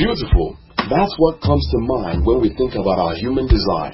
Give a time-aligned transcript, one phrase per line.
[0.00, 0.56] Beautiful.
[0.88, 3.92] That's what comes to mind when we think about our human design.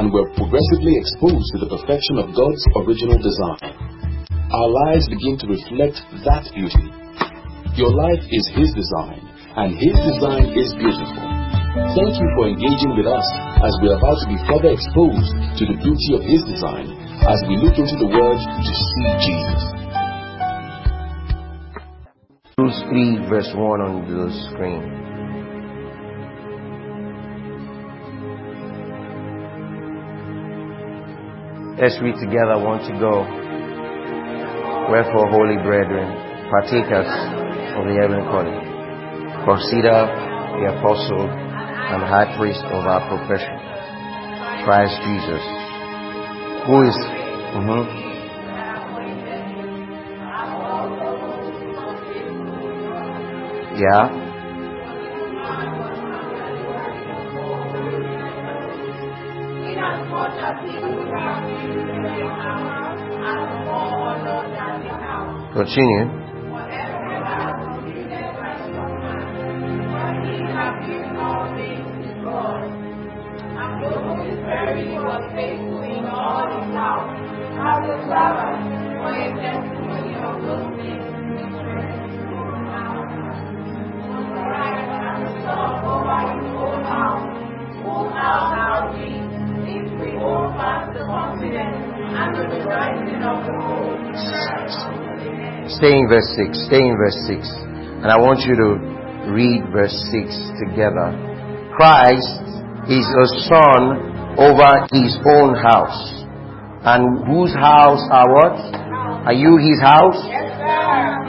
[0.00, 3.76] And we're progressively exposed to the perfection of God's original design.
[4.48, 6.88] Our lives begin to reflect that beauty.
[7.76, 9.20] Your life is His design,
[9.60, 11.20] and His design is beautiful.
[12.00, 13.28] Thank you for engaging with us
[13.60, 16.96] as we are about to be further exposed to the beauty of His design
[17.28, 19.62] as we look into the Word to see Jesus.
[22.56, 25.01] Hebrews 3 verse 1 on the screen.
[31.80, 33.24] Let's read together one to go.
[34.92, 36.04] Wherefore, holy brethren,
[36.50, 37.08] partakers
[37.80, 38.60] of the heavenly calling,
[39.48, 40.04] consider
[40.60, 43.56] the apostle and high priest of our profession,
[44.64, 45.44] Christ Jesus,
[46.68, 46.96] who is,
[47.56, 47.88] mhm.
[53.80, 54.31] yeah,
[65.52, 66.21] continue.
[95.82, 96.70] Stay in verse 6.
[96.70, 97.42] Stay in verse 6.
[97.42, 98.78] And I want you to
[99.34, 100.30] read verse 6
[100.62, 101.10] together.
[101.74, 102.38] Christ
[102.86, 103.98] is a son
[104.38, 106.22] over his own house.
[106.86, 108.62] And whose house are what?
[109.26, 110.22] Are you his house?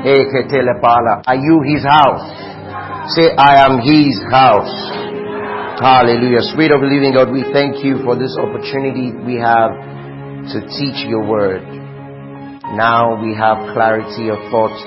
[0.06, 1.26] Ketelepala.
[1.26, 2.22] Are you his house?
[3.18, 4.70] Say, I am his house.
[5.82, 6.46] Hallelujah.
[6.54, 9.74] Spirit of the living God, we thank you for this opportunity we have
[10.54, 11.83] to teach your word.
[12.74, 14.82] Now we have clarity of thoughts.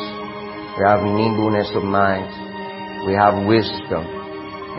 [0.74, 2.26] We have nimbleness of mind.
[3.06, 4.02] We have wisdom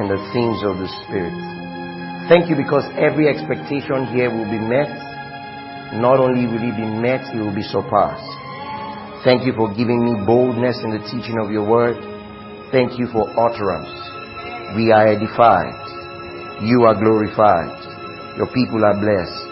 [0.04, 1.32] in the things of the Spirit.
[2.28, 4.92] Thank you because every expectation here will be met.
[6.04, 8.28] Not only will it be met, it will be surpassed.
[9.24, 11.96] Thank you for giving me boldness in the teaching of your word.
[12.76, 13.96] Thank you for utterance.
[14.76, 15.80] We are edified.
[16.60, 17.72] You are glorified.
[18.36, 19.48] Your people are blessed.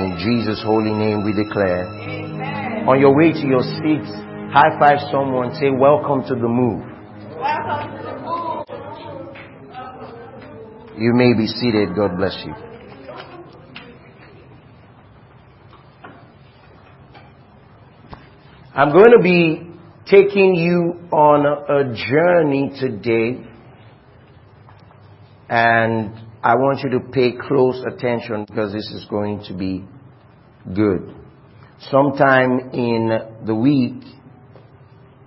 [0.00, 2.77] In Jesus' holy name we declare.
[2.88, 4.10] On your way to your seats,
[4.50, 6.80] high five someone, say, Welcome to the move.
[7.36, 8.64] Welcome to the move.
[10.98, 11.94] You may be seated.
[11.94, 12.54] God bless you.
[18.74, 19.70] I'm going to be
[20.06, 23.46] taking you on a journey today,
[25.50, 29.84] and I want you to pay close attention because this is going to be
[30.74, 31.27] good.
[31.80, 33.08] Sometime in
[33.46, 34.02] the week,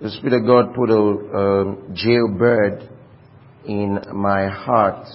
[0.02, 2.90] the Spirit of God put a jailbird
[3.64, 5.06] in my heart,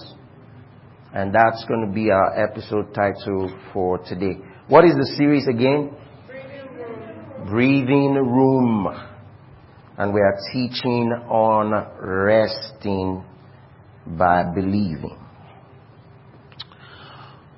[1.14, 4.38] and that's going to be our episode title for today.
[4.66, 5.92] What is the series again?
[7.48, 8.88] Breathing Room.
[9.96, 13.24] And we are teaching on resting
[14.06, 15.18] by believing.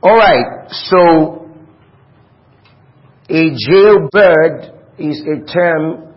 [0.02, 1.39] Alright, so
[3.30, 6.12] a jailbird is a term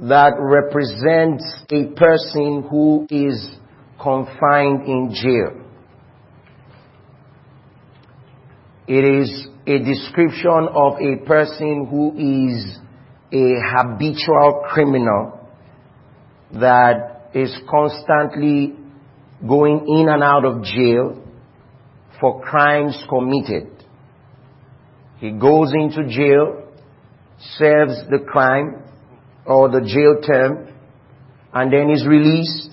[0.00, 3.50] that represents a person who is
[4.00, 5.64] confined in jail.
[8.86, 12.78] It is a description of a person who is
[13.30, 15.46] a habitual criminal
[16.52, 18.74] that is constantly
[19.46, 21.22] going in and out of jail
[22.18, 23.77] for crimes committed.
[25.20, 26.62] He goes into jail,
[27.56, 28.82] serves the crime
[29.46, 30.68] or the jail term,
[31.52, 32.70] and then is released,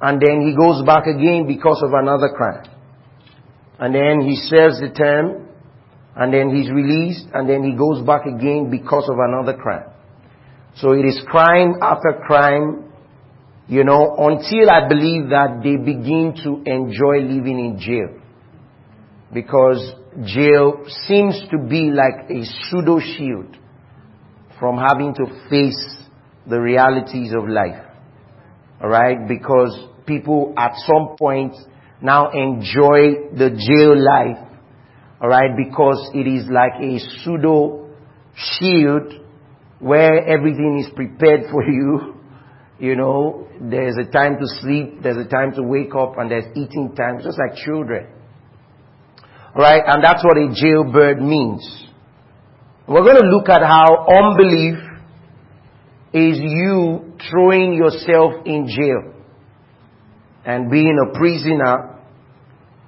[0.00, 2.66] and then he goes back again because of another crime.
[3.78, 5.48] And then he serves the term,
[6.16, 9.90] and then he's released, and then he goes back again because of another crime.
[10.76, 12.92] So it is crime after crime,
[13.68, 18.20] you know, until I believe that they begin to enjoy living in jail.
[19.32, 23.56] Because jail seems to be like a pseudo shield
[24.58, 25.96] from having to face
[26.46, 27.86] the realities of life.
[28.82, 29.28] Alright?
[29.28, 31.54] Because people at some point
[32.02, 34.48] now enjoy the jail life.
[35.22, 35.56] Alright?
[35.56, 37.90] Because it is like a pseudo
[38.34, 39.12] shield
[39.78, 42.16] where everything is prepared for you.
[42.78, 46.46] You know, there's a time to sleep, there's a time to wake up, and there's
[46.56, 48.06] eating time, just like children.
[49.54, 49.82] Right?
[49.86, 51.86] And that's what a jailbird means.
[52.86, 54.78] We're going to look at how unbelief
[56.12, 59.14] is you throwing yourself in jail
[60.44, 62.00] and being a prisoner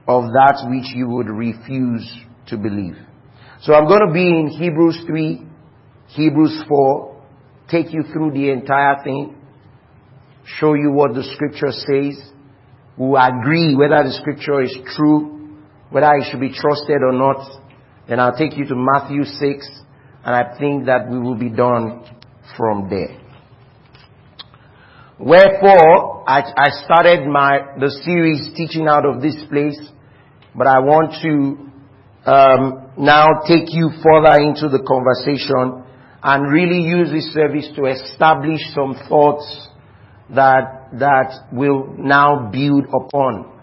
[0.09, 2.11] of that which you would refuse
[2.49, 2.97] to believe.
[3.61, 5.47] So I'm going to be in Hebrews 3,
[6.09, 7.25] Hebrews 4,
[7.71, 9.37] take you through the entire thing,
[10.59, 12.33] show you what the scripture says,
[12.97, 15.42] we agree whether the scripture is true,
[15.93, 17.61] whether it should be trusted or not.
[18.09, 19.69] Then I'll take you to Matthew 6,
[20.25, 22.05] and I think that we will be done
[22.57, 23.21] from there.
[25.19, 29.79] Wherefore, I, I started my, the series teaching out of this place,
[30.55, 35.85] but I want to um, now take you further into the conversation
[36.23, 39.69] and really use this service to establish some thoughts
[40.35, 43.59] that that will now build upon.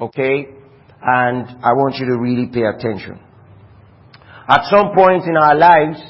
[0.00, 0.57] Okay?
[1.02, 3.20] And I want you to really pay attention.
[4.48, 6.00] At some point in our lives,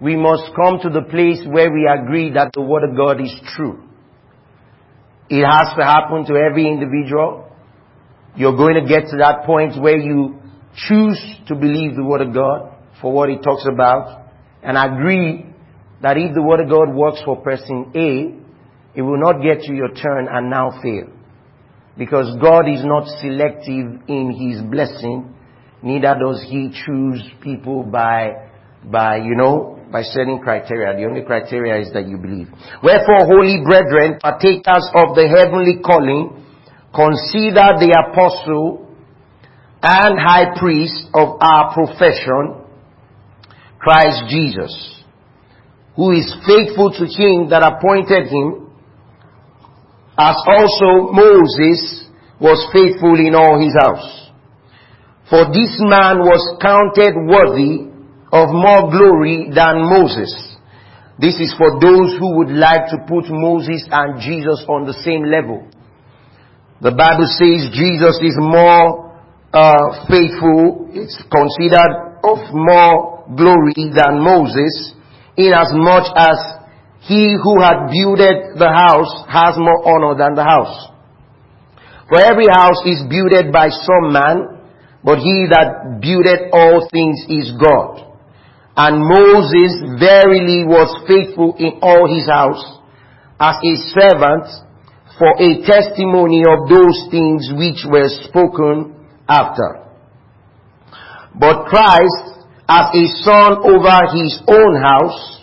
[0.00, 3.34] we must come to the place where we agree that the Word of God is
[3.56, 3.82] true.
[5.30, 7.50] It has to happen to every individual.
[8.36, 10.40] You're going to get to that point where you
[10.76, 11.18] choose
[11.48, 14.28] to believe the Word of God for what it talks about
[14.62, 15.46] and agree
[16.02, 19.72] that if the Word of God works for person A, it will not get to
[19.72, 21.08] your turn and now fail.
[21.96, 25.32] Because God is not selective in His blessing,
[25.82, 28.50] neither does He choose people by,
[28.84, 30.96] by, you know, by certain criteria.
[30.96, 32.48] The only criteria is that you believe.
[32.82, 36.44] Wherefore, holy brethren, partakers of the heavenly calling,
[36.90, 38.84] consider the apostle
[39.82, 42.64] and high priest of our profession,
[43.78, 45.02] Christ Jesus,
[45.94, 48.63] who is faithful to him that appointed him,
[50.18, 52.06] as also Moses
[52.40, 54.30] was faithful in all his house.
[55.30, 57.90] For this man was counted worthy
[58.30, 60.30] of more glory than Moses.
[61.18, 65.24] This is for those who would like to put Moses and Jesus on the same
[65.24, 65.66] level.
[66.82, 69.14] The Bible says Jesus is more
[69.54, 74.92] uh, faithful, it's considered of more glory than Moses,
[75.38, 76.63] inasmuch as
[77.04, 80.88] he who had builded the house has more honor than the house.
[82.08, 84.64] For every house is builded by some man,
[85.04, 88.08] but he that builded all things is God.
[88.76, 92.80] And Moses verily was faithful in all his house
[93.38, 94.48] as a servant
[95.20, 98.96] for a testimony of those things which were spoken
[99.28, 99.84] after.
[101.38, 102.34] But Christ
[102.68, 105.33] as a son over his own house,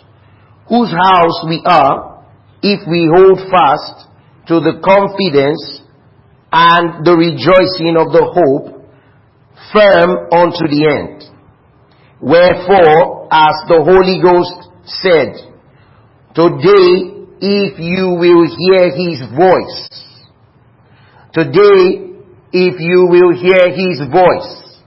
[0.72, 2.24] whose house we are,
[2.62, 4.08] if we hold fast
[4.48, 5.60] to the confidence
[6.50, 8.80] and the rejoicing of the hope
[9.68, 11.28] firm unto the end.
[12.22, 15.52] Wherefore, as the Holy Ghost said,
[16.32, 19.76] Today, if you will hear His voice,
[21.34, 22.16] today,
[22.52, 24.80] if you will hear His voice,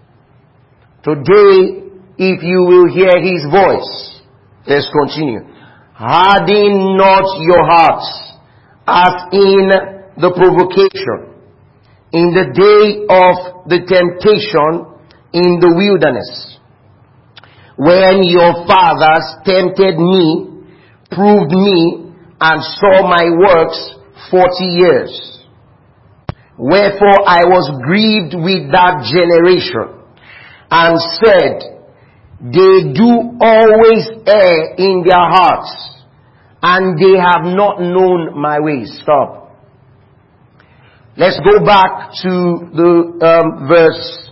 [1.04, 1.86] today,
[2.18, 4.22] if you will hear His voice,
[4.66, 5.55] let's continue.
[5.96, 8.36] Harden not your hearts
[8.86, 9.72] as in
[10.20, 11.34] the provocation,
[12.12, 14.92] in the day of the temptation
[15.34, 16.56] in the wilderness
[17.78, 20.64] when your fathers tempted me,
[21.12, 23.96] proved me, and saw my works
[24.32, 25.12] forty years.
[26.58, 29.92] Wherefore I was grieved with that generation,
[30.72, 31.75] and said,
[32.42, 35.72] They do always err in their hearts,
[36.62, 39.00] and they have not known my ways.
[39.02, 39.46] Stop.
[41.18, 42.32] Let's go back to
[42.76, 42.92] the
[43.24, 44.32] um, verse,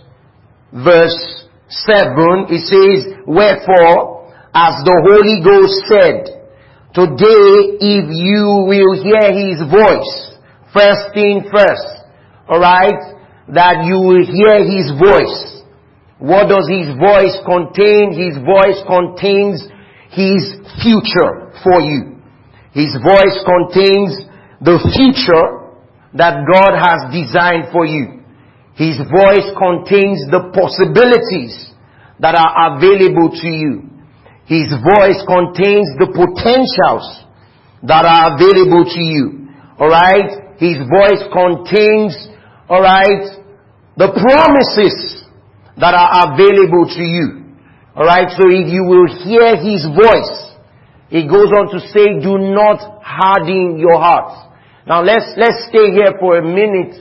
[0.70, 6.44] verse 7, it says, Wherefore, as the Holy Ghost said,
[6.92, 10.38] Today, if you will hear His voice,
[10.72, 12.04] first thing first,
[12.48, 13.16] alright,
[13.48, 15.53] that you will hear His voice.
[16.18, 18.14] What does His voice contain?
[18.14, 19.66] His voice contains
[20.14, 20.42] His
[20.82, 22.22] future for you.
[22.72, 24.26] His voice contains
[24.62, 25.64] the future
[26.14, 28.22] that God has designed for you.
[28.74, 31.74] His voice contains the possibilities
[32.18, 33.90] that are available to you.
[34.46, 37.06] His voice contains the potentials
[37.82, 39.48] that are available to you.
[39.78, 40.58] Alright?
[40.58, 42.14] His voice contains,
[42.70, 43.42] alright,
[43.96, 45.23] the promises
[45.78, 47.56] that are available to you.
[47.96, 48.30] Alright?
[48.34, 50.54] So if you will hear His voice,
[51.10, 54.50] it goes on to say, do not harden your heart.
[54.86, 56.94] Now let's, let's stay here for a minute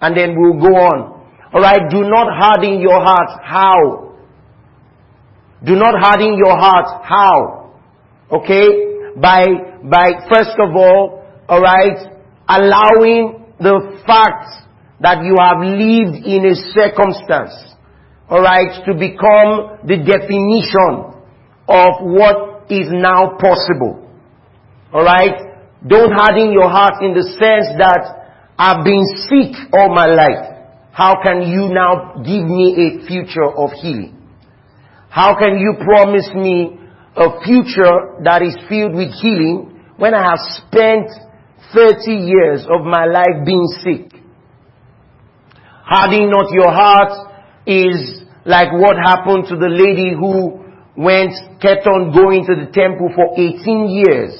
[0.00, 1.18] and then we'll go on.
[1.52, 3.40] Alright, do not harden your heart.
[3.44, 4.14] How?
[5.64, 7.04] Do not harden your heart.
[7.04, 7.74] How?
[8.30, 9.20] Okay?
[9.20, 9.44] By,
[9.84, 11.98] by first of all, alright,
[12.48, 14.68] allowing the fact
[15.00, 17.74] that you have lived in a circumstance,
[18.30, 21.18] alright, to become the definition
[21.68, 24.04] of what is now possible.
[24.92, 25.48] Alright?
[25.86, 28.02] Don't harden your heart in the sense that
[28.58, 30.58] I've been sick all my life.
[30.92, 34.18] How can you now give me a future of healing?
[35.08, 36.76] How can you promise me
[37.14, 41.06] a future that is filled with healing when I have spent
[41.72, 44.20] 30 years of my life being sick?
[45.84, 47.28] Hardening not your heart
[47.64, 48.17] is
[48.48, 50.64] like what happened to the lady who
[50.96, 53.60] went, kept on going to the temple for 18
[53.92, 54.32] years.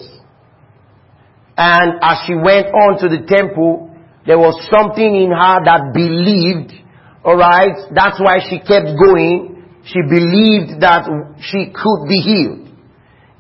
[1.61, 3.93] And as she went on to the temple,
[4.25, 6.73] there was something in her that believed,
[7.21, 9.61] alright, that's why she kept going.
[9.85, 11.05] She believed that
[11.45, 12.65] she could be healed.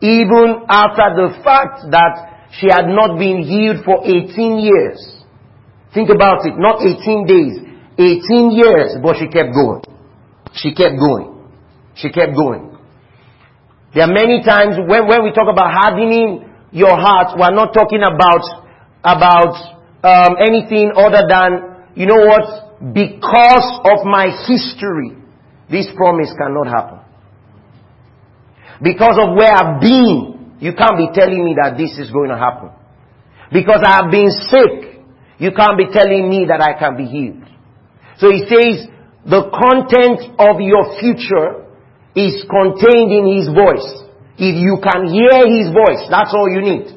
[0.05, 5.01] Even after the fact that she had not been healed for 18 years.
[5.97, 7.57] Think about it, not 18 days,
[7.97, 9.98] 18 years, but she kept going.
[10.62, 11.50] She kept going.
[11.95, 12.77] She kept going.
[13.95, 18.03] There are many times when, when we talk about hardening your heart, we're not talking
[18.03, 18.45] about,
[19.03, 19.55] about
[20.05, 22.93] um, anything other than, you know what?
[22.93, 25.17] Because of my history,
[25.71, 27.00] this promise cannot happen.
[28.83, 32.38] Because of where I've been, you can't be telling me that this is going to
[32.38, 32.71] happen.
[33.53, 35.03] Because I have been sick,
[35.38, 37.43] you can't be telling me that I can be healed.
[38.19, 38.87] So he says,
[39.28, 41.68] the content of your future
[42.16, 44.08] is contained in his voice.
[44.40, 46.97] If you can hear his voice, that's all you need.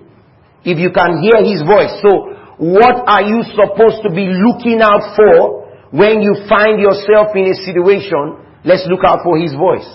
[0.63, 1.91] If you can hear his voice.
[1.99, 7.51] So what are you supposed to be looking out for when you find yourself in
[7.51, 8.39] a situation?
[8.63, 9.89] Let's look out for his voice.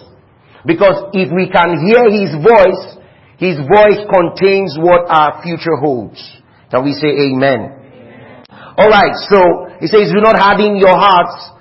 [0.69, 3.01] Because if we can hear his voice,
[3.41, 6.21] his voice contains what our future holds.
[6.69, 8.45] Can we say amen?
[8.77, 11.56] Alright, so he says, do not harden your hearts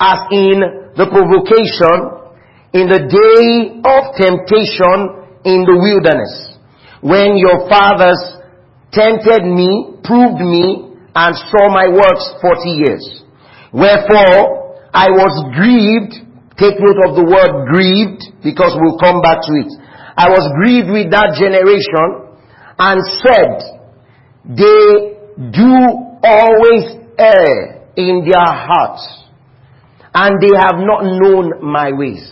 [0.00, 0.56] as in
[0.96, 2.20] the provocation
[2.72, 4.98] in the day of temptation
[5.44, 6.56] in the wilderness.
[7.02, 8.20] When your fathers
[8.92, 13.02] tempted me, proved me, and saw my works forty years.
[13.72, 16.14] Wherefore, I was grieved,
[16.58, 19.70] take note of the word grieved, because we'll come back to it.
[20.16, 22.30] I was grieved with that generation,
[22.78, 23.80] and said,
[24.44, 25.16] they
[25.52, 25.72] do
[26.22, 26.84] always
[27.18, 29.04] err in their hearts,
[30.14, 32.26] and they have not known my ways.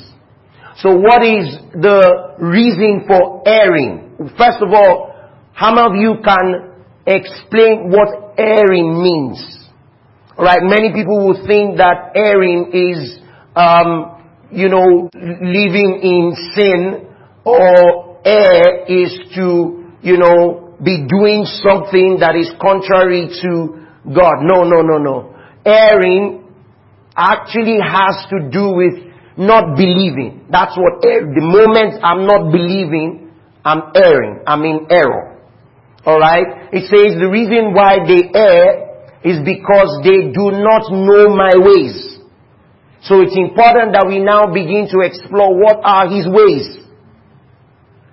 [0.78, 4.30] So what is the reason for erring?
[4.38, 5.14] First of all,
[5.52, 6.70] how many of you can
[7.06, 9.68] explain what erring means?
[10.37, 13.18] Alright, many people will think that erring is,
[13.56, 17.08] um, you know, living in sin
[17.44, 23.82] or err is to, you know, be doing something that is contrary to
[24.14, 24.35] God.
[24.42, 25.35] No, no, no, no.
[25.64, 26.47] Erring
[27.18, 28.94] actually has to do with
[29.37, 30.46] not believing.
[30.50, 33.34] That's what the moment I'm not believing,
[33.64, 34.42] I'm erring.
[34.46, 35.42] I'm in error.
[36.06, 36.70] Alright?
[36.72, 38.88] It says the reason why they err
[39.26, 42.18] is because they do not know my ways.
[43.02, 46.87] So it's important that we now begin to explore what are his ways.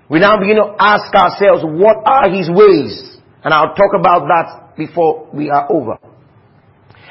[0.08, 3.18] We now begin to ask ourselves, what are his ways?
[3.42, 5.98] And I'll talk about that before we are over.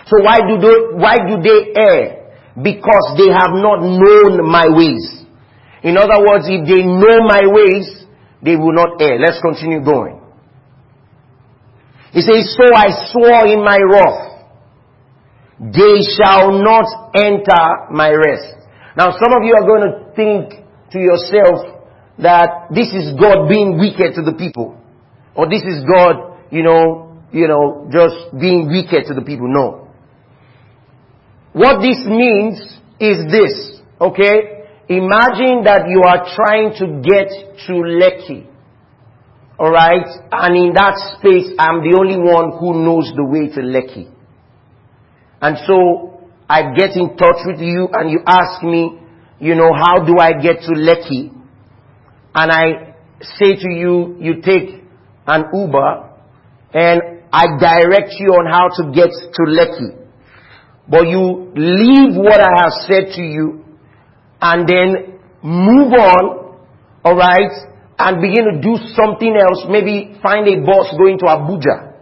[0.06, 2.32] So why do they, why do they err?
[2.62, 5.26] Because they have not known my ways.
[5.84, 8.06] In other words, if they know my ways,
[8.42, 9.20] they will not err.
[9.20, 10.22] Let's continue going.
[12.14, 14.36] He says, so I swore in my wrath,
[15.60, 16.86] they shall not
[17.16, 18.56] enter my rest.
[18.96, 21.76] Now some of you are going to think to yourself
[22.20, 24.80] that this is God being wicked to the people.
[25.36, 29.48] Or this is God, you know, you know, just being wicked to the people.
[29.52, 29.85] No.
[31.56, 32.60] What this means
[33.00, 34.68] is this, okay?
[34.90, 37.32] Imagine that you are trying to get
[37.68, 38.46] to Lekki.
[39.58, 40.06] Alright?
[40.34, 44.12] And in that space, I'm the only one who knows the way to Lekki.
[45.42, 49.00] And so, I get in touch with you and you ask me,
[49.40, 51.32] you know, how do I get to Lekki?
[52.36, 52.96] And I
[53.40, 54.84] say to you, you take
[55.26, 56.12] an Uber
[56.74, 60.05] and I direct you on how to get to Lekki.
[60.88, 63.66] But you leave what I have said to you
[64.42, 66.58] and then move on,
[67.04, 67.52] alright,
[67.98, 71.94] and begin to do something else, maybe find a bus going to Abuja.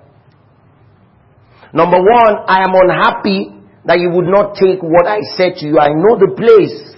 [1.74, 5.80] Number one, I am unhappy that you would not take what I said to you.
[5.80, 6.94] I know the place.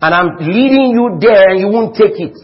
[0.00, 2.36] And I'm leading you there and you won't take it.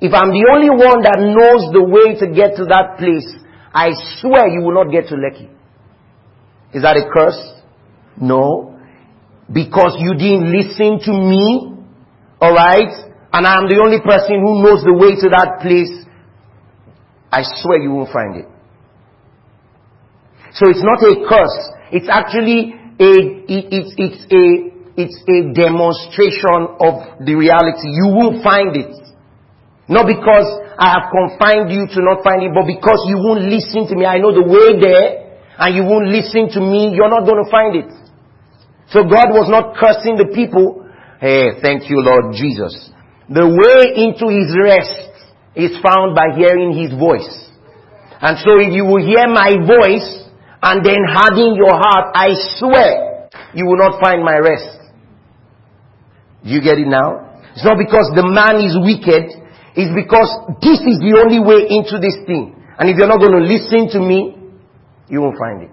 [0.00, 3.28] If I'm the only one that knows the way to get to that place,
[3.72, 5.48] I swear you will not get to Lekki.
[6.74, 7.40] Is that a curse?
[8.20, 8.78] No.
[9.52, 11.76] Because you didn't listen to me.
[12.40, 12.92] Alright?
[13.32, 15.92] And I'm the only person who knows the way to that place.
[17.32, 18.48] I swear you won't find it.
[20.52, 21.58] So it's not a curse.
[21.92, 23.12] It's actually a,
[23.48, 24.44] it, it's, it's a,
[25.00, 27.88] it's a demonstration of the reality.
[27.88, 28.92] You won't find it.
[29.88, 30.44] Not because
[30.76, 34.04] I have confined you to not find it, but because you won't listen to me.
[34.04, 35.31] I know the way there,
[35.62, 37.90] and you won't listen to me, you're not going to find it.
[38.90, 40.82] So God was not cursing the people.
[41.22, 42.74] Hey, thank you, Lord Jesus.
[43.30, 45.14] The way into His rest
[45.54, 47.30] is found by hearing His voice.
[48.18, 50.26] And so if you will hear my voice,
[50.62, 54.82] and then harden your heart, I swear you will not find my rest.
[56.42, 57.38] Do you get it now?
[57.54, 59.30] It's not because the man is wicked,
[59.78, 62.54] it's because this is the only way into this thing.
[62.78, 64.41] And if you're not going to listen to me,
[65.12, 65.70] you won't find it.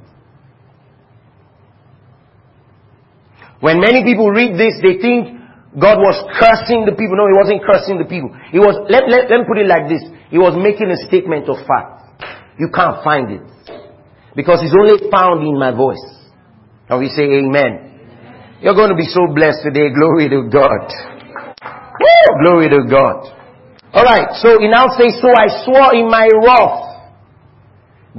[3.64, 5.40] When many people read this, they think
[5.80, 7.16] God was cursing the people.
[7.16, 8.36] No, He wasn't cursing the people.
[8.52, 10.04] He was, let, let, let me put it like this.
[10.28, 12.04] He was making a statement of fact.
[12.60, 13.46] You can't find it.
[14.36, 16.04] Because it's only found in my voice.
[16.92, 18.60] And we say amen.
[18.60, 19.88] You're going to be so blessed today.
[19.96, 20.84] Glory to God.
[21.64, 22.28] Woo!
[22.44, 23.40] Glory to God.
[23.96, 26.89] Alright, so he now says, So I swore in my wrath,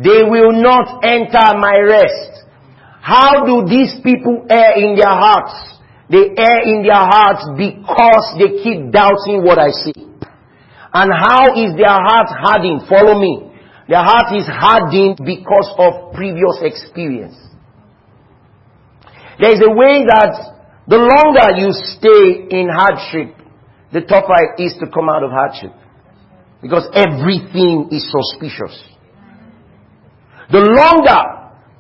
[0.03, 2.49] they will not enter my rest.
[3.03, 5.53] How do these people err in their hearts?
[6.09, 10.11] They err in their hearts because they keep doubting what I see.
[10.93, 12.89] And how is their heart hardened?
[12.89, 13.53] Follow me.
[13.89, 17.37] Their heart is hardened because of previous experience.
[19.39, 20.33] There is a way that
[20.89, 23.37] the longer you stay in hardship,
[23.93, 25.73] the tougher it is to come out of hardship.
[26.61, 28.90] Because everything is suspicious.
[30.51, 31.23] The longer,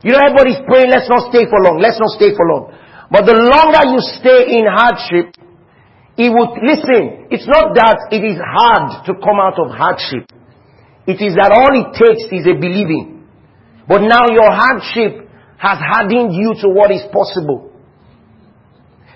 [0.06, 2.70] you know everybody's praying, let's not stay for long, let's not stay for long.
[3.11, 5.35] But the longer you stay in hardship,
[6.14, 10.30] it would, listen, it's not that it is hard to come out of hardship.
[11.11, 13.26] It is that all it takes is a believing.
[13.88, 15.26] But now your hardship
[15.59, 17.74] has hardened you to what is possible.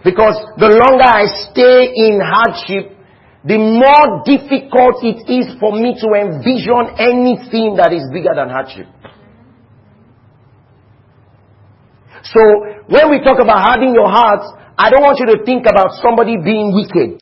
[0.02, 2.98] Because the longer I stay in hardship,
[3.46, 8.88] the more difficult it is for me to envision anything that is bigger than hardship.
[12.24, 12.40] So,
[12.88, 14.40] when we talk about hardening your heart,
[14.78, 17.20] I don't want you to think about somebody being wicked.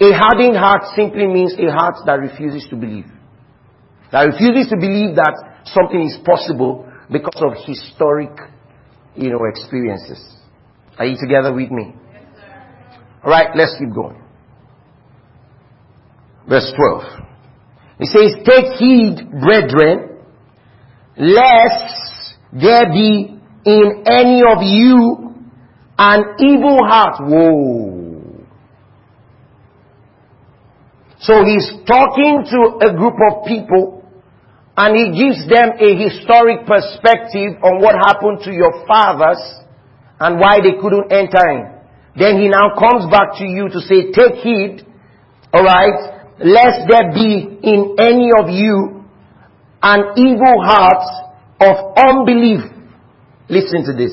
[0.00, 3.06] A hardened heart simply means a heart that refuses to believe.
[4.10, 8.30] That refuses to believe that something is possible because of historic,
[9.14, 10.20] you know, experiences.
[10.98, 11.94] Are you together with me?
[13.22, 14.20] Alright, let's keep going.
[16.48, 17.02] Verse 12.
[18.00, 20.18] It says, Take heed, brethren,
[21.16, 22.13] lest
[22.54, 25.34] there be in any of you
[25.98, 27.16] an evil heart.
[27.20, 28.04] Whoa.
[31.20, 34.04] So he's talking to a group of people
[34.76, 39.40] and he gives them a historic perspective on what happened to your fathers
[40.20, 41.74] and why they couldn't enter in.
[42.16, 44.86] Then he now comes back to you to say, take heed,
[45.54, 49.04] alright, lest there be in any of you
[49.82, 51.23] an evil heart
[51.60, 52.60] of unbelief.
[53.48, 54.12] Listen to this.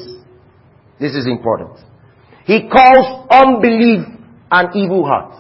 [1.00, 1.80] This is important.
[2.46, 4.06] He calls unbelief
[4.52, 5.38] an evil heart.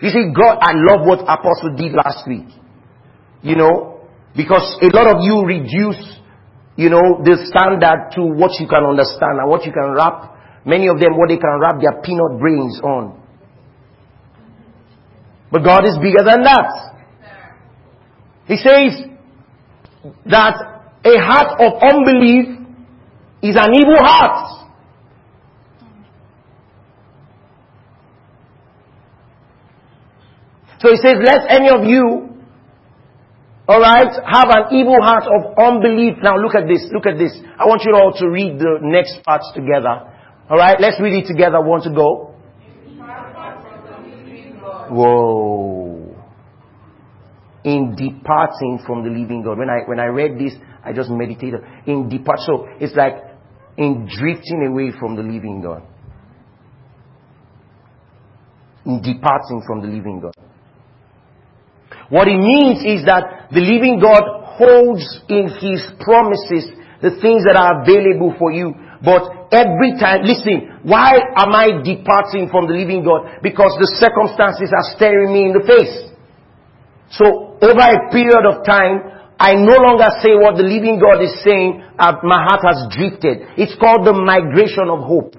[0.00, 2.48] You see, God, I love what Apostle did last week.
[3.42, 6.00] You know, because a lot of you reduce,
[6.76, 10.32] you know, the standard to what you can understand and what you can wrap.
[10.66, 13.20] Many of them, what they can wrap their peanut brains on.
[15.52, 16.93] But God is bigger than that.
[18.46, 19.08] He says
[20.26, 20.54] that
[21.04, 22.60] a heart of unbelief
[23.42, 24.50] is an evil heart.
[30.80, 32.28] So he says, let any of you,
[33.66, 36.18] alright, have an evil heart of unbelief.
[36.22, 37.32] Now look at this, look at this.
[37.58, 40.12] I want you all to read the next parts together.
[40.50, 41.62] Alright, let's read it together.
[41.62, 42.34] Want to go?
[44.90, 45.83] Whoa.
[47.64, 49.58] In departing from the living God.
[49.58, 50.52] When I, when I read this,
[50.84, 51.60] I just meditated.
[51.86, 52.40] In depart.
[52.40, 53.14] So it's like
[53.76, 55.82] in drifting away from the living God.
[58.84, 60.34] In departing from the living God.
[62.10, 64.22] What it means is that the living God
[64.60, 66.68] holds in His promises
[67.00, 68.76] the things that are available for you.
[69.00, 73.40] But every time, listen, why am I departing from the living God?
[73.42, 76.13] Because the circumstances are staring me in the face.
[77.18, 81.34] So over a period of time, I no longer say what the living God is
[81.42, 83.58] saying, uh, my heart has drifted.
[83.58, 85.34] It's called the migration of hope.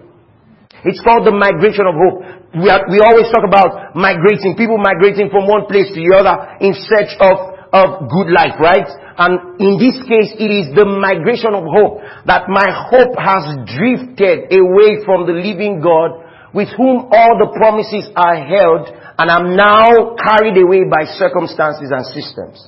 [0.83, 2.17] It's called the migration of hope.
[2.59, 6.35] We, are, we always talk about migrating, people migrating from one place to the other
[6.61, 7.35] in search of,
[7.71, 8.87] of good life, right?
[9.15, 14.51] And in this case, it is the migration of hope that my hope has drifted
[14.51, 16.24] away from the living God
[16.55, 18.87] with whom all the promises are held
[19.19, 22.63] and I'm now carried away by circumstances and systems.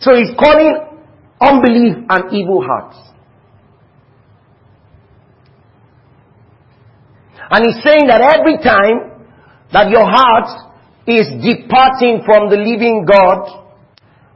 [0.00, 0.74] So he's calling
[1.40, 2.98] unbelief and evil hearts.
[7.52, 9.30] And he's saying that every time
[9.72, 10.74] that your heart
[11.06, 13.46] is departing from the living God,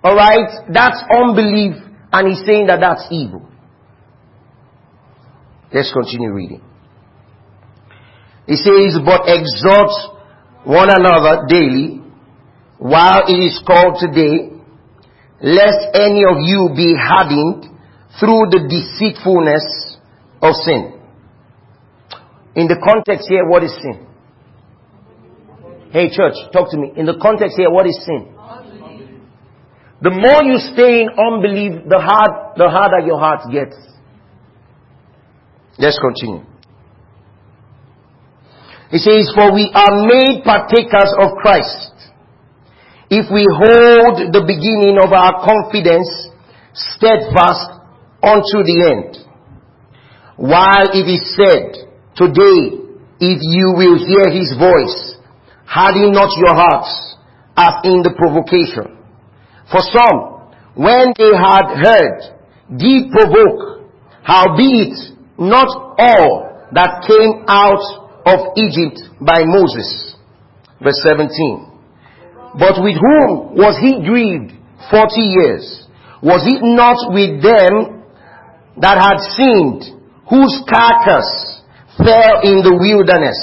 [0.05, 1.75] alright, that's unbelief
[2.13, 3.51] and he's saying that that's evil.
[5.75, 6.63] Let's continue reading.
[8.47, 9.91] He says, but exhort
[10.63, 12.01] one another daily
[12.79, 14.55] while it is called today
[15.43, 17.65] lest any of you be hardened
[18.21, 19.99] through the deceitfulness
[20.41, 20.95] of sin.
[22.55, 24.07] In the context here, what is sin?
[25.91, 26.93] Hey church, talk to me.
[26.97, 28.31] In the context here, what is sin?
[30.03, 33.94] The more you stay in unbelief, the hard, the harder your heart gets.
[35.79, 36.47] Let's continue.
[38.91, 41.91] He says, for we are made partakers of Christ
[43.11, 46.09] if we hold the beginning of our confidence
[46.73, 47.75] steadfast
[48.23, 49.19] unto the end.
[50.37, 52.81] While it is said, today,
[53.21, 55.19] if you will hear his voice,
[55.67, 57.17] harden not your hearts
[57.57, 58.99] as in the provocation.
[59.71, 62.19] For some, when they had heard,
[62.79, 63.91] did provoke,
[64.23, 65.69] howbeit not
[65.99, 67.83] all that came out
[68.27, 70.17] of Egypt by Moses.
[70.83, 71.75] Verse 17.
[72.59, 74.55] But with whom was he grieved
[74.91, 75.87] forty years?
[76.23, 78.05] Was it not with them
[78.81, 79.83] that had sinned,
[80.31, 81.61] whose carcass
[81.99, 83.39] fell in the wilderness?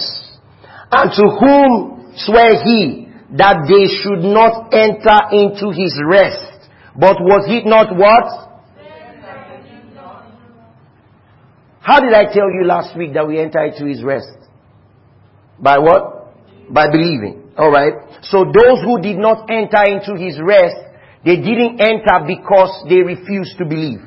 [0.92, 6.68] And to whom swear he that they should not enter into his rest?
[6.96, 8.51] But was it not what?
[11.82, 14.38] How did I tell you last week that we enter into his rest?
[15.60, 16.34] By what?
[16.72, 17.52] By believing.
[17.58, 18.22] Alright?
[18.24, 20.78] So those who did not enter into his rest,
[21.26, 24.00] they didn't enter because they refused to believe.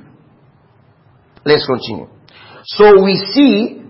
[1.44, 2.08] Let's continue.
[2.64, 3.82] So we see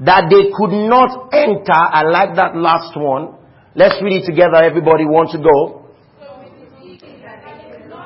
[0.00, 1.76] that they could not enter.
[1.76, 3.36] I like that last one.
[3.76, 4.56] Let's read it together.
[4.56, 5.86] Everybody want to go?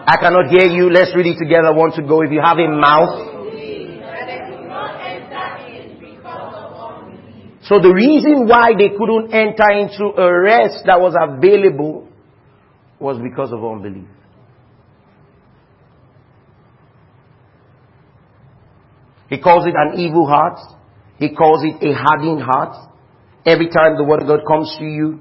[0.06, 0.90] I cannot hear you.
[0.90, 1.72] Let's read it together.
[1.72, 2.20] Want to go?
[2.20, 3.33] If you have a mouth.
[7.64, 12.08] So the reason why they couldn't enter into a rest that was available
[13.00, 14.08] was because of unbelief.
[19.30, 20.58] He calls it an evil heart.
[21.18, 22.76] He calls it a hardened heart.
[23.46, 25.20] Every time the word of God comes to you,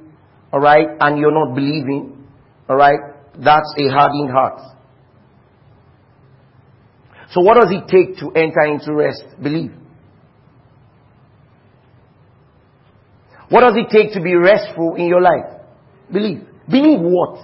[0.52, 2.28] alright, and you're not believing,
[2.70, 3.00] alright,
[3.38, 4.60] that's a hardened heart.
[7.32, 9.24] So what does it take to enter into rest?
[9.42, 9.72] Believe.
[13.54, 15.62] What does it take to be restful in your life?
[16.12, 16.42] Believe.
[16.68, 17.38] Believe what?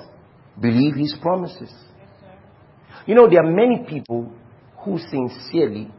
[0.60, 1.72] Believe His promises.
[3.06, 4.34] You know, there are many people
[4.84, 5.92] who sincerely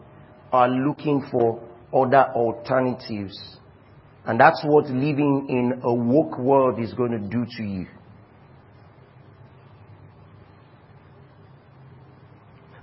[0.53, 1.63] are looking for
[1.95, 3.39] other alternatives.
[4.25, 7.87] And that's what living in a woke world is going to do to you.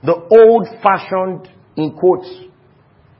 [0.02, 2.30] The old fashioned, in quotes,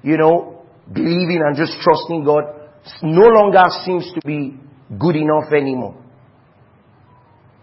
[0.02, 2.57] you know, believing and just trusting God
[3.02, 4.58] no longer seems to be
[4.98, 5.96] good enough anymore.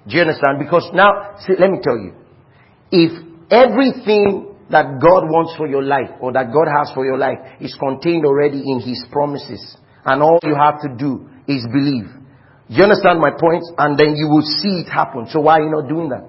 [0.06, 0.58] Do you understand?
[0.58, 2.14] Because now, see, let me tell you,
[2.90, 3.12] if
[3.50, 7.74] everything that God wants for your life or that God has for your life is
[7.78, 12.08] contained already in His promises, and all you have to do is believe.
[12.68, 13.64] You understand my point?
[13.78, 15.26] And then you will see it happen.
[15.30, 16.28] So why are you not doing that?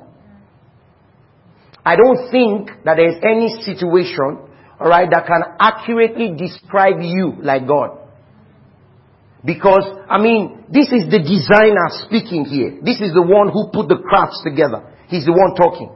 [1.85, 4.39] I don't think that there is any situation,
[4.79, 8.04] alright, that can accurately describe you like God.
[9.45, 12.81] Because, I mean, this is the designer speaking here.
[12.81, 14.91] This is the one who put the crafts together.
[15.07, 15.93] He's the one talking.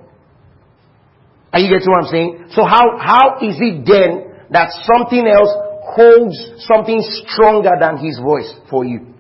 [1.51, 2.53] Are you getting what I'm saying?
[2.53, 5.49] So how, how is it then that something else
[5.97, 6.37] holds
[6.69, 9.15] something stronger than his voice for you?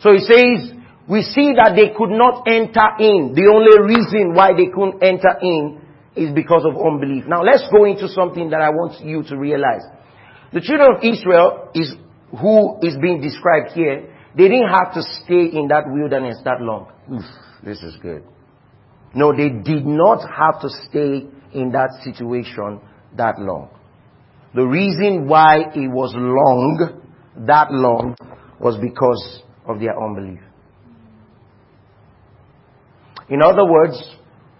[0.00, 0.76] So he says,
[1.08, 3.32] we see that they could not enter in.
[3.32, 5.80] The only reason why they couldn't enter in
[6.14, 7.24] is because of unbelief.
[7.26, 9.82] Now let's go into something that I want you to realize.
[10.52, 11.94] The children of Israel is
[12.40, 14.14] who is being described here.
[14.36, 16.90] They didn't have to stay in that wilderness that long.
[17.12, 17.24] Oof,
[17.64, 18.24] this is good.
[19.14, 22.80] No, they did not have to stay in that situation
[23.16, 23.70] that long.
[24.54, 27.02] The reason why it was long,
[27.46, 28.16] that long,
[28.60, 30.40] was because of their unbelief.
[33.28, 33.96] In other words,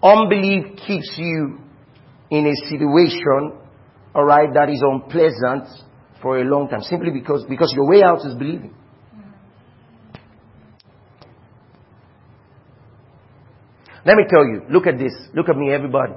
[0.02, 1.58] unbelief keeps you
[2.30, 3.59] in a situation,
[4.14, 5.68] alright, that is unpleasant
[6.22, 6.82] for a long time.
[6.82, 8.74] Simply because, because your way out is believing.
[14.04, 15.12] Let me tell you, look at this.
[15.34, 16.14] Look at me, everybody.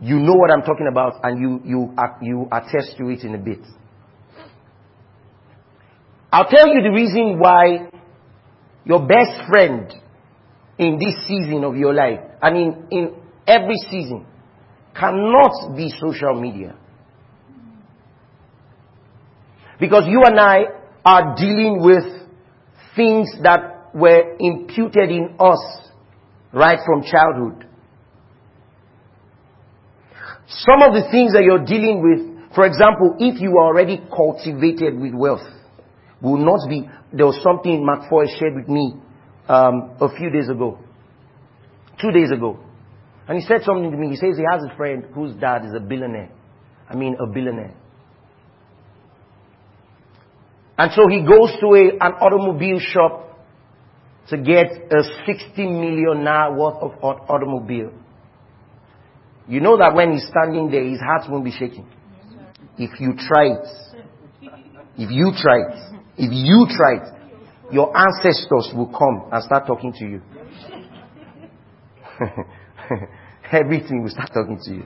[0.00, 3.34] You know what I'm talking about and you, you, uh, you attest to it in
[3.34, 3.60] a bit.
[6.30, 7.90] I'll tell you the reason why
[8.84, 9.92] your best friend
[10.78, 13.14] in this season of your life and in, in
[13.46, 14.26] every season
[14.94, 16.76] cannot be social media.
[19.82, 20.58] Because you and I
[21.04, 22.04] are dealing with
[22.94, 25.90] things that were imputed in us
[26.52, 27.66] right from childhood.
[30.46, 35.00] Some of the things that you're dealing with, for example, if you are already cultivated
[35.00, 35.50] with wealth,
[36.20, 38.94] will not be, there was something McFoy shared with me
[39.48, 40.78] um, a few days ago,
[42.00, 42.56] two days ago.
[43.26, 44.10] And he said something to me.
[44.10, 46.30] He says he has a friend whose dad is a billionaire.
[46.88, 47.81] I mean, a billionaire.
[50.78, 53.38] And so he goes to a, an automobile shop
[54.28, 57.92] to get a 60 million naira worth of automobile.
[59.48, 61.86] You know that when he's standing there, his heart won't be shaking.
[62.78, 63.66] If you try it,
[64.96, 67.08] if you try it, if you try it,
[67.72, 70.22] your ancestors will come and start talking to you.
[73.52, 74.84] Everything will start talking to you.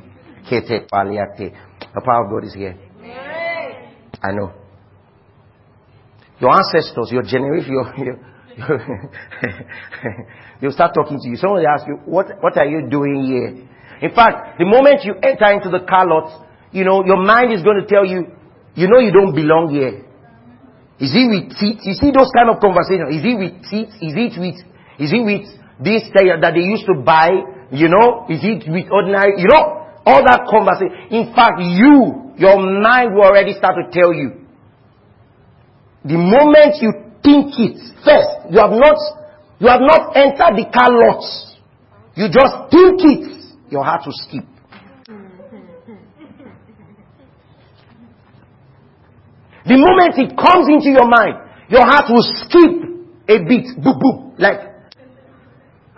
[0.49, 2.77] The power of God is here.
[4.23, 4.53] I know.
[6.41, 8.17] Your ancestors, your generation, your, your
[10.61, 11.37] They'll start talking to you.
[11.37, 13.69] Someone will ask you, what, what are you doing here?
[14.01, 17.63] In fact, the moment you enter into the car lot, you know, your mind is
[17.63, 18.33] going to tell you,
[18.75, 20.05] you know you don't belong here.
[21.01, 21.81] Is he with teeth?
[21.85, 23.13] You see those kind of conversations.
[23.13, 23.93] Is he with teeth?
[24.01, 24.57] Is it with,
[25.01, 25.45] is he with
[25.81, 27.33] this that they used to buy?
[27.73, 30.95] You know, is it with ordinary, you know, all that conversation.
[31.11, 34.46] In fact, you, your mind will already start to tell you.
[36.07, 36.93] The moment you
[37.27, 38.55] think it first.
[38.55, 38.99] You have not,
[39.59, 41.27] you have not entered the car lot.
[42.15, 43.27] You just think it.
[43.71, 44.47] Your heart will skip.
[49.67, 52.87] The moment it comes into your mind, your heart will skip
[53.27, 53.67] a bit.
[53.83, 54.39] Boop, boop.
[54.39, 54.95] Like,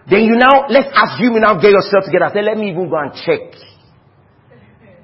[0.09, 2.33] then you now, let's assume you now get yourself together.
[2.33, 3.53] Say, let me even go and check.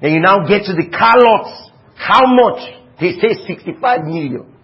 [0.01, 1.45] Then you now get to the car lot.
[1.93, 2.73] How much?
[2.99, 4.54] They say 65 million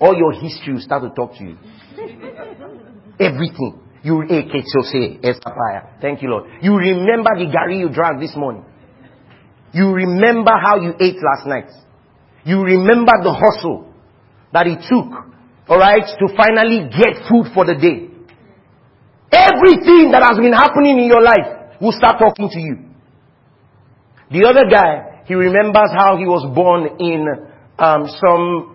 [0.00, 1.56] all your history will start to talk to you.
[3.20, 3.80] Everything.
[4.02, 5.18] You ate, it's your say,
[6.02, 6.44] Thank you, Lord.
[6.60, 8.64] You remember the gari you drank this morning.
[9.72, 11.70] You remember how you ate last night.
[12.44, 13.94] You remember the hustle
[14.52, 15.08] that it took,
[15.68, 18.12] alright, to finally get food for the day.
[19.32, 22.76] Everything that has been happening in your life will start talking to you.
[24.30, 27.26] The other guy, he remembers how he was born in
[27.78, 28.73] um, some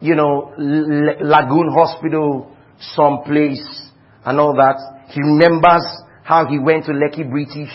[0.00, 2.56] you know, Lagoon Hospital
[2.94, 3.90] someplace
[4.24, 4.76] and all that.
[5.08, 5.84] He remembers
[6.22, 7.72] how he went to Lekki British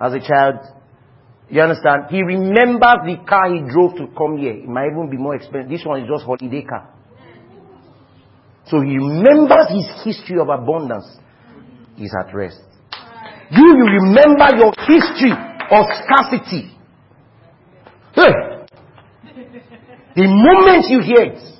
[0.00, 0.56] as a child.
[1.48, 2.04] You understand?
[2.10, 4.52] He remembers the car he drove to come here.
[4.52, 5.70] It might even be more expensive.
[5.70, 6.92] This one is just holiday car.
[8.66, 11.06] So he remembers his history of abundance.
[11.94, 12.60] He's at rest.
[13.50, 15.30] You, you remember your history
[15.70, 16.72] of scarcity.
[18.12, 18.32] Hey!
[20.16, 21.55] The moment you hear it,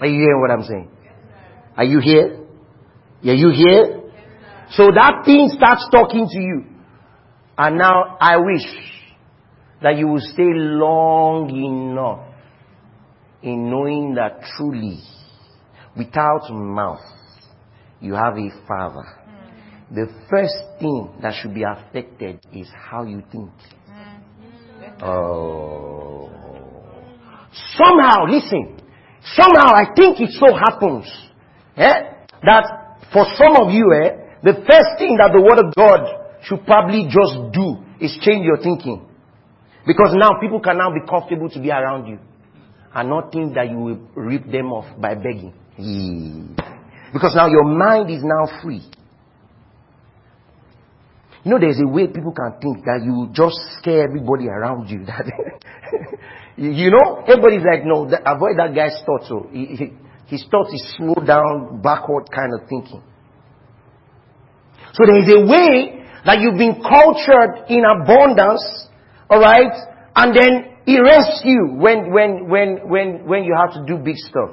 [0.00, 0.90] Are you hearing what I'm saying?
[1.76, 2.40] Are you here?
[3.24, 4.02] Are you here?
[4.70, 6.64] So that thing starts talking to you.
[7.56, 8.64] And now I wish
[9.82, 12.26] that you will stay long enough
[13.42, 15.00] in knowing that truly,
[15.96, 17.00] without mouth,
[18.00, 19.04] you have a father.
[19.90, 23.50] The first thing that should be affected is how you think.
[23.88, 25.02] Mm.
[25.02, 26.30] Oh.
[27.74, 28.80] Somehow, listen,
[29.36, 31.06] somehow I think it so happens
[31.76, 32.64] eh, that
[33.12, 37.04] for some of you, eh, the first thing that the Word of God should probably
[37.04, 39.04] just do is change your thinking.
[39.86, 42.18] Because now people can now be comfortable to be around you
[42.94, 45.52] and not think that you will rip them off by begging.
[47.12, 48.82] Because now your mind is now free.
[51.48, 55.00] You know, there's a way people can think that you just scare everybody around you.
[55.08, 55.24] That
[56.58, 59.28] you know, everybody's like, no, avoid that guy's thoughts.
[59.28, 59.92] So he, he,
[60.26, 63.02] his thoughts is slow down, backward kind of thinking.
[64.92, 68.88] So there is a way that you've been cultured in abundance,
[69.30, 69.72] all right,
[70.16, 74.16] and then he rests you when when when when when you have to do big
[74.16, 74.50] stuff.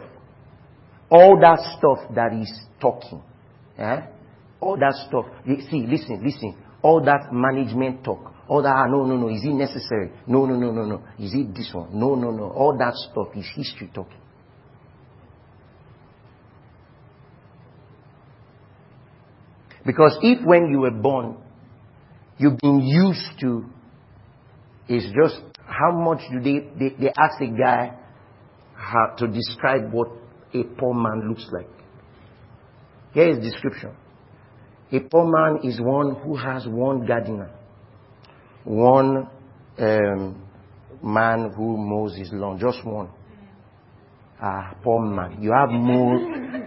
[1.09, 3.21] All that stuff that is talking,
[3.77, 4.01] eh?
[4.61, 5.25] All that stuff.
[5.45, 6.64] See, listen, listen.
[6.85, 8.31] All that management talk.
[8.47, 10.11] All that, ah, no, no, no, is it necessary?
[10.27, 11.01] No, no, no, no, no.
[11.17, 11.99] Is it this one?
[11.99, 12.51] No, no, no.
[12.51, 14.19] All that stuff is history talking.
[19.83, 21.37] Because if when you were born,
[22.37, 23.65] you've been used to,
[24.87, 27.97] it's just how much do they, they, they ask a guy
[28.75, 30.09] how to describe what
[30.53, 31.69] a poor man looks like.
[33.15, 33.95] Here is description.
[34.95, 37.51] A poor man is one who has one gardener,
[38.63, 39.27] one
[39.77, 40.41] um,
[41.03, 43.09] man who mows his lawn, just one.
[44.41, 45.41] Ah, poor man.
[45.41, 46.17] You have more,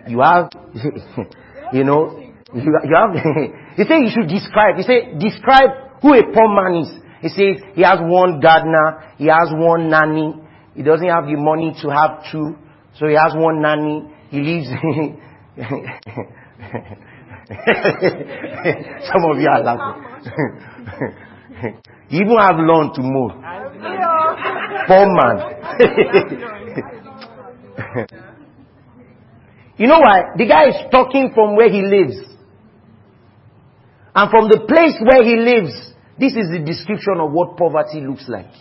[0.06, 0.50] you have,
[1.72, 2.20] you know,
[2.54, 3.14] you, you have,
[3.76, 4.76] he said you should describe.
[4.76, 5.70] He said, describe
[6.02, 6.90] who a poor man is.
[7.22, 10.34] He says he has one gardener, he has one nanny,
[10.74, 12.56] he doesn't have the money to have two,
[12.98, 14.68] so he has one nanny, he lives
[19.08, 20.04] Some of you are laughing.
[22.10, 23.32] even have learned to move.
[24.86, 25.38] Poor man.
[29.78, 30.34] you know why?
[30.36, 32.16] The guy is talking from where he lives.
[34.14, 35.72] And from the place where he lives,
[36.18, 38.52] this is the description of what poverty looks like.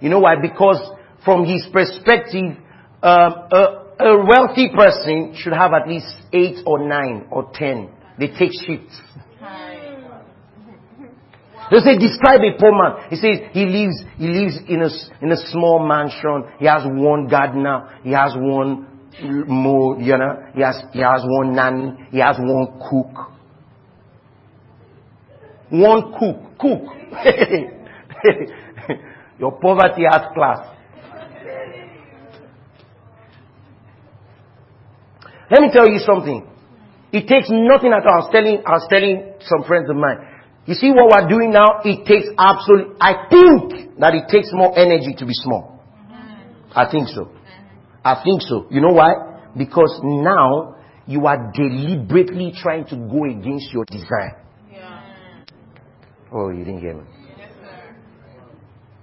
[0.00, 0.36] You know why?
[0.40, 0.78] Because
[1.24, 2.58] from his perspective,
[3.02, 7.90] um, a, a wealthy person should have at least eight or nine or ten.
[8.18, 9.00] They take shifts.
[11.70, 13.08] They say, describe a poor man.
[13.08, 14.90] He says he lives, he lives in a,
[15.24, 16.44] in a small mansion.
[16.58, 17.98] He has one gardener.
[18.04, 18.88] He has one
[19.48, 21.92] more, you know, he has, he has one nanny.
[22.10, 23.30] He has one cook.
[25.70, 26.58] One cook.
[26.58, 26.82] Cook.
[29.38, 30.66] Your poverty has class.
[35.52, 36.48] Let me tell you something.
[37.12, 38.24] It takes nothing at all.
[38.24, 40.16] I was telling, I was telling some friends of mine.
[40.64, 41.84] You see what we're doing now?
[41.84, 45.84] It takes absolutely, I think that it takes more energy to be small.
[46.74, 47.28] I think so.
[48.02, 48.66] I think so.
[48.70, 49.12] You know why?
[49.54, 54.40] Because now you are deliberately trying to go against your desire.
[56.32, 57.02] Oh, you didn't get me.
[57.36, 57.50] Yes,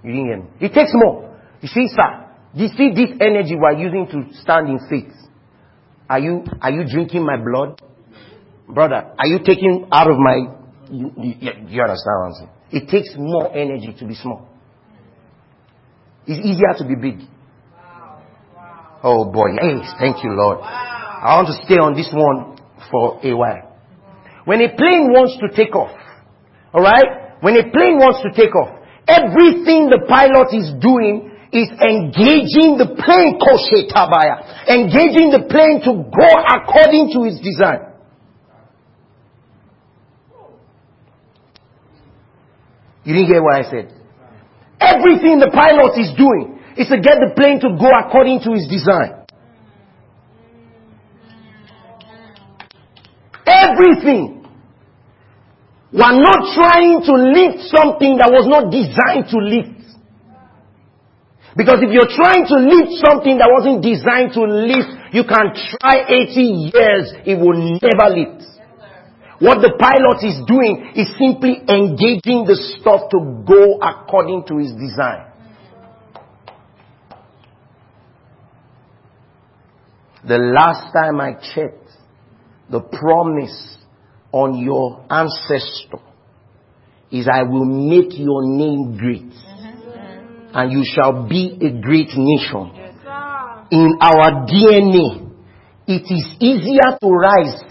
[0.02, 0.66] you didn't get me.
[0.66, 1.38] It takes more.
[1.60, 5.14] You see, sir, you see this energy we're using to stand in faith.
[6.10, 7.80] Are you, are you drinking my blood?
[8.68, 10.56] Brother, are you taking out of my,
[10.90, 12.50] you, you, you understand what I'm saying?
[12.72, 14.48] It takes more energy to be small.
[16.26, 17.20] It's easier to be big.
[17.20, 18.22] Wow.
[18.50, 18.96] Oh, wow.
[19.04, 19.50] Oh boy.
[19.60, 20.58] Hey, thank you, Lord.
[20.58, 21.20] Wow.
[21.22, 22.58] I want to stay on this one
[22.90, 23.78] for a while.
[24.46, 25.96] When a plane wants to take off,
[26.74, 27.38] alright?
[27.40, 32.94] When a plane wants to take off, everything the pilot is doing is engaging the
[32.94, 33.34] plane.
[34.70, 37.90] Engaging the plane to go according to his design.
[43.04, 43.92] You didn't hear what I said.
[44.80, 48.68] Everything the pilot is doing is to get the plane to go according to his
[48.70, 49.26] design.
[53.44, 54.46] Everything.
[55.92, 59.79] We're not trying to lift something that was not designed to lift.
[61.60, 66.08] Because if you're trying to lift something that wasn't designed to lift, you can try
[66.08, 68.48] 80 years, it will never lift.
[69.40, 74.72] What the pilot is doing is simply engaging the stuff to go according to his
[74.72, 75.28] design.
[80.26, 81.92] The last time I checked,
[82.70, 83.76] the promise
[84.32, 86.00] on your ancestor
[87.10, 89.49] is I will make your name great
[90.52, 92.72] and you shall be a great nation.
[93.70, 95.30] In our DNA,
[95.86, 97.62] it is easier to rise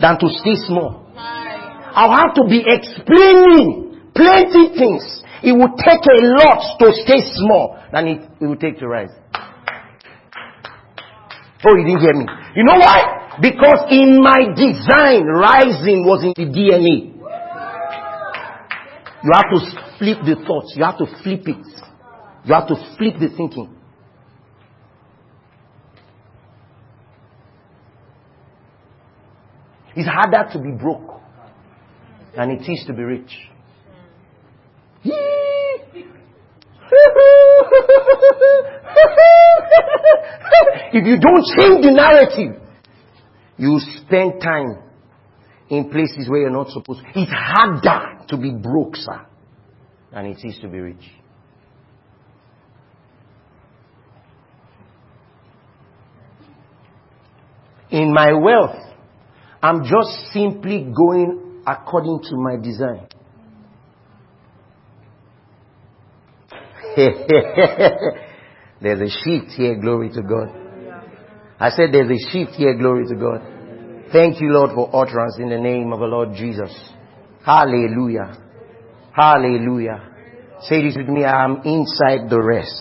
[0.00, 1.12] than to stay small.
[1.16, 5.22] I'll have to be explaining plenty things.
[5.42, 9.10] It will take a lot to stay small than it, it will take to rise.
[11.66, 12.26] Oh, you didn't hear me.
[12.54, 13.36] You know why?
[13.40, 17.14] Because in my design, rising was in the DNA.
[19.24, 19.58] You have to
[19.98, 20.74] flip the thoughts.
[20.76, 21.77] You have to flip it.
[22.48, 23.68] You have to flip the thinking.
[29.94, 31.20] It's harder to be broke
[32.34, 33.36] than it is to be rich.
[40.94, 42.62] if you don't change the narrative,
[43.58, 44.78] you spend time
[45.68, 47.08] in places where you're not supposed to.
[47.14, 49.26] It's harder to be broke, sir,
[50.12, 51.04] than it is to be rich.
[57.90, 58.76] In my wealth,
[59.62, 63.08] I'm just simply going according to my design.
[68.80, 70.48] there's a shift here, glory to God.
[71.60, 73.42] I said there's a shift here, glory to God.
[74.12, 76.72] Thank you, Lord, for utterance in the name of the Lord Jesus.
[77.44, 78.36] Hallelujah.
[79.12, 80.08] Hallelujah.
[80.62, 81.24] Say this with me.
[81.24, 82.74] I am inside the rest.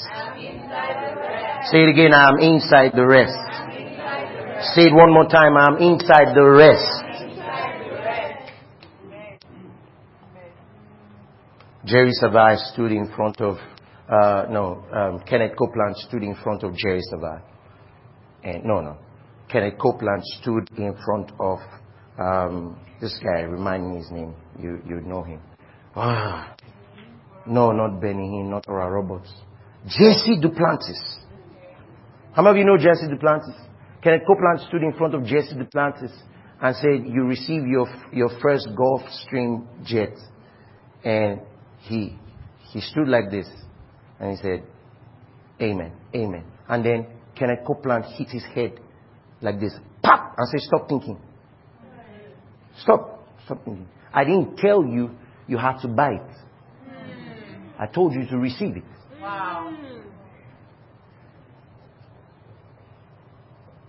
[1.72, 2.14] Say it again.
[2.14, 3.47] I am inside the rest.
[4.76, 5.56] Say it one more time.
[5.56, 7.04] I am inside the rest.
[11.86, 13.56] Jerry Savelle stood in front of,
[14.10, 17.42] uh, no, um, Kenneth Copeland stood in front of Jerry Savelle.
[18.44, 18.98] And, no, no.
[19.50, 21.60] Kenneth Copeland stood in front of
[22.20, 23.42] um, this guy.
[23.42, 24.36] Remind me his name.
[24.60, 25.40] You you know him.
[25.96, 26.56] Ah,
[27.46, 29.32] no, not Benny Hinn, not Oral Roberts.
[29.88, 31.24] Jesse Duplantis.
[32.34, 33.67] How many of you know Jesse Duplantis?
[34.08, 36.16] Kenneth Copeland stood in front of Jesse Duplantis
[36.62, 40.16] and said, "You receive your your first Gulfstream jet,"
[41.04, 41.42] and
[41.82, 42.18] he
[42.72, 43.50] he stood like this
[44.22, 44.64] and he said,
[45.62, 48.80] "Amen, Amen." And then Kenneth Copeland hit his head
[49.42, 51.20] like this, pop, and said, stop thinking.
[52.82, 53.28] Stop.
[53.44, 53.90] Stop thinking.
[54.14, 55.12] I didn't tell you
[55.50, 56.32] you had to buy it.
[57.78, 58.84] I told you to receive it.
[59.22, 59.76] Wow.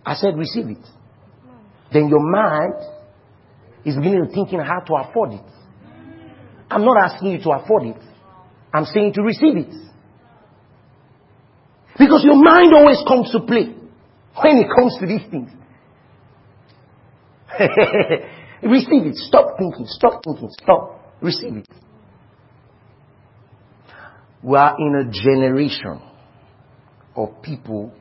[0.09, 0.87] I said receive it.
[1.93, 2.73] Then your mind
[3.85, 5.45] is beginning to thinking how to afford it.
[6.71, 8.03] I'm not asking you to afford it.
[8.73, 9.75] I'm saying to receive it.
[11.99, 13.75] Because your mind always comes to play
[14.41, 15.51] when it comes to these things.
[18.63, 19.17] Receive it.
[19.17, 19.85] Stop thinking.
[19.89, 20.49] Stop thinking.
[20.63, 21.19] Stop.
[21.21, 21.69] Receive it.
[24.43, 26.01] We are in a generation
[27.15, 27.93] of people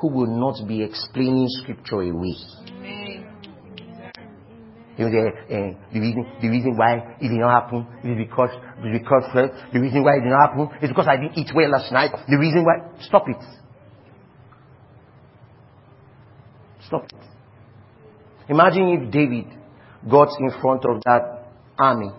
[0.00, 2.36] who will not be explaining scripture away.
[4.96, 8.50] You know, the, uh, the, reason, the reason why it did not happen is because,
[8.92, 11.70] because uh, the reason why it did not happen is because I didn't eat well
[11.70, 12.12] last night.
[12.28, 13.42] The reason why, stop it.
[16.86, 17.14] Stop it.
[18.48, 19.46] Imagine if David
[20.08, 22.10] got in front of that army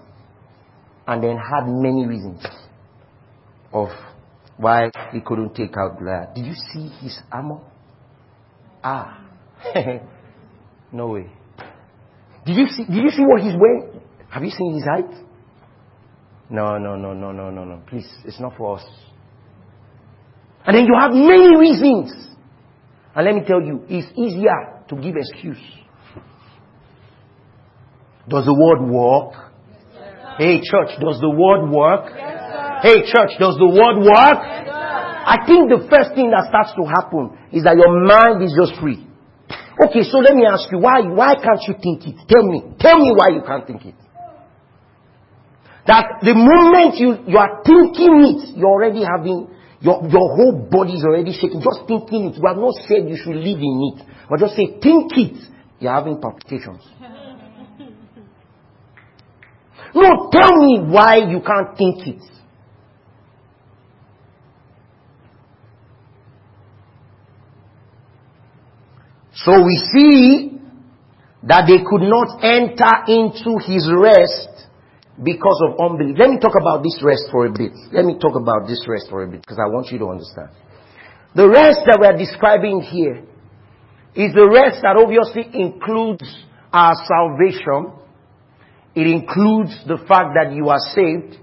[1.08, 2.44] and then had many reasons
[3.72, 3.90] of
[4.58, 6.36] why he couldn't take out Goliath.
[6.36, 7.60] Did you see his armor?
[8.84, 9.26] Ah.
[10.92, 11.32] no way.
[12.46, 14.02] Did you see did you see what he's wearing?
[14.30, 15.26] Have you seen his height?
[16.50, 17.82] No, no, no, no, no, no, no.
[17.88, 18.86] Please, it's not for us.
[20.66, 22.26] And then you have many reasons
[23.16, 25.64] and let me tell you, it's easier to give excuse.
[28.28, 29.52] Does the word work?
[29.96, 32.12] Yes, hey church, does the word work?
[32.14, 32.35] Yes,
[32.86, 34.40] hey church, does the word work?
[34.46, 34.70] Yes,
[35.26, 38.78] I think the first thing that starts to happen is that your mind is just
[38.78, 39.02] free.
[39.76, 42.16] Okay, so let me ask you, why, why can't you think it?
[42.30, 42.78] Tell me.
[42.80, 43.98] Tell me why you can't think it.
[45.90, 49.50] That the moment you, you are thinking it, you're already having
[49.82, 51.62] your, your whole body is already shaking.
[51.62, 52.40] Just thinking it.
[52.42, 54.06] We have not said you should live in it.
[54.30, 55.38] But just say, think it.
[55.82, 56.82] You're having palpitations.
[59.94, 62.22] no, tell me why you can't think it.
[69.46, 70.58] So we see
[71.44, 74.50] that they could not enter into his rest
[75.22, 76.18] because of unbelief.
[76.18, 77.72] Let me talk about this rest for a bit.
[77.94, 80.50] Let me talk about this rest for a bit because I want you to understand.
[81.36, 83.22] The rest that we're describing here
[84.18, 86.26] is the rest that obviously includes
[86.74, 87.94] our salvation.
[88.96, 91.38] It includes the fact that you are saved.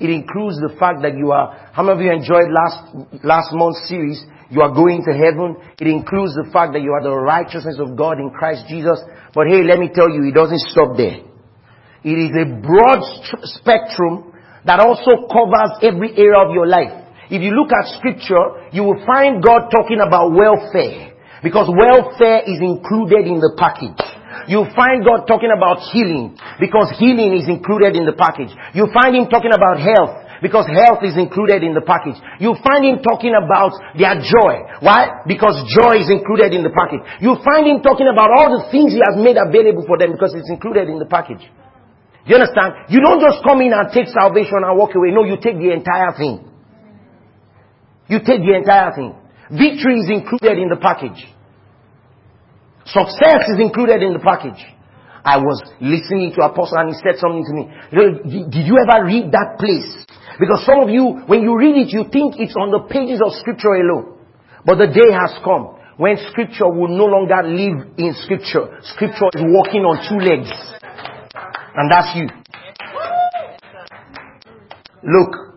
[0.00, 3.86] It includes the fact that you are, how many of you enjoyed last, last month's
[3.88, 4.24] series?
[4.52, 5.56] You are going to heaven.
[5.80, 9.00] It includes the fact that you are the righteousness of God in Christ Jesus.
[9.32, 11.24] But hey, let me tell you, it doesn't stop there.
[12.04, 13.00] It is a broad
[13.56, 14.36] spectrum
[14.68, 16.92] that also covers every area of your life.
[17.32, 21.16] If you look at scripture, you will find God talking about welfare.
[21.40, 23.96] Because welfare is included in the package.
[24.52, 28.50] You find God talking about healing because healing is included in the package.
[28.74, 32.18] You find Him talking about health because health is included in the package.
[32.42, 34.66] You find Him talking about their joy.
[34.82, 35.22] Why?
[35.22, 37.06] Because joy is included in the package.
[37.22, 40.34] You find Him talking about all the things He has made available for them because
[40.34, 41.46] it's included in the package.
[42.26, 42.90] You understand?
[42.90, 45.14] You don't just come in and take salvation and walk away.
[45.14, 46.42] No, you take the entire thing.
[48.10, 49.14] You take the entire thing.
[49.46, 51.22] Victory is included in the package.
[52.86, 54.58] Success is included in the package.
[55.24, 57.70] I was listening to Apostle and he said something to me.
[58.50, 60.02] Did you ever read that place?
[60.38, 63.32] Because some of you, when you read it, you think it's on the pages of
[63.40, 64.18] scripture alone.
[64.64, 68.78] But the day has come when scripture will no longer live in scripture.
[68.94, 70.50] Scripture is walking on two legs.
[71.74, 72.28] And that's you.
[75.04, 75.56] Look,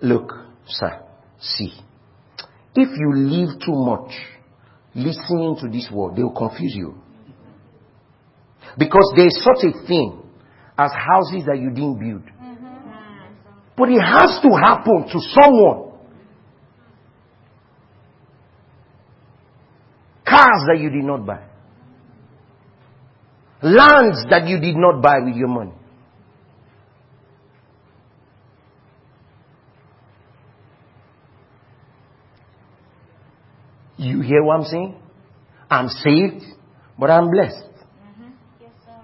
[0.00, 0.32] look,
[0.66, 1.02] sir,
[1.40, 1.72] see.
[2.74, 4.12] If you live too much
[4.94, 6.94] listening to this word, they will confuse you.
[8.78, 10.22] Because there is such a thing
[10.78, 12.22] as houses that you didn't build.
[13.76, 15.92] But it has to happen to someone.
[20.24, 21.44] Cars that you did not buy.
[23.62, 25.72] Lands that you did not buy with your money.
[33.96, 34.96] You hear what I'm saying?
[35.70, 36.44] I'm saved,
[36.98, 37.56] but I'm blessed.
[37.56, 38.30] Mm-hmm.
[38.60, 39.00] Yes, sir.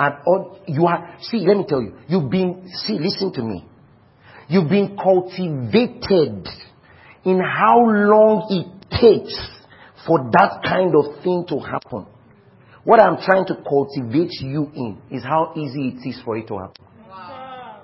[0.00, 3.66] And all, you are, see, let me tell you, you've been, see, listen to me.
[4.48, 6.48] You've been cultivated
[7.22, 9.38] in how long it takes
[10.06, 12.06] for that kind of thing to happen.
[12.82, 16.56] What I'm trying to cultivate you in is how easy it is for it to
[16.56, 16.86] happen.
[17.06, 17.82] Wow.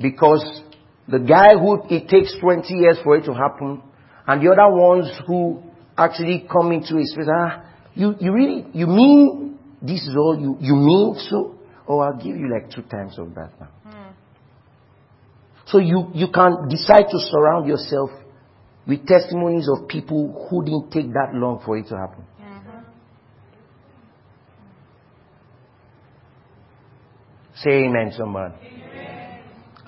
[0.00, 0.62] Because
[1.08, 3.82] the guy who it takes 20 years for it to happen,
[4.28, 5.60] and the other ones who
[5.98, 7.64] actually come into his face, ah,
[7.94, 9.52] you, you really, you mean
[9.82, 11.58] this is all you, you mean so?
[11.88, 13.68] Oh, I'll give you like two times of that now.
[13.84, 14.12] Hmm.
[15.66, 18.10] So you, you can decide to surround yourself
[18.86, 22.24] with testimonies of people who didn't take that long for it to happen.
[22.40, 22.78] Mm-hmm.
[27.56, 28.54] Say amen, somebody.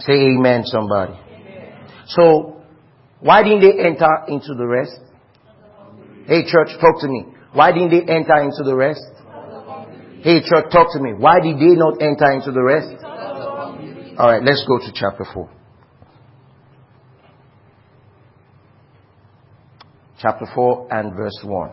[0.00, 1.18] Say amen, somebody.
[2.06, 2.62] So,
[3.20, 5.00] why didn't they enter into the rest?
[6.26, 7.26] Hey, church, talk to me.
[7.52, 9.00] Why didn't they enter into the rest?
[10.24, 11.12] Hey, church, talk to me.
[11.12, 13.04] Why did they not enter into the rest?
[14.18, 15.50] All right, let's go to chapter 4.
[20.18, 21.70] Chapter 4 and verse 1.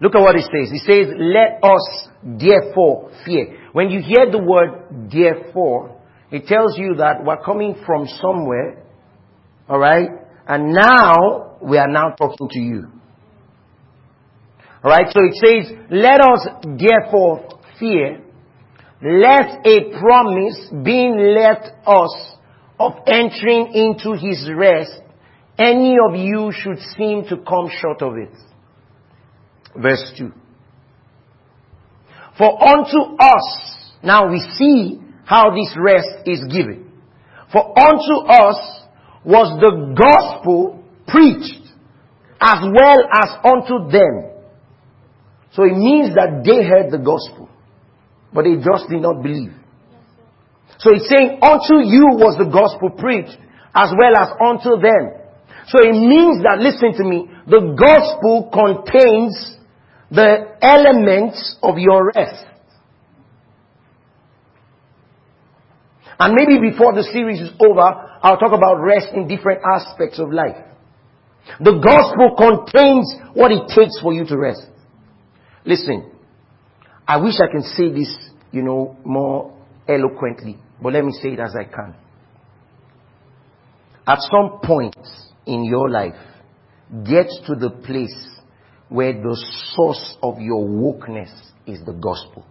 [0.00, 0.72] Look at what it says.
[0.72, 3.58] It says, let us therefore fear.
[3.74, 8.82] When you hear the word therefore, it tells you that we're coming from somewhere,
[9.68, 10.19] alright?
[10.50, 12.88] And now, we are now talking to you.
[14.82, 18.20] Alright, so it says, let us therefore fear,
[19.00, 22.34] lest a promise being left us
[22.80, 25.00] of entering into his rest,
[25.56, 28.34] any of you should seem to come short of it.
[29.80, 30.32] Verse 2.
[32.36, 36.90] For unto us, now we see how this rest is given.
[37.52, 38.79] For unto us
[39.24, 41.66] was the gospel preached
[42.40, 44.30] as well as unto them.
[45.52, 47.48] So it means that they heard the gospel,
[48.32, 49.52] but they just did not believe.
[50.78, 53.36] So it's saying unto you was the gospel preached
[53.74, 55.20] as well as unto them.
[55.68, 59.58] So it means that, listen to me, the gospel contains
[60.10, 62.46] the elements of your rest.
[66.20, 70.30] And maybe before the series is over, I'll talk about rest in different aspects of
[70.30, 70.66] life.
[71.58, 74.66] The gospel contains what it takes for you to rest.
[75.64, 76.12] Listen,
[77.08, 78.14] I wish I can say this,
[78.52, 79.56] you know, more
[79.88, 81.94] eloquently, but let me say it as I can.
[84.06, 84.96] At some point
[85.46, 86.14] in your life,
[87.04, 88.38] get to the place
[88.90, 89.36] where the
[89.74, 91.32] source of your wokeness
[91.66, 92.44] is the gospel.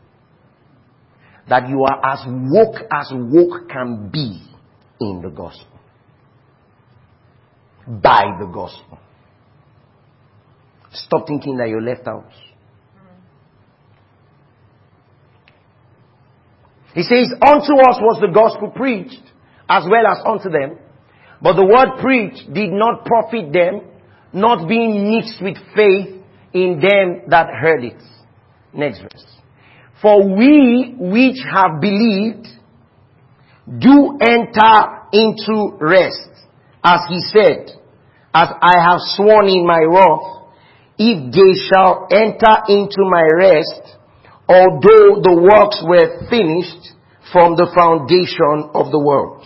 [1.50, 4.42] That you are as woke as woke can be
[5.02, 5.80] in the gospel.
[7.88, 9.00] By the gospel.
[10.94, 12.30] Stop thinking that you're left out.
[16.94, 19.22] He says, unto us was the gospel preached
[19.70, 20.78] as well as unto them.
[21.42, 23.82] But the word preached did not profit them,
[24.34, 26.22] not being mixed with faith
[26.54, 28.02] in them that heard it.
[28.74, 29.39] Next verse.
[30.02, 32.48] For we which have believed
[33.68, 36.30] do enter into rest,
[36.84, 37.76] as he said,
[38.34, 40.40] as I have sworn in my wrath,
[40.98, 43.98] if they shall enter into my rest,
[44.48, 46.96] although the works were finished
[47.32, 49.46] from the foundation of the world.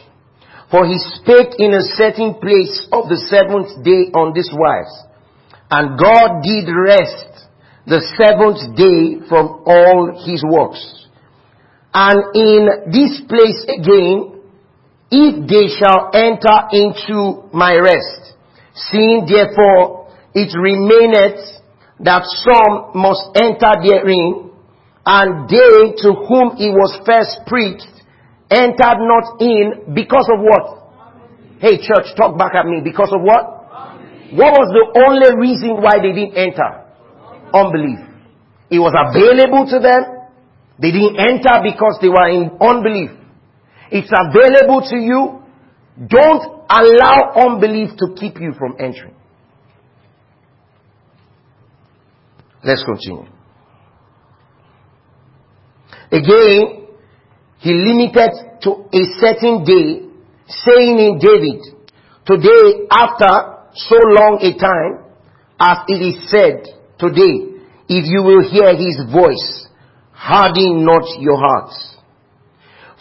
[0.69, 4.93] For he spake in a certain place of the seventh day on this wise,
[5.69, 7.49] and God did rest
[7.85, 10.79] the seventh day from all his works.
[11.93, 14.39] And in this place again,
[15.11, 18.33] if they shall enter into my rest,
[18.89, 21.61] seeing therefore it remaineth
[21.99, 24.49] that some must enter therein,
[25.05, 27.93] and they to whom it was first preached
[28.49, 30.83] entered not in because of what?
[31.59, 32.81] Hey church, talk back at me.
[32.83, 33.63] Because of what?
[34.33, 36.82] What was the only reason why they didn't enter?
[37.53, 37.99] Unbelief.
[38.69, 40.03] It was available to them.
[40.79, 43.11] They didn't enter because they were in unbelief.
[43.91, 45.43] It's available to you.
[46.07, 49.13] Don't allow unbelief to keep you from entering.
[52.63, 53.27] Let's continue.
[56.11, 56.87] Again,
[57.59, 58.31] he limited
[58.61, 60.09] to a certain day,
[60.47, 61.61] saying in David,
[62.25, 65.05] today after so long a time,
[65.59, 69.67] as it is said today, if you will hear his voice,
[70.11, 71.97] harden not your hearts.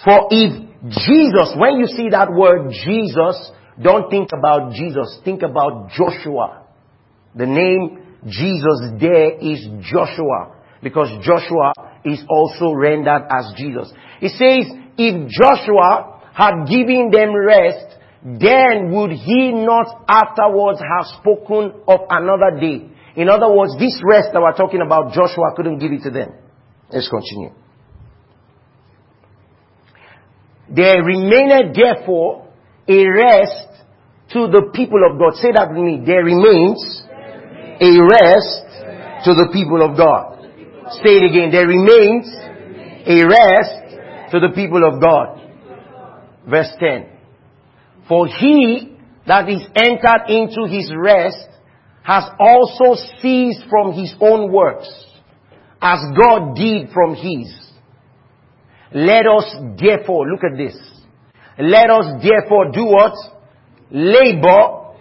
[0.05, 0.51] For if
[0.91, 3.51] Jesus, when you see that word Jesus,
[3.81, 6.67] don't think about Jesus, think about Joshua.
[7.35, 11.73] The name Jesus there is Joshua because Joshua
[12.05, 13.93] is also rendered as Jesus.
[14.21, 21.83] It says, if Joshua had given them rest, then would he not afterwards have spoken
[21.87, 22.92] of another day?
[23.17, 26.33] In other words, this rest that we're talking about, Joshua couldn't give it to them.
[26.91, 27.53] Let's continue.
[30.75, 32.49] There remained therefore
[32.89, 33.69] a rest
[34.33, 35.35] to the people of God.
[35.37, 36.01] Say that with me.
[36.05, 37.03] There remains
[37.81, 40.41] a rest to the people of God.
[41.05, 41.51] Say it again.
[41.53, 42.27] There remains
[43.07, 45.41] a rest to the people of God.
[46.49, 47.09] Verse 10.
[48.09, 48.97] For he
[49.27, 51.49] that is entered into his rest
[52.05, 54.89] has also ceased from his own works,
[55.81, 57.55] as God did from his.
[58.93, 60.77] Let us therefore, look at this.
[61.59, 63.15] Let us therefore do what?
[63.91, 64.95] Labor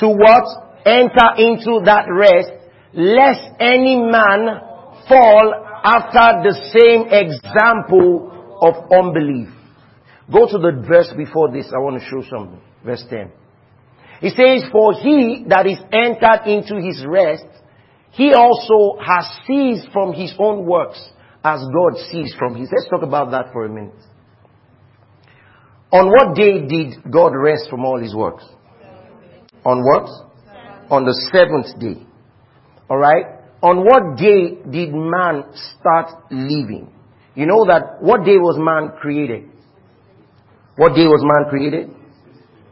[0.00, 0.66] to what?
[0.86, 2.54] enter into that rest,
[2.94, 4.62] lest any man
[5.08, 8.30] fall after the same example
[8.62, 9.48] of unbelief.
[10.32, 11.66] Go to the verse before this.
[11.74, 12.60] I want to show something.
[12.84, 13.32] Verse 10.
[14.22, 17.46] It says, For he that is entered into his rest,
[18.12, 21.02] he also has ceased from his own works
[21.44, 22.68] as God ceased from his.
[22.74, 23.94] Let's talk about that for a minute.
[25.92, 28.44] On what day did God rest from all his works?
[29.64, 30.26] On what?
[30.90, 32.06] on the seventh day.
[32.90, 33.26] Alright?
[33.62, 35.44] On what day did man
[35.78, 36.92] start living?
[37.34, 39.50] You know that what day was man created?
[40.76, 41.90] What day was man created?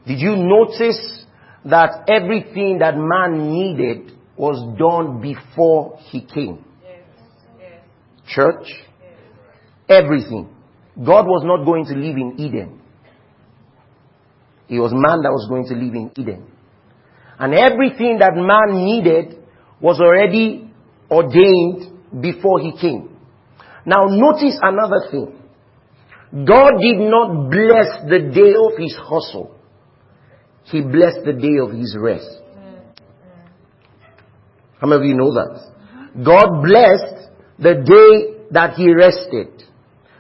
[0.07, 1.24] Did you notice
[1.65, 6.65] that everything that man needed was done before he came?
[8.27, 8.67] Church?
[9.89, 10.49] Everything.
[10.97, 12.81] God was not going to live in Eden.
[14.69, 16.47] It was man that was going to live in Eden.
[17.39, 19.43] And everything that man needed
[19.81, 20.71] was already
[21.11, 23.11] ordained before he came.
[23.85, 25.41] Now notice another thing.
[26.47, 29.54] God did not bless the day of his hustle.
[30.65, 32.29] He blessed the day of his rest.
[34.81, 35.75] How many of you know that?
[36.25, 39.65] God blessed the day that he rested,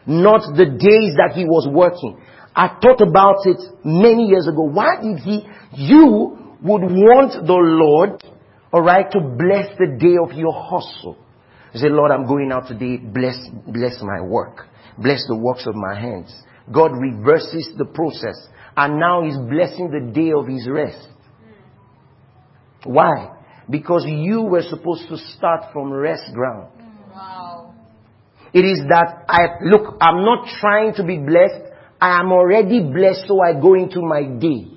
[0.06, 2.20] not the days that he was working.
[2.54, 4.62] I thought about it many years ago.
[4.62, 8.22] Why did he, you would want the Lord,
[8.72, 11.18] alright, to bless the day of your hustle.
[11.74, 12.96] You say, Lord, I'm going out today.
[12.96, 13.36] Bless,
[13.66, 14.68] bless my work.
[14.96, 16.32] Bless the works of my hands.
[16.72, 18.48] God reverses the process.
[18.76, 21.08] And now He's blessing the day of His rest.
[22.84, 23.36] Why?
[23.68, 26.70] Because you were supposed to start from rest ground.
[27.12, 27.74] Wow.
[28.52, 31.72] It is that I, look, I'm not trying to be blessed.
[32.00, 34.74] I am already blessed so I go into my day.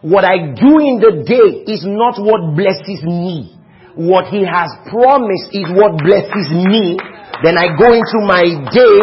[0.00, 3.58] What I do in the day is not what blesses me.
[3.96, 6.98] What he has promised is what blesses me.
[7.42, 8.42] Then I go into my
[8.74, 8.96] day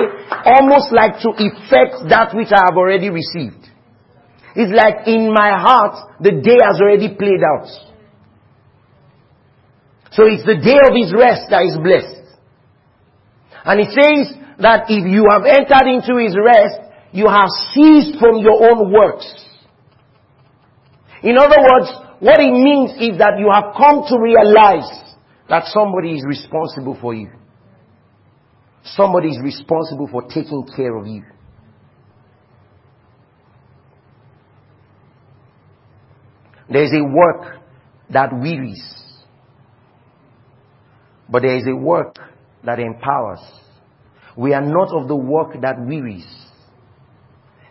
[0.43, 3.63] almost like to effect that which I have already received.
[4.55, 7.67] It's like in my heart, the day has already played out.
[10.11, 12.39] So it's the day of his rest that is blessed.
[13.65, 16.79] And it says that if you have entered into his rest,
[17.11, 19.27] you have ceased from your own works.
[21.23, 24.88] In other words, what it means is that you have come to realize
[25.49, 27.31] that somebody is responsible for you.
[28.86, 31.23] Somebody is responsible for taking care of you.
[36.69, 37.61] There is a work
[38.11, 38.83] that wearies,
[41.29, 42.17] but there is a work
[42.63, 43.39] that empowers.
[44.38, 46.27] We are not of the work that wearies.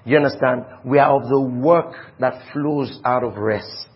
[0.05, 0.65] You understand?
[0.85, 3.89] We are of the work that flows out of rest.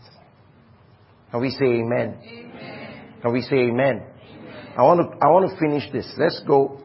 [1.30, 2.18] Can we say amen?
[2.22, 3.12] amen.
[3.22, 4.02] Can we say amen?
[4.02, 4.72] amen?
[4.76, 6.10] I want to, I want to finish this.
[6.16, 6.82] Let's go.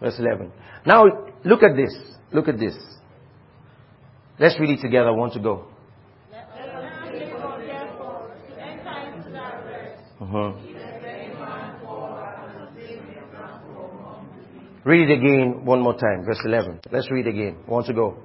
[0.00, 0.52] Verse 11.
[0.84, 1.04] Now,
[1.44, 1.94] look at this.
[2.32, 2.74] Look at this.
[4.38, 5.08] Let's read it together.
[5.08, 5.68] I want to go.
[10.20, 10.52] Uh-huh.
[14.84, 16.80] Read it again one more time, verse 11.
[16.92, 17.58] Let's read again.
[17.66, 18.16] Want to go?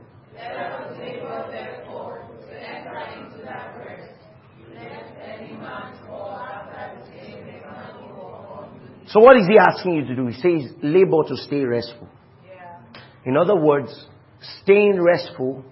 [9.12, 10.28] So what is he asking you to do?
[10.28, 12.08] He says labor to stay restful.
[13.26, 13.94] In other words,
[14.64, 15.66] staying restful,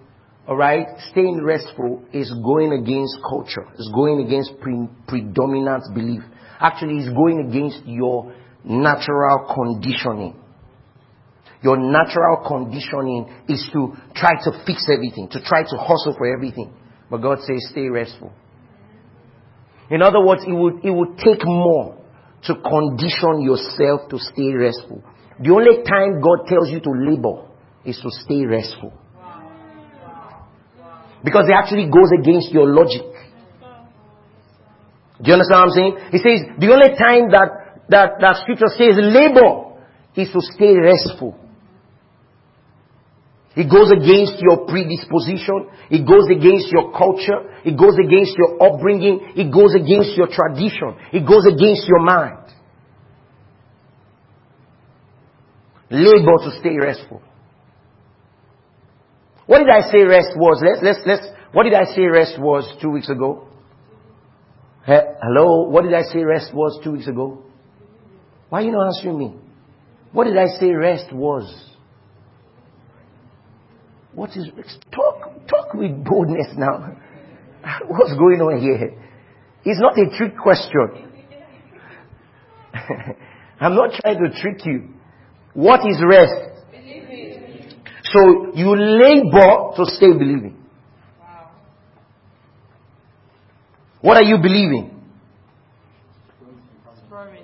[0.46, 3.66] alright, staying restful is going against culture.
[3.74, 6.20] It's going against pre- predominant belief.
[6.60, 10.36] Actually, it's going against your natural conditioning.
[11.62, 16.74] Your natural conditioning is to try to fix everything, to try to hustle for everything.
[17.10, 18.32] But God says stay restful.
[19.90, 21.99] In other words, it would, it would take more
[22.44, 25.02] to condition yourself to stay restful.
[25.40, 27.48] The only time God tells you to labor
[27.84, 28.92] is to stay restful.
[31.22, 33.04] Because it actually goes against your logic.
[35.20, 35.94] Do you understand what I'm saying?
[36.12, 39.76] He says the only time that, that, that scripture says labor
[40.16, 41.36] is to stay restful.
[43.56, 45.66] It goes against your predisposition.
[45.90, 47.50] It goes against your culture.
[47.64, 49.32] It goes against your upbringing.
[49.34, 50.94] It goes against your tradition.
[51.12, 52.46] It goes against your mind.
[55.90, 57.20] Labor to stay restful.
[59.46, 60.62] What did I say rest was?
[60.64, 63.48] Let's, let's, let's, what did I say rest was two weeks ago?
[64.86, 65.68] Hello?
[65.68, 67.42] What did I say rest was two weeks ago?
[68.48, 69.34] Why are you not answering me?
[70.12, 71.69] What did I say rest was?
[74.14, 74.48] What is
[74.92, 76.96] talk talk with boldness now?
[77.88, 78.96] What's going on here?
[79.64, 81.12] It's not a trick question.
[83.60, 84.94] I'm not trying to trick you.
[85.52, 86.50] What is rest?
[88.04, 90.56] So you labor to stay believing.
[94.00, 94.96] What are you believing?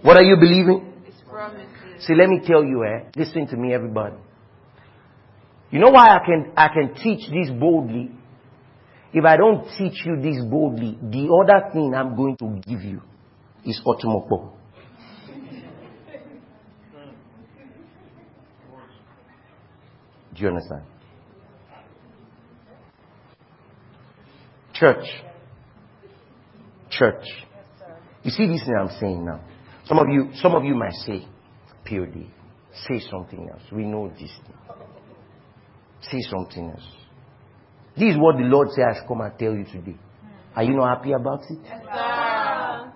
[0.03, 0.93] What are you believing?
[2.01, 3.11] See, let me tell you, eh?
[3.15, 4.17] Listen to me, everybody.
[5.77, 8.11] You know why I can, I can teach this boldly?
[9.13, 13.03] If I don't teach you this boldly, the other thing I'm going to give you
[13.63, 14.55] is otomopo.
[20.35, 20.85] Do you understand?
[24.73, 25.05] Church.
[26.89, 27.27] Church.
[28.23, 29.43] You see this thing I'm saying now?
[29.85, 31.27] Some of you, some of you might say,
[31.85, 32.29] POD,
[32.89, 33.65] say something else.
[33.71, 34.56] We know this thing.
[36.11, 36.87] Say something else.
[37.97, 39.97] This is what the Lord says, come and tell you today.
[40.55, 41.59] Are you not happy about it?
[41.65, 42.93] Yes, sir.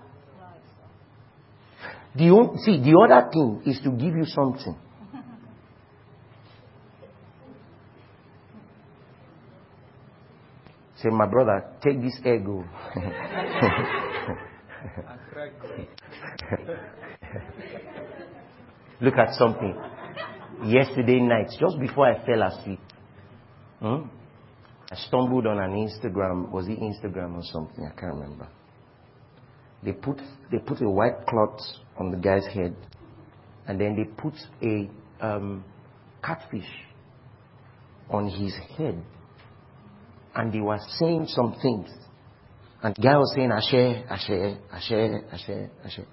[2.13, 4.75] The, see, the other thing is to give you something.
[10.97, 12.63] Say, my brother, take this ego.
[19.01, 19.75] Look at something.
[20.65, 22.79] Yesterday night, just before I fell asleep,
[23.81, 24.07] Hmm?
[24.91, 26.51] I stumbled on an Instagram.
[26.51, 27.85] Was it Instagram or something?
[27.85, 28.47] I can't remember.
[29.83, 30.21] They put
[30.51, 31.59] they put a white cloth
[31.97, 32.75] on the guy's head,
[33.67, 34.89] and then they put a
[35.25, 35.63] um,
[36.23, 36.67] catfish
[38.11, 39.01] on his head,
[40.35, 41.89] and they were saying some things.
[42.83, 46.05] And the guy was saying, Ashe, Ashe, Ashe, Ashe, Ashe.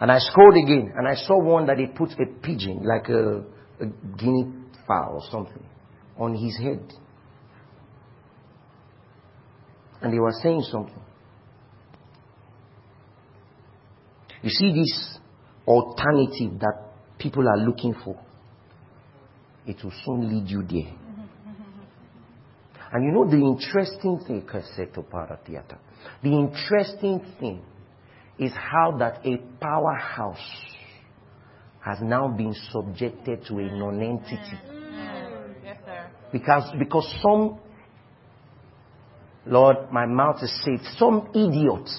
[0.00, 3.44] And I scrolled again, and I saw one that they put a pigeon, like a,
[3.82, 4.59] a guinea
[4.92, 5.64] or something
[6.18, 6.92] on his head.
[10.02, 11.02] And they were saying something.
[14.42, 15.18] You see this
[15.66, 18.18] alternative that people are looking for.
[19.66, 20.94] It will soon lead you there.
[22.92, 24.44] And you know the interesting thing,
[26.22, 27.62] the interesting thing
[28.38, 30.38] is how that a powerhouse
[31.84, 34.79] has now been subjected to a non-entity.
[36.32, 37.58] Because, because some,
[39.46, 41.98] Lord, my mouth is safe, some idiots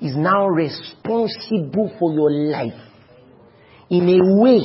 [0.00, 2.80] is now responsible for your life
[3.90, 4.60] in a way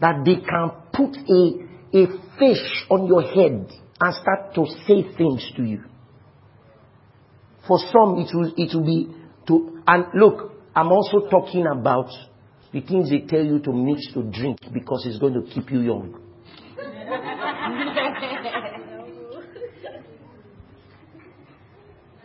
[0.00, 2.06] that they can put a, a
[2.38, 5.84] fish on your head and start to say things to you.
[7.68, 9.14] For some, it will, it will be
[9.46, 12.10] to, and look, I'm also talking about
[12.72, 15.80] the things they tell you to mix to drink because it's going to keep you
[15.80, 16.29] young.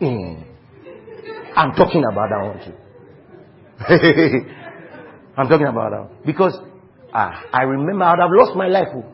[0.02, 0.44] Mm.
[1.56, 2.74] I'm talking about that one too.
[5.38, 6.18] I'm talking about that one.
[6.26, 6.60] Because
[7.14, 8.88] ah, I remember I would have lost my life.
[8.94, 9.12] oh.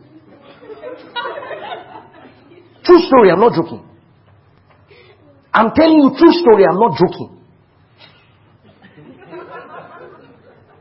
[2.83, 3.87] True story, I'm not joking.
[5.53, 7.37] I'm telling you true story, I'm not joking.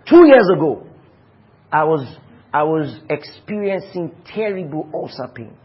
[0.09, 0.87] Two years ago,
[1.71, 2.17] I was
[2.53, 5.57] I was experiencing terrible ulcer pains.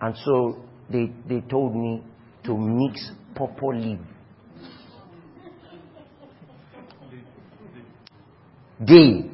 [0.00, 2.04] And so they, they told me
[2.48, 3.98] to mix purple leaf.
[8.80, 9.30] They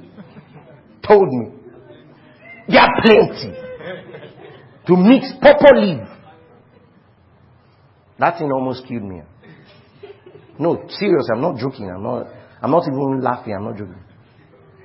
[1.07, 1.53] told me
[2.69, 3.55] there are plenty
[4.89, 6.09] to mix purple leaf.
[8.19, 9.23] That thing almost killed me.
[10.59, 11.89] No, serious, I'm not joking.
[11.95, 12.27] I'm not
[12.61, 14.03] I'm not even laughing, I'm not joking.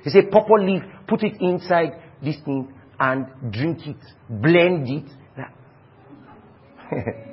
[0.04, 3.96] He said purple leaf, put it inside this thing and drink it,
[4.28, 5.10] blend it.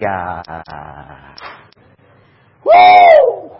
[0.00, 1.34] yeah.
[2.64, 3.50] Woo!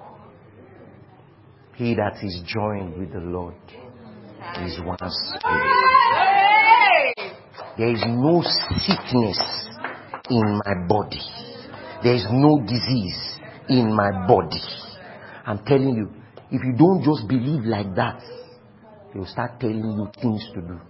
[1.77, 3.55] He that is joined with the Lord
[4.65, 5.77] is one spirit.
[7.79, 9.39] There is no sickness
[10.31, 11.21] in my body.
[12.03, 14.63] There is no disease in my body.
[15.45, 16.11] I'm telling you,
[16.51, 18.23] if you don't just believe like that,
[19.13, 20.81] they'll start telling you things to do.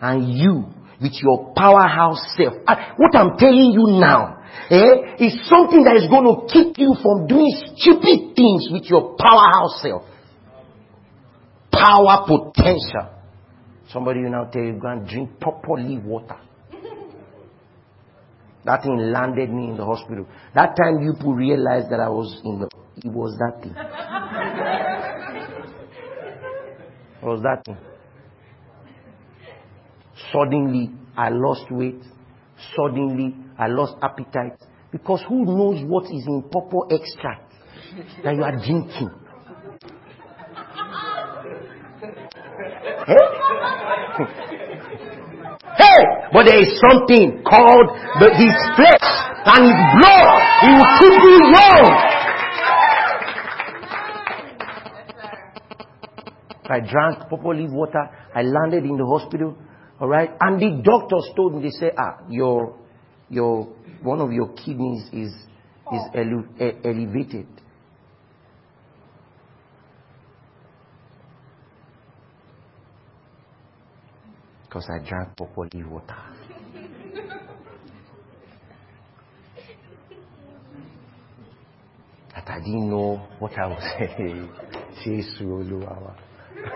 [0.00, 0.64] And you,
[1.00, 4.38] with your powerhouse self, I- what I'm telling you now,
[4.70, 9.16] eh, is something that is going to keep you from doing stupid things with your
[9.16, 10.02] powerhouse self.
[11.72, 13.10] Power potential.
[13.88, 16.36] Somebody will now tell you, go and drink properly water.
[18.64, 20.26] That thing landed me in the hospital.
[20.54, 23.74] That time you people realized that I was in the, it was that thing.
[27.22, 27.78] It was that thing.
[30.32, 32.02] Suddenly, I lost weight.
[32.76, 34.58] Suddenly, I lost appetite.
[34.90, 37.52] Because who knows what is in purple extract
[38.22, 39.10] that you are drinking?
[45.76, 46.02] Hey!
[46.32, 47.88] But there is something called
[48.20, 49.08] the, his flesh
[49.46, 50.26] and his blood.
[50.62, 51.84] He will keep you young.
[56.66, 58.08] I drank purple leaf water.
[58.34, 59.56] I landed in the hospital.
[60.04, 60.28] All right.
[60.38, 62.76] And the doctors told me, they say, ah, your,
[63.30, 63.64] your,
[64.02, 67.46] one of your kidneys is, is ele- e- elevated.
[74.64, 76.16] Because I drank purple water.
[82.34, 84.50] That I didn't know what I was saying.
[85.06, 86.14] Jésù Olúwa.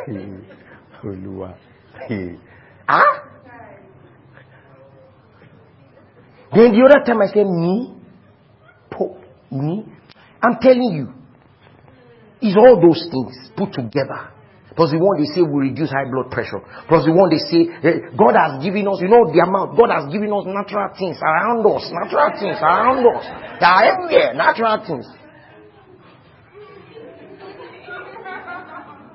[1.05, 1.55] Olúwa.
[2.89, 3.18] Ah?
[6.59, 7.95] Then the other time I said, me?
[8.91, 9.15] Po,
[9.47, 9.87] me?
[10.43, 11.07] I'm telling you,
[12.43, 14.35] it's all those things put together.
[14.75, 16.59] Plus the one they say will reduce high blood pressure.
[16.91, 19.87] Plus the one they say, eh, God has given us, you know the amount, God
[19.95, 23.23] has given us natural things around us, natural things around us.
[23.63, 25.07] They are everywhere, natural things.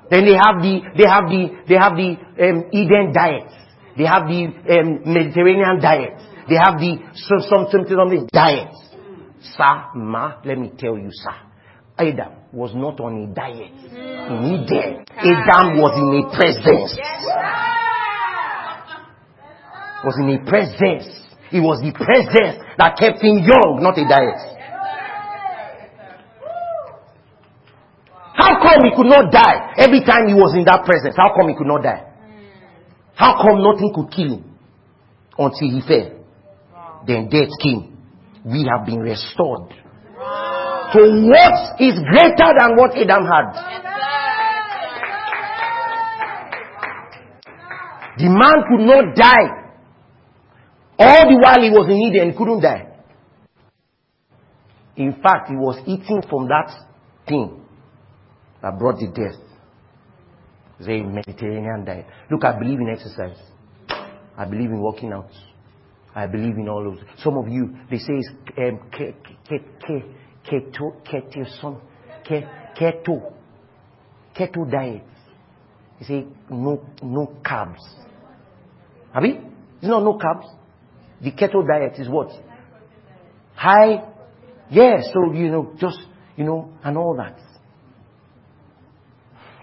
[0.08, 3.52] Then they have the, they have the, they have the um, Eden diet.
[4.00, 6.33] They have the um, Mediterranean diet.
[6.48, 8.68] They have the some, some, something, something diet.
[9.56, 11.36] Sir, ma, let me tell you, sir.
[11.96, 13.96] Adam was not on a diet hmm.
[13.96, 15.04] in Eden.
[15.14, 16.98] Adam was in a presence.
[20.04, 21.06] Was in a presence.
[21.52, 24.42] It was the presence that kept him young, not a diet.
[28.34, 31.14] How come he could not die every time he was in that presence?
[31.16, 32.04] How come he could not die?
[32.04, 33.14] Hmm.
[33.14, 34.58] How come nothing could kill him
[35.38, 36.13] until he fell?
[37.06, 37.96] Then death came.
[38.44, 39.70] We have been restored
[40.92, 43.74] to what is greater than what Adam had.
[48.16, 49.64] The man could not die.
[50.98, 52.94] All the while he was in Eden, he couldn't die.
[54.96, 56.70] In fact, he was eating from that
[57.26, 57.60] thing
[58.62, 59.40] that brought the death.
[60.78, 62.06] It's a Mediterranean diet.
[62.30, 63.38] Look, I believe in exercise.
[64.36, 65.30] I believe in working out.
[66.14, 67.00] I believe in all those.
[67.18, 70.04] Some of you, they say it's um, ke- ke- ke-
[70.48, 71.80] keto, keto,
[72.24, 72.48] ke-
[72.78, 73.32] keto,
[74.36, 75.02] keto diet.
[75.98, 77.82] They say no, no carbs.
[79.12, 79.40] Abi?
[79.78, 80.46] It's not no carbs.
[81.20, 82.30] The keto diet is what?
[83.56, 84.04] High.
[84.70, 85.98] Yeah, so, you know, just,
[86.36, 87.38] you know, and all that.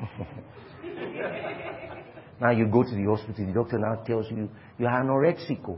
[2.42, 5.78] now you go to the hospital, the doctor now tells you, you are anorexico.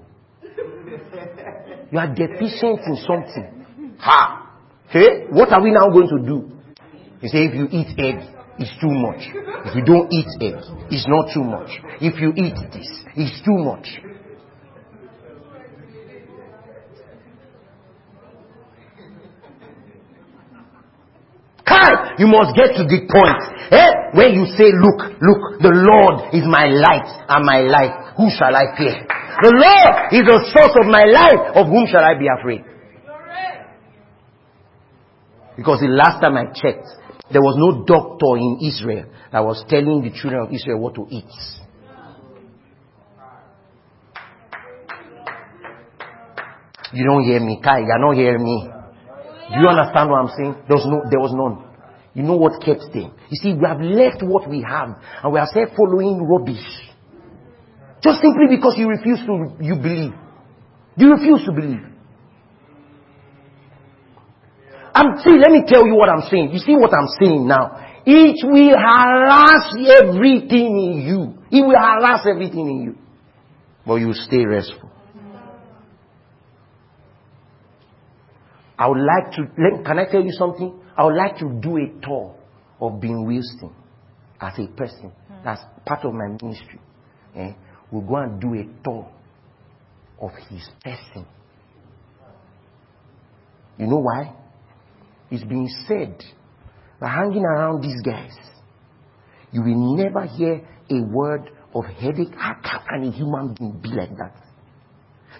[1.92, 3.96] You are deficient in something.
[4.00, 4.58] Ha!
[4.90, 6.52] Hey, what are we now going to do?
[7.22, 8.16] He say if you eat egg,
[8.60, 9.22] it's too much.
[9.66, 10.56] If you don't eat egg,
[10.92, 11.70] it's not too much.
[12.02, 13.88] If you eat this, it's too much.
[21.66, 23.42] Kai, you must get to the point.
[23.72, 23.90] Eh?
[24.14, 28.14] When you say, look, look, the Lord is my light and my life.
[28.18, 29.23] Who shall I fear?
[29.42, 31.58] The Lord is the source of my life.
[31.58, 32.64] Of whom shall I be afraid?
[35.56, 36.88] Because the last time I checked,
[37.32, 41.06] there was no doctor in Israel that was telling the children of Israel what to
[41.10, 41.30] eat.
[46.94, 47.80] You don't hear me, Kai.
[47.80, 48.70] You're not hearing me.
[49.50, 50.56] Do you understand what I'm saying?
[50.68, 51.74] There was no, there was none.
[52.14, 53.14] You know what kept them?
[53.30, 54.90] You see, we have left what we have
[55.24, 56.93] and we are still following rubbish.
[58.04, 60.14] Just simply because you refuse to, you believe.
[60.98, 61.82] You refuse to believe?
[64.94, 66.52] I'm see, let me tell you what I'm saying.
[66.52, 67.80] You see what I'm saying now?
[68.06, 69.74] It will harass
[70.04, 71.38] everything in you.
[71.50, 72.96] It will harass everything in you.
[73.88, 74.92] But you stay restful.
[78.78, 80.78] I would like to, let, can I tell you something?
[80.98, 82.36] I would like to do a tour
[82.82, 83.74] of being Wilson
[84.42, 85.14] as a person.
[85.44, 86.80] That's part of my ministry.
[87.36, 87.54] Eh?
[87.94, 89.08] We'll go and do a tour
[90.20, 91.28] of his person.
[93.78, 94.34] You know why?
[95.30, 96.24] It's being said
[97.00, 98.34] by hanging around these guys,
[99.52, 102.34] you will never hear a word of headache.
[102.36, 102.56] How
[102.90, 104.38] can a human being be like that?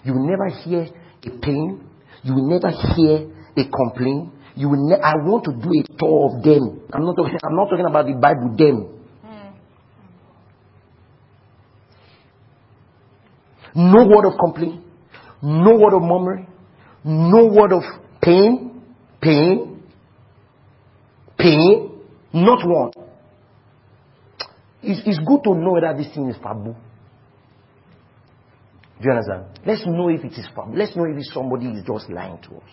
[0.04, 0.86] You will never hear
[1.24, 1.90] a pain.
[2.22, 4.32] You will never hear a complaint.
[4.54, 6.86] You will ne- I want to do a tour of them.
[6.92, 8.93] I'm not talking, I'm not talking about the Bible, them.
[13.74, 14.84] No word of complaint.
[15.42, 16.46] No word of murmuring.
[17.04, 17.82] No word of
[18.22, 18.82] pain.
[19.20, 19.82] Pain.
[21.38, 21.90] Pain.
[22.32, 22.92] Not one.
[24.82, 26.76] It's, it's good to know whether this thing is fabu.
[29.00, 29.58] Do you understand?
[29.66, 30.76] Let's know if it is fabu.
[30.76, 32.70] Let's know if somebody is just lying to us.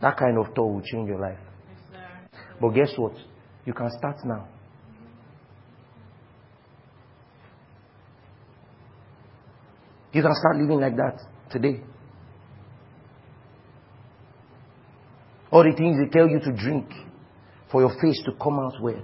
[0.00, 1.38] That kind of thought will change your life.
[2.60, 3.14] But guess what?
[3.64, 4.48] You can start now.
[10.12, 11.82] You can start living like that today.
[15.50, 16.90] All the things they tell you to drink
[17.70, 19.02] for your face to come out well.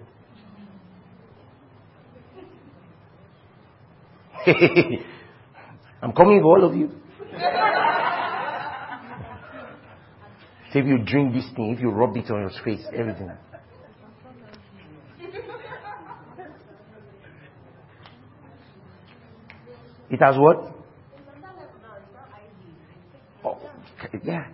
[6.02, 6.90] I'm coming for all of you.
[10.74, 13.30] If you drink this thing, if you rub it on your face, everything.
[20.08, 20.74] It has what?
[23.44, 23.58] Oh,
[24.24, 24.46] yeah.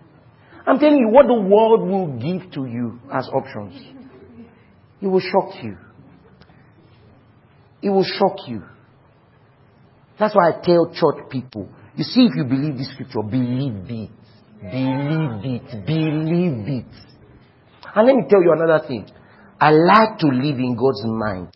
[0.67, 3.75] I'm telling you what the world will give to you as options.
[5.01, 5.77] It will shock you.
[7.81, 8.63] It will shock you.
[10.19, 14.11] That's why I tell church people, you see if you believe this scripture, believe it.
[14.61, 15.87] Believe it.
[15.87, 17.09] Believe it.
[17.95, 19.07] And let me tell you another thing.
[19.61, 21.53] I like to live in God's mind.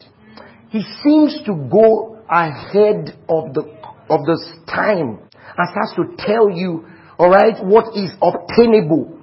[0.70, 5.18] He seems to go ahead of the of this time
[5.56, 6.84] and starts to tell you,
[7.22, 9.16] all right, what is obtainable.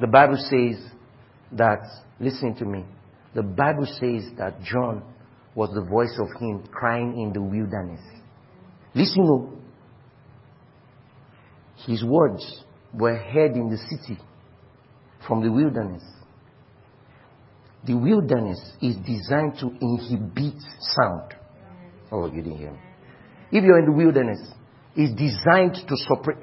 [0.00, 0.82] The Bible says
[1.52, 1.80] that,
[2.18, 2.86] listen to me,
[3.34, 5.02] the Bible says that John
[5.54, 8.00] was the voice of him crying in the wilderness.
[8.94, 9.52] Listen, oh.
[11.86, 12.64] his words
[12.94, 14.18] were heard in the city
[15.28, 16.02] from the wilderness.
[17.84, 20.62] The wilderness is designed to inhibit
[20.96, 21.34] sound.
[22.12, 22.78] Oh, you didn't hear me.
[23.50, 24.38] If you're in the wilderness,
[24.94, 26.38] it's designed to suppress.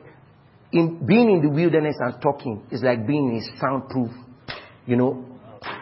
[0.71, 4.11] In being in the wilderness and talking is like being in a soundproof.
[4.85, 5.25] You know,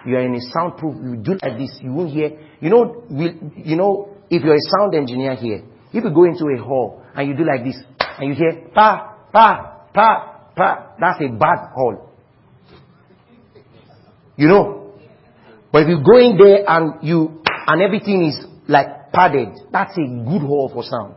[0.05, 0.95] you are in a soundproof.
[1.03, 2.37] You do like this, you won't hear.
[2.59, 5.63] You know, you know, if you're a sound engineer here,
[5.93, 7.81] if you go into a hall and you do like this,
[8.19, 12.11] and you hear pa, pa, pa, pa, that's a bad hall.
[14.35, 14.93] You know?
[15.71, 18.87] But if you go in there and you, and everything is like
[19.17, 21.15] padded, that's a good hall for sound.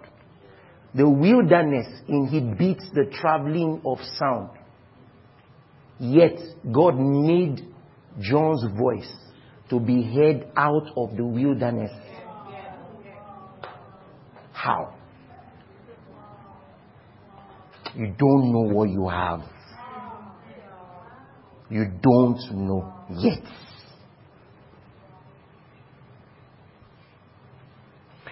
[0.95, 4.51] The wilderness inhibits the traveling of sound.
[5.99, 6.39] Yet
[6.73, 7.61] God made
[8.19, 9.13] John's voice
[9.69, 11.91] to be heard out of the wilderness.
[14.53, 14.95] How?
[17.95, 19.43] You don't know what you have.
[21.69, 23.45] You don't know yet.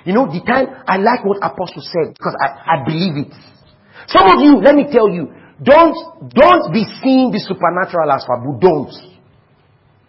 [0.08, 3.32] You know, the time I like what Apostle said because I, I believe it.
[4.08, 5.28] Some of you, let me tell you,
[5.60, 5.92] don't
[6.32, 8.56] don't be seeing the supernatural as fabu.
[8.56, 8.88] Don't.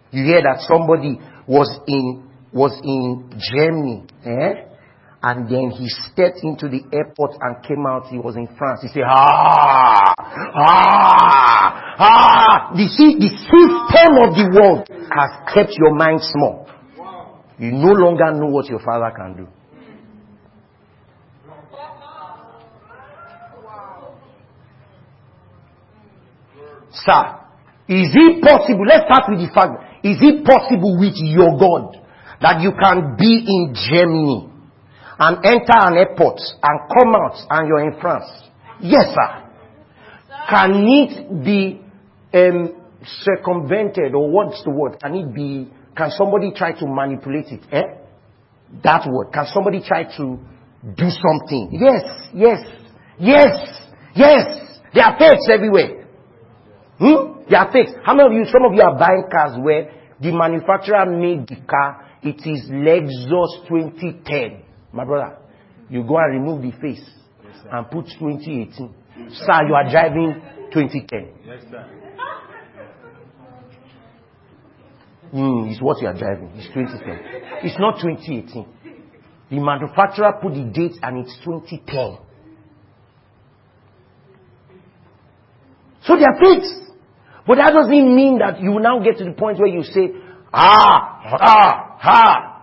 [0.08, 4.72] You hear that somebody was in was in Germany, eh?
[5.20, 8.08] And then he stepped into the airport and came out.
[8.08, 8.80] He was in France.
[8.80, 12.72] He said, ah, ah, ah.
[12.72, 16.64] You the system of the world has kept your mind small.
[17.58, 19.59] You no longer know what your father can do.
[26.92, 27.40] Sir,
[27.88, 28.86] is it possible?
[28.86, 30.04] Let's start with the fact.
[30.04, 31.98] Is it possible with your God
[32.40, 34.48] that you can be in Germany
[35.18, 38.26] and enter an airport and come out and you're in France?
[38.80, 39.50] Yes, sir.
[40.48, 41.80] Can it be
[42.32, 42.74] um,
[43.22, 44.98] circumvented or what's the word?
[45.00, 45.70] Can it be?
[45.96, 47.60] Can somebody try to manipulate it?
[47.70, 47.82] Eh?
[48.82, 49.32] That word.
[49.32, 50.38] Can somebody try to
[50.96, 51.70] do something?
[51.72, 52.58] Yes, yes,
[53.18, 53.82] yes,
[54.14, 54.78] yes.
[54.94, 55.99] There are fakes everywhere.
[57.00, 57.48] Hmm?
[57.48, 57.92] They are fakes.
[58.04, 59.90] How many of you, some of you are buying cars where
[60.20, 64.62] the manufacturer made the car, it is Lexus 2010.
[64.92, 65.38] My brother,
[65.88, 67.02] you go and remove the face
[67.42, 68.94] yes, and put 2018.
[69.30, 70.42] sir, you are driving
[70.72, 71.32] 2010.
[71.46, 71.86] Yes, sir.
[75.32, 76.50] Mm, it's what you are driving.
[76.56, 77.18] It's 2010.
[77.62, 78.66] It's not 2018.
[79.50, 82.18] The manufacturer put the date and it's 2010.
[86.02, 86.89] So they are fakes.
[87.50, 90.14] But that doesn't mean that you will now get to the point where you say,
[90.54, 92.62] ah, ah, ah.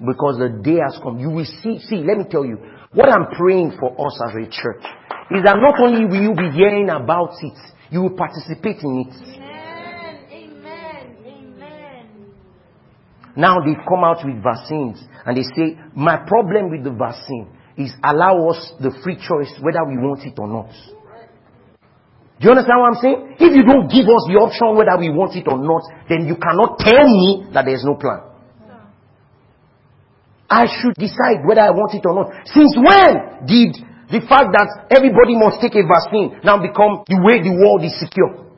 [0.00, 1.18] Because the day has come.
[1.18, 2.56] You will see, see, let me tell you,
[2.94, 4.80] what I'm praying for us as a church
[5.28, 7.52] is that not only will you be hearing about it,
[7.90, 9.12] you will participate in it.
[9.12, 10.24] Amen.
[10.32, 11.16] Amen.
[11.28, 12.06] Amen.
[13.36, 17.92] Now they come out with vaccines and they say, my problem with the vaccine is
[18.02, 20.72] allow us the free choice whether we want it or not.
[22.44, 23.20] Do you understand what I'm saying?
[23.40, 25.80] If you don't give us the option whether we want it or not,
[26.12, 28.20] then you cannot tell me that there's no plan.
[30.52, 32.28] I should decide whether I want it or not.
[32.52, 33.80] Since when did
[34.12, 37.96] the fact that everybody must take a vaccine now become the way the world is
[37.96, 38.52] secure?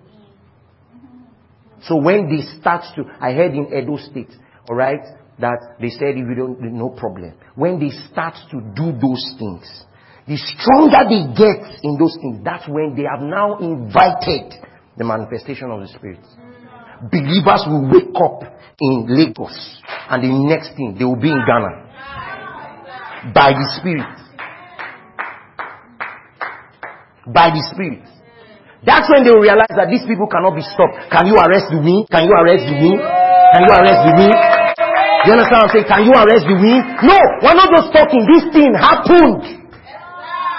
[1.87, 4.35] So when they start to, I heard in Edo State,
[4.67, 5.07] alright,
[5.39, 7.39] that they said if you don't, no problem.
[7.55, 9.63] When they start to do those things,
[10.27, 14.59] the stronger they get in those things, that's when they have now invited
[14.99, 16.19] the manifestation of the Spirit.
[17.13, 18.43] Believers will wake up
[18.81, 19.55] in Lagos
[20.11, 23.31] and the next thing they will be in Ghana.
[23.31, 24.17] By the Spirit.
[27.31, 28.03] By the Spirit.
[28.83, 31.11] That's when they will realize that these people cannot be stopped.
[31.11, 32.07] Can you arrest me?
[32.11, 32.99] Can you arrest me?
[32.99, 34.27] Can you arrest me?
[35.27, 35.89] You understand what I'm saying?
[35.91, 36.73] Can you arrest me?
[37.03, 38.23] No, we're not just talking.
[38.31, 39.66] This thing happened.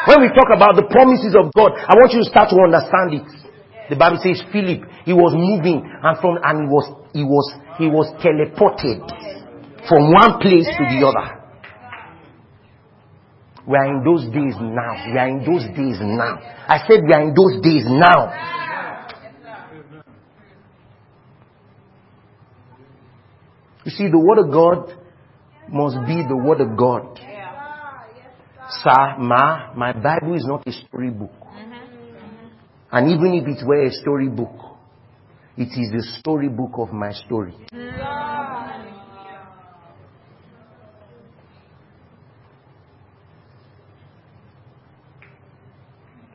[0.07, 3.19] When we talk about the promises of God, I want you to start to understand
[3.19, 3.27] it.
[3.91, 7.87] The Bible says Philip, he was moving and from, and he was, he was, he
[7.91, 9.03] was teleported
[9.83, 11.27] from one place to the other.
[13.67, 15.11] We are in those days now.
[15.11, 16.39] We are in those days now.
[16.39, 18.31] I said we are in those days now.
[23.83, 24.95] You see, the word of God
[25.67, 27.19] must be the word of God.
[28.69, 31.31] Sir, Ma, my Bible is not a storybook.
[32.91, 34.77] And even if it were a storybook,
[35.57, 37.53] it is the storybook of my story.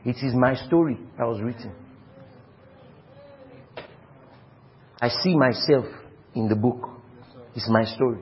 [0.05, 1.71] It is my story that was written.
[4.99, 5.85] I see myself
[6.35, 6.89] in the book.
[7.55, 8.19] It's my story.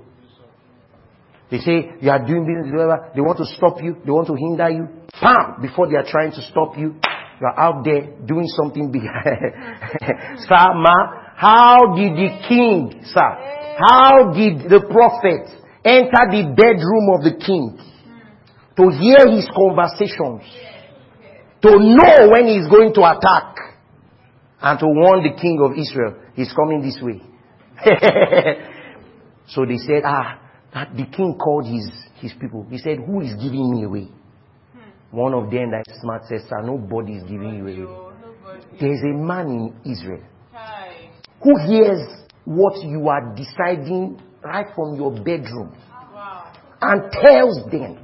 [1.52, 3.11] They say you are doing business, whatever.
[3.14, 3.99] They want to stop you.
[4.06, 4.88] They want to hinder you.
[5.19, 5.61] Bam!
[5.61, 9.03] Before they are trying to stop you, you are out there doing something big.
[10.48, 13.30] sir, ma, how did the king, sir,
[13.84, 15.52] how did the prophet
[15.84, 17.78] enter the bedroom of the king
[18.78, 20.48] to hear his conversations,
[21.61, 23.57] to know when he's going to attack,
[24.61, 27.22] and to warn the king of Israel, he's coming this way.
[29.48, 30.41] so they said, ah,
[30.73, 32.65] that the king called his, his people.
[32.69, 34.07] He said, who is giving me away?
[35.11, 38.11] One of them that is smart says, sir, nobody is giving you away.
[38.80, 40.23] There's a man in Israel
[41.43, 42.07] who hears
[42.45, 45.76] what you are deciding right from your bedroom
[46.81, 47.98] and tells them.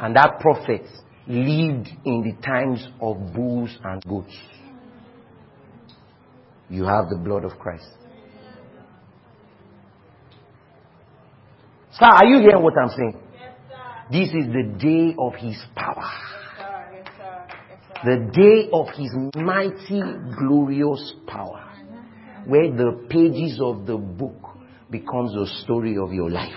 [0.00, 0.86] And that prophet
[1.26, 4.36] lived in the times of bulls and goats.
[6.70, 7.88] You have the blood of Christ.
[11.92, 13.16] Sir, are you hearing what I'm saying?
[13.34, 13.52] Yes,
[14.12, 16.04] This is the day of his power.
[16.92, 17.46] Yes, sir.
[17.70, 18.04] Yes, sir.
[18.04, 19.10] The day of his
[19.42, 20.02] mighty,
[20.38, 21.64] glorious power.
[22.46, 24.58] Where the pages of the book
[24.90, 26.52] becomes the story of your life.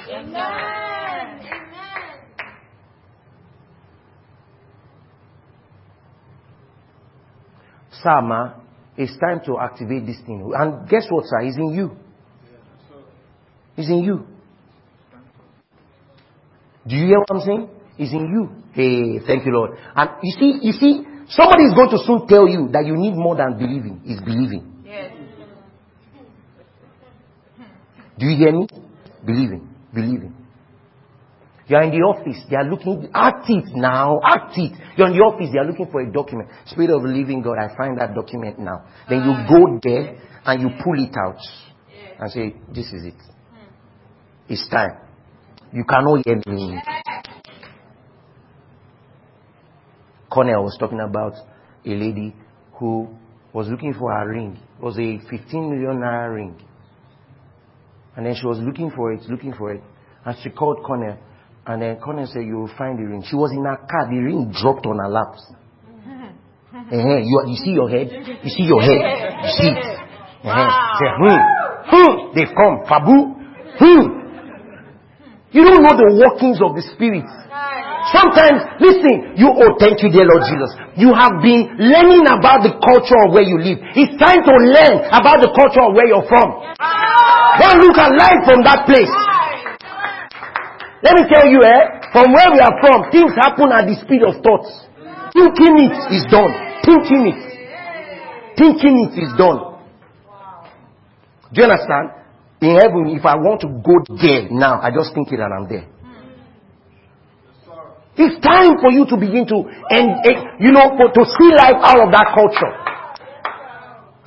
[8.03, 8.60] Sama,
[8.97, 10.51] it's time to activate this thing.
[10.55, 11.41] And guess what, sir?
[11.41, 11.91] It's in you.
[13.77, 14.25] It's in you.
[16.87, 17.69] Do you hear what I'm saying?
[17.97, 18.49] It's in you.
[18.73, 19.77] Hey, thank you, Lord.
[19.95, 23.13] And you see, you see, somebody is going to soon tell you that you need
[23.13, 24.01] more than believing.
[24.05, 24.83] Is believing.
[24.85, 25.13] Yes.
[28.17, 28.67] Do you hear me?
[29.25, 29.69] Believing.
[29.93, 30.40] Believing.
[31.71, 34.73] You're in the office, they are looking, act it now, act it.
[34.97, 36.49] You're in the office, they are looking for a document.
[36.65, 38.83] Spirit of living God, I find that document now.
[39.07, 41.39] Then you go there and you pull it out
[42.19, 43.15] and say, this is it.
[44.49, 44.99] It's time.
[45.71, 46.77] You cannot hear me.
[50.29, 51.35] Cornell was talking about
[51.85, 52.35] a lady
[52.79, 53.07] who
[53.53, 54.59] was looking for her ring.
[54.77, 56.61] It was a 15 million naira ring.
[58.17, 59.81] And then she was looking for it, looking for it.
[60.25, 61.17] And she called Cornell.
[61.65, 63.23] And then Cornell said, you will find the ring.
[63.29, 64.09] She was in her car.
[64.09, 65.35] The ring dropped on her lap.
[65.37, 66.27] Uh-huh.
[66.91, 68.09] You, you see your head?
[68.09, 68.99] You see your head?
[69.45, 69.77] You see it?
[70.43, 70.69] Uh-huh.
[70.97, 71.39] Say, hmm.
[71.85, 72.13] Hmm.
[72.33, 72.81] They've come.
[72.89, 73.17] Fabu.
[73.77, 74.03] Hmm.
[75.51, 77.27] You don't know the workings of the Spirit.
[78.09, 80.71] Sometimes, listen, you, oh, thank you, dear Lord Jesus.
[80.97, 83.77] You have been learning about the culture of where you live.
[83.93, 86.49] It's time to learn about the culture of where you're from.
[87.61, 89.11] Don't look at life from that place.
[91.01, 94.21] Let me tell you, eh, from where we are from, things happen at the speed
[94.21, 94.69] of thoughts.
[95.33, 96.53] Thinking it is done.
[96.85, 97.41] Thinking it.
[98.57, 99.81] Thinking it is done.
[101.53, 102.21] Do you understand?
[102.61, 105.65] In heaven, if I want to go there now, I just think it and I'm
[105.67, 105.89] there.
[108.21, 111.81] It's time for you to begin to, and, and you know, for, to see life
[111.81, 112.73] out of that culture.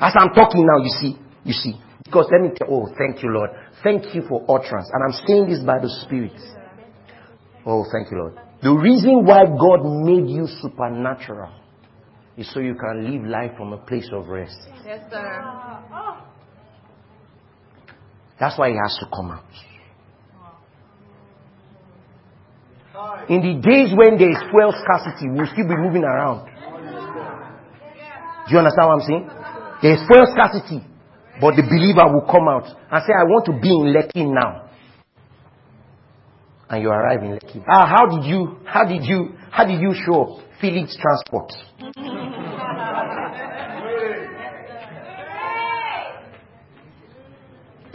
[0.01, 1.15] As I'm talking now, you see,
[1.45, 1.79] you see.
[2.03, 3.51] Because let me tell, oh, thank you, Lord.
[3.85, 4.91] Thank you for utterance.
[4.93, 6.35] And I'm saying this by the Spirit.
[7.67, 8.39] Oh, thank you, Lord.
[8.63, 11.53] The reason why God made you supernatural
[12.37, 14.57] is so you can live life from a place of rest.
[14.85, 15.43] Yes, sir.
[18.39, 19.45] That's why he has to come out.
[23.29, 26.47] In the days when there is fuel scarcity, we'll still be moving around.
[28.47, 29.29] Do you understand what I'm saying?
[29.83, 30.85] There is fuel scarcity,
[31.41, 34.64] but the believer will come out and say, I want to be in Lekki now.
[36.75, 37.63] And you arrive in Lekki.
[37.69, 40.45] Ah, how did you, how did you, how did you show up?
[40.61, 41.53] Felix Transport.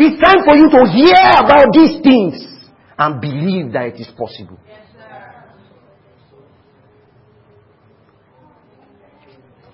[0.02, 2.40] It's time for you to hear about these things
[2.98, 4.58] and believe that it is possible.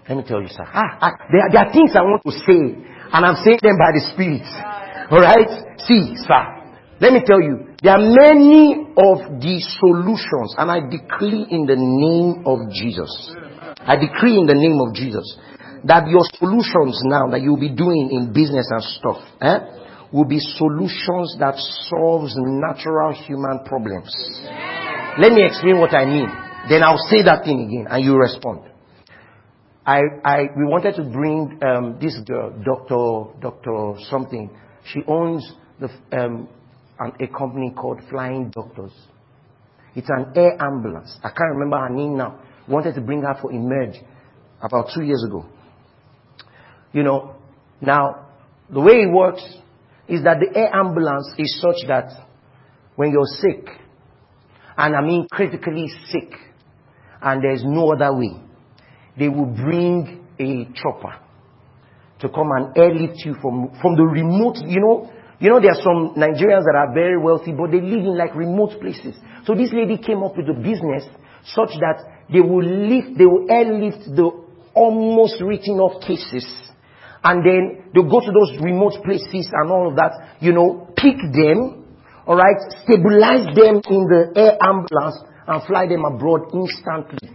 [0.09, 0.65] Let me tell you, sir.
[0.65, 2.73] Ah, ah, there, there are things I want to say,
[3.13, 4.49] and I'm saying them by the Spirit.
[5.11, 5.77] Alright?
[5.85, 6.64] See, sir.
[6.99, 11.75] Let me tell you, there are many of the solutions, and I decree in the
[11.75, 13.11] name of Jesus.
[13.83, 15.27] I decree in the name of Jesus
[15.85, 19.59] that your solutions now that you'll be doing in business and stuff, eh,
[20.11, 21.55] will be solutions that
[21.91, 24.09] solves natural human problems.
[25.19, 26.29] Let me explain what I mean.
[26.69, 28.71] Then I'll say that thing again and you respond.
[29.85, 34.49] I, I, we wanted to bring um, this girl, Doctor, Doctor something.
[34.85, 35.45] She owns
[35.79, 36.49] the, um,
[36.99, 38.93] an, a company called Flying Doctors.
[39.95, 41.17] It's an air ambulance.
[41.23, 42.39] I can't remember her name now.
[42.67, 44.01] Wanted to bring her for Emerge
[44.61, 45.45] about two years ago.
[46.91, 47.35] You know,
[47.81, 48.27] now
[48.69, 49.43] the way it works
[50.07, 52.11] is that the air ambulance is such that
[52.95, 53.67] when you're sick,
[54.77, 56.31] and I mean critically sick,
[57.21, 58.39] and there's no other way,
[59.17, 61.15] they will bring a chopper
[62.19, 65.83] to come and airlift you from, from the remote, you know, you know, there are
[65.83, 69.15] some Nigerians that are very wealthy, but they live in like remote places.
[69.45, 71.03] So this lady came up with a business
[71.43, 71.99] such that
[72.31, 74.31] they will lift, they will airlift the
[74.73, 76.47] almost written off cases.
[77.23, 81.17] And then they'll go to those remote places and all of that, you know, pick
[81.17, 81.83] them,
[82.27, 87.29] alright, stabilize them in the air ambulance and fly them abroad instantly.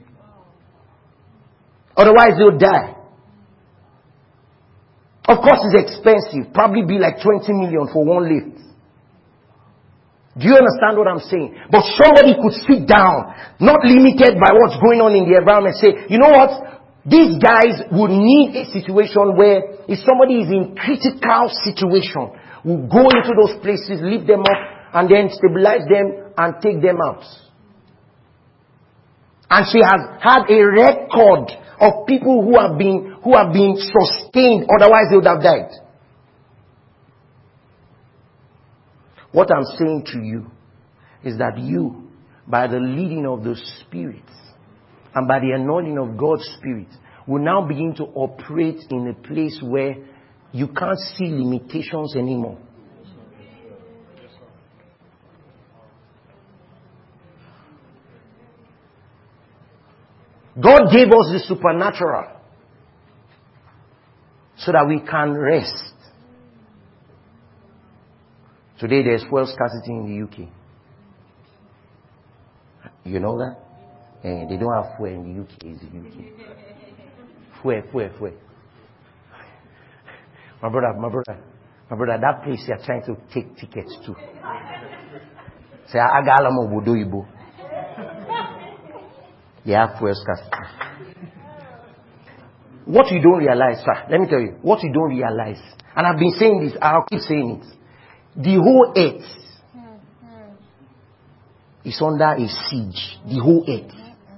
[1.97, 3.00] Otherwise they'll die.
[5.31, 6.51] Of course it's expensive.
[6.53, 8.59] Probably be like 20 million for one lift.
[10.35, 11.71] Do you understand what I'm saying?
[11.71, 16.07] But somebody could sit down, not limited by what's going on in the environment, say,
[16.11, 16.83] you know what?
[17.07, 22.35] These guys would need a situation where if somebody is in critical situation,
[22.67, 24.61] we'll go into those places, lift them up,
[24.99, 27.23] and then stabilize them and take them out.
[29.51, 31.51] And she has had a record
[31.81, 35.71] of people who have been, who have been sustained, otherwise they would have died.
[39.33, 40.51] What I'm saying to you
[41.25, 42.09] is that you,
[42.47, 44.25] by the leading of the Spirit
[45.15, 46.89] and by the anointing of God's Spirit,
[47.27, 49.95] will now begin to operate in a place where
[50.53, 52.59] you can't see limitations anymore.
[60.63, 62.37] God gave us the supernatural
[64.59, 65.95] so that we can rest.
[68.79, 70.49] Today there's fuel scarcity in the UK.
[73.05, 73.57] You know that?
[74.23, 75.51] Eh, they don't have fuel in the UK.
[75.65, 76.17] It's the UK.
[77.63, 78.33] Fuel, fuel, fuel.
[80.63, 81.43] My brother, my brother,
[81.91, 84.15] my brother, that place you're trying to take tickets to.
[85.89, 86.21] Say, I
[89.67, 90.51] have fuel scarcity.
[92.87, 95.61] What you don't realize, sir, let me tell you, what you don't realize,
[95.95, 97.67] and I've been saying this, I'll keep saying it.
[98.37, 99.25] The whole earth
[101.85, 103.19] is under a siege.
[103.29, 103.93] The whole earth.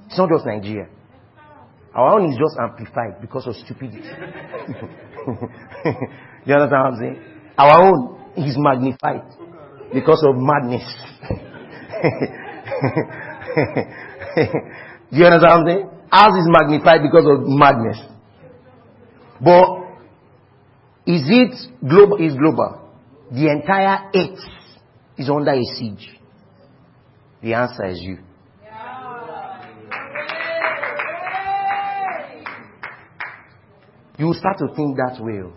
[0.06, 0.88] It's not just Nigeria.
[1.94, 4.02] Our own is just amplified because of stupidity.
[6.46, 7.22] you understand what I'm saying?
[7.58, 9.24] Our own is magnified
[9.92, 10.84] because of madness.
[15.12, 15.90] Do you understand what I'm saying?
[16.10, 17.98] Ours is magnified because of madness.
[19.40, 19.82] But
[21.06, 21.54] is it
[21.86, 22.16] global?
[22.16, 22.90] Is global.
[23.30, 24.38] The entire earth
[25.18, 26.18] is under a siege.
[27.42, 28.18] The answer is you.
[34.18, 35.40] You start to think that way.
[35.44, 35.52] Oh.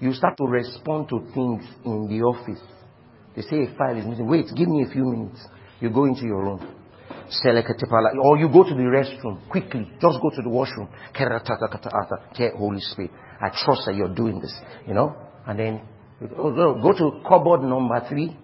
[0.00, 2.62] You start to respond to things in the office.
[3.36, 4.26] They say a file is missing.
[4.26, 5.46] Wait, give me a few minutes.
[5.80, 6.77] You go into your room.
[8.22, 9.90] Or you go to the restroom quickly.
[10.00, 10.88] Just go to the washroom.
[12.56, 13.10] Holy Spirit.
[13.40, 14.54] I trust that you're doing this.
[14.86, 15.16] You know?
[15.46, 15.80] And then
[16.36, 18.36] oh, go to cupboard number three.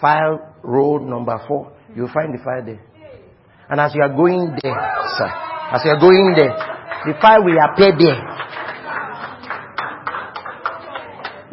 [0.00, 1.72] File row number four.
[1.94, 2.80] You'll find the file there.
[3.70, 4.80] And as you are going there,
[5.16, 5.28] sir,
[5.72, 6.56] as you are going there,
[7.04, 8.20] the file will appear there.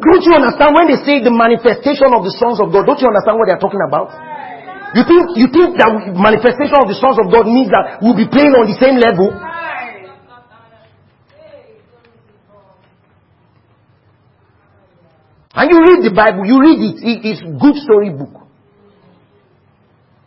[0.00, 2.84] Don't you understand when they say the manifestation of the sons of God?
[2.84, 4.25] Don't you understand what they are talking about?
[4.94, 8.28] You think, you think that manifestation of the sons of God means that we'll be
[8.30, 9.34] playing on the same level?
[15.56, 18.46] And you read the Bible, you read it, it's good story book.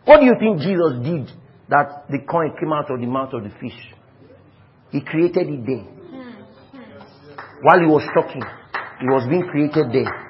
[0.04, 1.30] What do you think Jesus did
[1.68, 3.78] that the coin came out of the mouth of the fish?
[4.90, 5.86] He created it there.
[5.86, 6.42] Hmm.
[7.62, 10.29] While he was talking, it was being created there.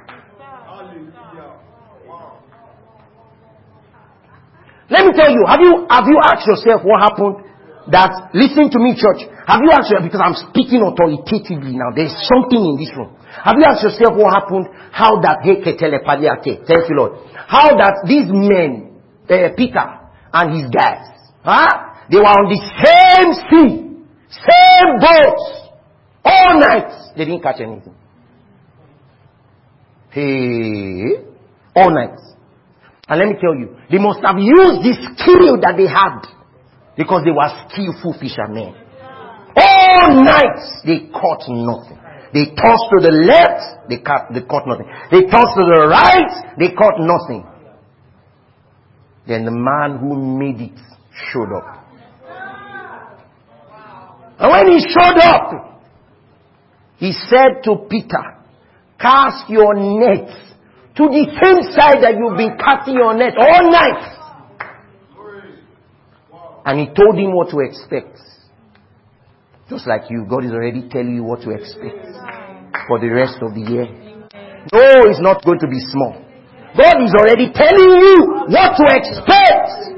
[4.90, 7.46] Let me tell you, have you, have you asked yourself what happened
[7.94, 12.14] that, listen to me church, have you asked yourself, because I'm speaking authoritatively now, there's
[12.26, 13.14] something in this room.
[13.22, 18.98] Have you asked yourself what happened, how that, thank you Lord, how that these men,
[19.30, 19.86] uh, Peter
[20.34, 21.06] and his guys,
[21.46, 21.94] huh?
[22.10, 23.70] they were on the same sea,
[24.42, 25.38] same boat,
[26.26, 27.94] all night, they didn't catch anything.
[30.10, 31.22] Hey,
[31.76, 32.18] all night.
[33.10, 36.30] And let me tell you, they must have used the skill that they had
[36.96, 38.70] because they were skillful fishermen.
[39.58, 41.98] All night they caught nothing.
[42.32, 44.86] They tossed to the left, they caught, they caught nothing.
[45.10, 47.44] They tossed to the right, they caught nothing.
[49.26, 50.78] Then the man who made it
[51.32, 51.82] showed up.
[54.38, 55.82] And when he showed up,
[56.98, 58.38] he said to Peter,
[59.00, 60.49] cast your nets
[61.00, 64.04] to the same side that you've been casting your net all night.
[66.68, 68.20] And he told him what to expect.
[69.72, 72.04] Just like you, God is already telling you what to expect
[72.84, 73.88] for the rest of the year.
[74.76, 76.20] No, it's not going to be small.
[76.76, 79.96] God is already telling you what to expect.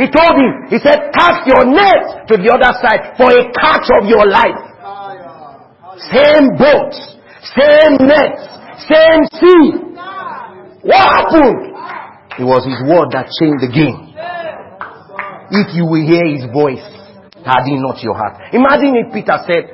[0.00, 3.92] He told him, he said, cast your net to the other side for a catch
[4.00, 4.72] of your life.
[6.08, 6.96] Same boat,
[7.54, 8.40] same net,
[8.88, 9.93] same sea.
[10.84, 11.72] What happened?
[12.36, 14.12] It was his word that changed the game.
[15.48, 16.84] If you will hear his voice,
[17.40, 18.52] harden not your heart.
[18.52, 19.64] Imagine if Peter said,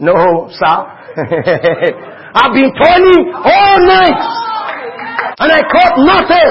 [0.00, 0.76] No, sir.
[2.34, 4.20] I've been toiling all night
[5.36, 6.50] and I caught nothing.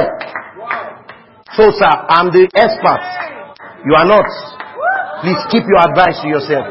[1.58, 3.04] So, sir, I'm the expert.
[3.86, 4.30] You are not.
[5.26, 6.68] Please keep your advice to yourself.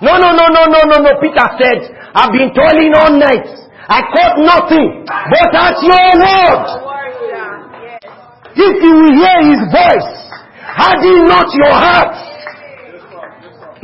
[0.00, 1.10] No, no, no, no, no, no, no.
[1.20, 1.80] Peter said,
[2.14, 3.63] I've been toiling all night.
[3.88, 6.64] I caught nothing but at your word.
[8.56, 10.10] If you will hear his voice,
[10.72, 12.16] harden not your heart.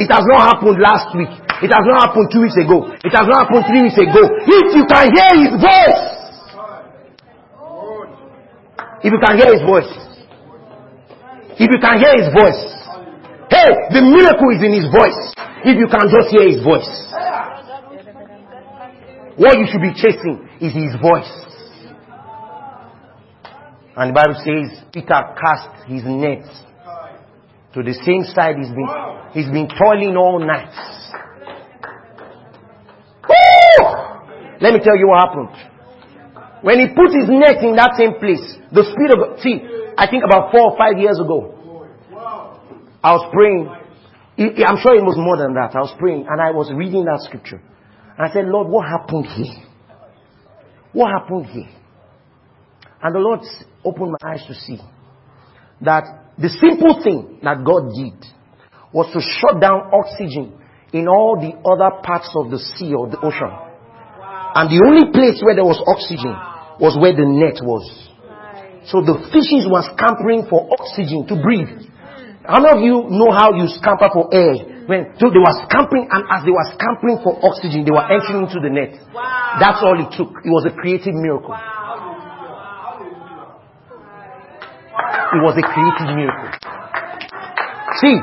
[0.01, 1.28] It has not happened last week.
[1.60, 2.89] It has not happened two weeks ago.
[3.05, 4.24] It has not happened three weeks ago.
[4.48, 6.02] If you can hear his voice,
[9.05, 9.93] if you can hear his voice,
[11.60, 12.60] if you can hear his voice,
[13.52, 15.20] hey, the miracle is in his voice.
[15.68, 16.89] If you can just hear his voice.
[19.40, 21.32] What you should be chasing is his voice.
[23.96, 26.52] And the Bible says Peter cast his nets
[27.72, 28.90] to the same side he's been
[29.32, 30.76] he's been toiling all night.
[33.24, 33.88] Woo!
[34.60, 35.56] Let me tell you what happened.
[36.60, 38.44] When he put his net in that same place,
[38.76, 39.56] the Spirit of God, see,
[39.96, 41.88] I think about four or five years ago,
[43.02, 43.72] I was praying.
[44.68, 45.72] I'm sure it was more than that.
[45.72, 47.62] I was praying and I was reading that scripture.
[48.20, 49.64] I said, Lord, what happened here?
[50.92, 51.70] What happened here?
[53.02, 53.40] And the Lord
[53.84, 54.78] opened my eyes to see
[55.80, 56.05] that
[56.36, 58.20] the simple thing that God did
[58.92, 60.52] was to shut down oxygen
[60.92, 63.52] in all the other parts of the sea or the ocean.
[64.52, 66.34] And the only place where there was oxygen
[66.82, 67.86] was where the net was.
[68.90, 71.86] So the fishes were scampering for oxygen to breathe.
[72.44, 74.80] How many of you know how you scamper for air?
[74.90, 78.50] When, so they were scampering, and as they were scampering for oxygen, they were entering
[78.50, 78.98] into the net.
[79.14, 79.62] Wow.
[79.62, 80.42] That's all it took.
[80.42, 81.54] It was a creative miracle.
[81.54, 82.98] Wow.
[85.30, 86.50] It was a creative miracle.
[88.02, 88.18] See,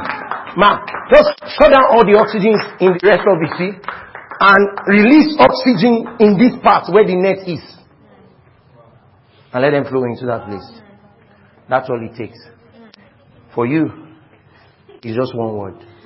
[0.60, 2.52] ma, just shut down all the oxygen
[2.84, 4.62] in the rest of the sea and
[4.92, 7.64] release oxygen in this part where the net is.
[9.56, 10.68] And let them flow into that place.
[11.70, 12.38] That's all it takes.
[13.56, 13.88] For you,
[15.02, 15.97] it's just one word.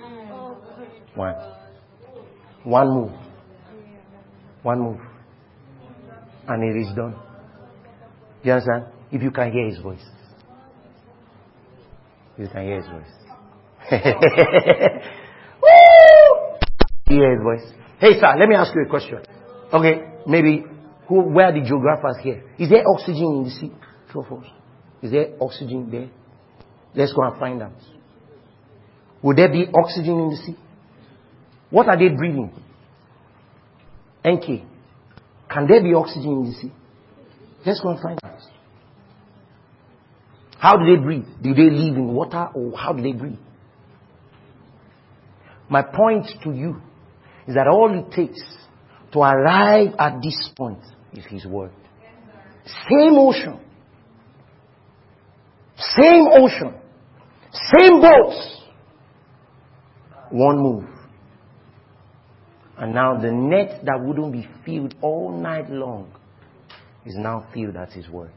[1.16, 1.36] One.
[2.64, 3.12] One move.
[4.64, 5.00] One move.
[6.48, 7.16] And it is done.
[8.44, 8.86] Do you understand?
[9.12, 10.04] If you can hear his voice.
[12.38, 13.12] You can hear his voice.
[15.62, 15.70] Woo!
[17.08, 17.74] Hear his voice.
[18.00, 19.20] Hey sir, let me ask you a question.
[19.72, 20.66] Okay, maybe
[21.08, 22.44] who where are the geographers here?
[22.58, 23.72] Is there oxygen in the sea?
[24.12, 24.48] True false?
[25.02, 26.10] Is there oxygen there?
[26.96, 27.74] Let's go and find out.
[29.22, 30.56] Would there be oxygen in the sea?
[31.72, 32.52] What are they breathing?
[34.28, 34.64] NK.
[35.50, 36.72] Can there be oxygen in the sea?
[37.66, 38.40] Let's go and find out.
[40.60, 41.26] How do they breathe?
[41.42, 43.40] Do they live in water or how do they breathe?
[45.70, 46.82] My point to you
[47.48, 48.42] is that all it takes
[49.14, 50.84] to arrive at this point
[51.14, 51.72] is His Word.
[52.66, 53.60] Same ocean.
[55.78, 56.76] Same ocean.
[57.52, 58.62] Same boats.
[60.30, 61.01] One move.
[62.82, 66.12] And now the net that wouldn't be filled all night long
[67.06, 68.32] is now filled at His word.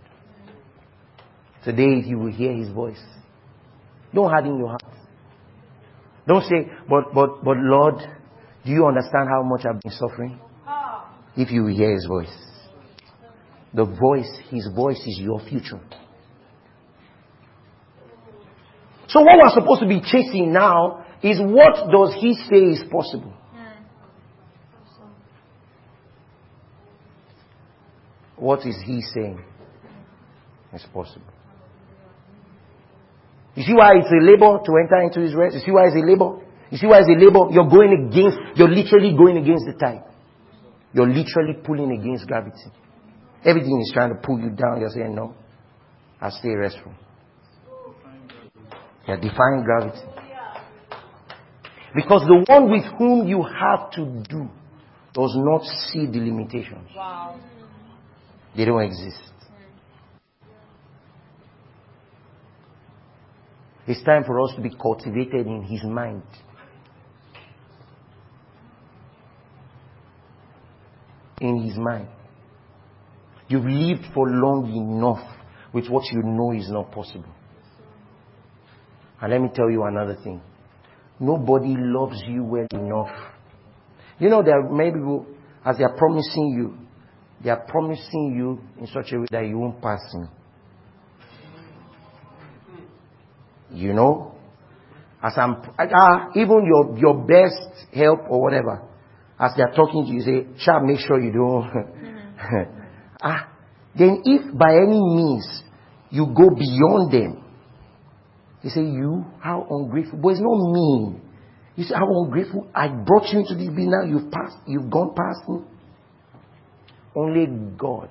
[1.65, 3.03] Today, you will hear His voice,
[4.15, 4.83] don't harden your heart.
[6.29, 7.95] Don't say, but, but, but Lord,
[8.67, 10.39] do you understand how much I've been suffering?
[11.37, 12.37] If you hear His voice.
[13.73, 15.81] The voice, His voice is your future.
[19.09, 23.33] So what we're supposed to be chasing now is what does He say is possible?
[28.45, 29.43] What is he saying?
[30.75, 31.33] It's possible.
[33.55, 35.55] You see why it's a labor to enter into his rest?
[35.55, 36.45] You see why it's a labor?
[36.71, 37.49] You see why it's a labor?
[37.51, 40.05] You're going against, you're literally going against the tide.
[40.93, 42.69] You're literally pulling against gravity.
[43.47, 44.79] Everything is trying to pull you down.
[44.79, 45.35] You're saying, no,
[46.21, 46.93] I'll stay restful.
[49.09, 50.05] You're defying gravity.
[51.95, 54.51] Because the one with whom you have to do
[55.15, 56.91] does not see the limitations.
[56.95, 57.41] Wow.
[58.57, 59.19] They don't exist.
[63.87, 66.23] It's time for us to be cultivated in His mind.
[71.41, 72.09] In His mind.
[73.49, 75.37] You've lived for long enough
[75.75, 77.35] with what you know is not possible.
[79.21, 80.41] And let me tell you another thing.
[81.21, 83.11] Nobody loves you well enough.
[84.19, 85.27] You know, there are many people,
[85.65, 86.84] as they are promising you,
[87.45, 90.27] they are promising you in such a way that you won't pass me.
[93.71, 94.35] You know?
[95.23, 98.83] As I'm, ah, even your, your best help or whatever,
[99.39, 101.71] as they are talking to you, say, shall make sure you don't.
[103.23, 103.49] ah,
[103.97, 105.63] then if by any means
[106.11, 107.45] you go beyond them,
[108.63, 110.19] they say, you, how ungrateful.
[110.23, 111.21] But it's not me.
[111.77, 112.71] You say, how ungrateful.
[112.75, 114.09] I brought you into this business.
[114.09, 115.74] You've passed, you've gone past me.
[117.15, 117.47] Only
[117.77, 118.09] God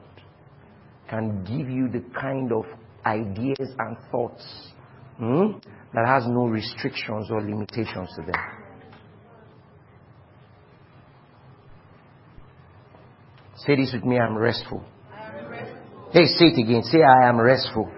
[1.10, 2.66] can give you the kind of
[3.06, 4.72] ideas and thoughts
[5.18, 5.52] hmm,
[5.94, 8.42] that has no restrictions or limitations to them.
[13.66, 14.84] Say this with me, I'm restful.
[16.12, 16.84] Hey, say it again.
[16.84, 17.90] Say, I am restful.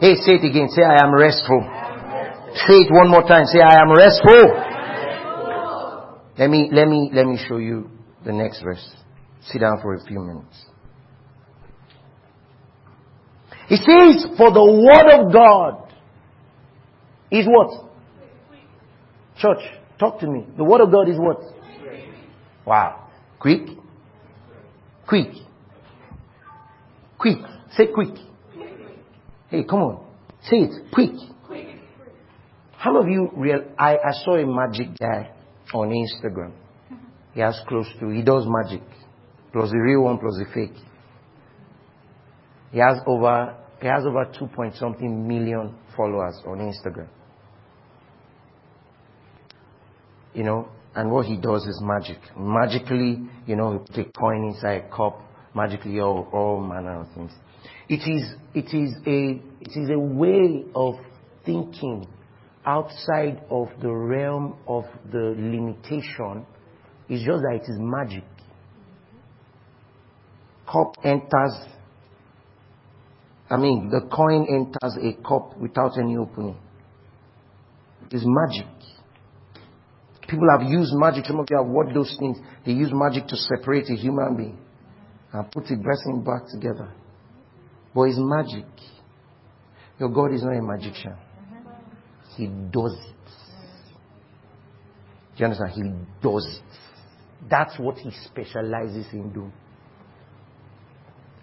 [0.00, 0.68] Hey, say it again.
[0.68, 1.60] Say, I am restful.
[2.66, 3.44] Say it one more time.
[3.46, 4.72] Say, I am restful.
[6.38, 7.88] Let me, let me, let me show you
[8.24, 9.03] the next verse.
[9.46, 10.64] Sit down for a few minutes.
[13.68, 15.92] He says, for the word of God
[17.30, 17.90] is what?
[19.38, 19.62] Church,
[19.98, 20.46] talk to me.
[20.56, 21.40] The word of God is what?
[22.66, 23.08] Wow.
[23.38, 23.62] Quick.
[25.06, 25.28] Quick.
[27.18, 27.38] Quick.
[27.76, 28.14] Say quick.
[29.48, 30.06] Hey, come on.
[30.48, 30.92] Say it.
[30.92, 31.12] Quick.
[32.72, 33.64] How many of you real?
[33.78, 35.30] I, I saw a magic guy
[35.72, 36.52] on Instagram.
[37.32, 38.82] He has close to, he does magic.
[39.54, 40.76] Plus the real one, plus the fake.
[42.72, 47.06] He has over, he has over two point something million followers on Instagram.
[50.34, 52.18] You know, and what he does is magic.
[52.36, 55.20] Magically, you know, he put a coin inside a cup,
[55.54, 57.30] magically all, all manner of things.
[57.88, 60.94] It is, it is a, it is a way of
[61.46, 62.08] thinking
[62.66, 64.82] outside of the realm of
[65.12, 66.44] the limitation.
[67.08, 68.24] It's just that it is magic.
[70.70, 71.54] Cup enters,
[73.50, 76.56] I mean, the coin enters a cup without any opening.
[78.06, 78.66] It is magic.
[80.28, 81.26] People have used magic.
[81.26, 82.38] Some of you have watched those things.
[82.64, 84.58] They use magic to separate a human being
[85.32, 86.90] and put the blessing back together.
[87.94, 88.66] But it's magic.
[89.98, 91.14] Your God is not a magician.
[92.36, 93.14] He does it.
[95.36, 95.72] Do you understand?
[95.72, 95.82] He
[96.22, 96.78] does it.
[97.48, 99.52] That's what he specializes in doing.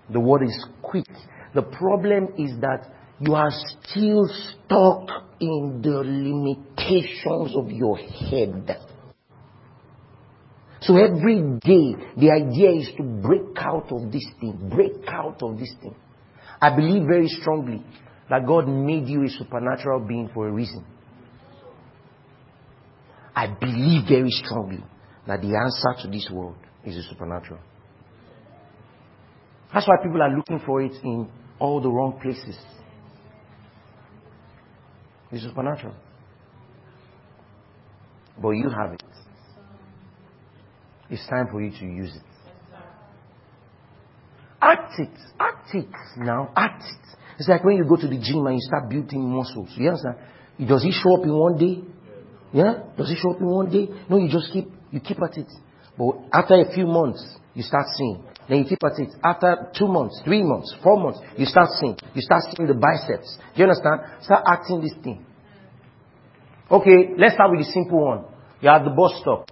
[0.10, 1.06] The word is quick.
[1.53, 5.10] The problem is that you are still stuck
[5.40, 8.78] in the limitations of your head.
[10.82, 15.60] So every day, the idea is to break out of this thing, break out of
[15.60, 15.95] this thing.
[16.60, 17.84] I believe very strongly
[18.30, 20.84] that God made you a supernatural being for a reason.
[23.36, 24.84] I believe very strongly
[25.28, 27.60] that the answer to this world is a supernatural.
[29.73, 31.30] That's why people are looking for it in
[31.60, 32.57] all the wrong places.
[35.31, 35.95] It's supernatural.
[38.41, 39.03] But you have it.
[41.10, 42.23] It's time for you to use it.
[44.61, 45.10] Act it.
[45.39, 45.88] Act it
[46.18, 46.52] now.
[46.56, 47.18] Act it.
[47.39, 49.69] It's like when you go to the gym and you start building muscles.
[49.76, 50.18] You understand?
[50.68, 51.81] Does it show up in one day?
[52.53, 52.84] Yeah?
[52.98, 53.88] Does it show up in one day?
[54.10, 55.48] No, you just keep, you keep at it.
[55.98, 58.23] But after a few months, you start seeing.
[58.50, 59.14] Then you keep at it.
[59.24, 61.98] After two months, three months, four months, you start seeing.
[62.14, 63.38] You start seeing the biceps.
[63.56, 64.02] Do you understand?
[64.24, 65.26] Start acting this thing.
[66.70, 68.26] Okay, let's start with the simple one.
[68.62, 69.52] You're at the bus stop.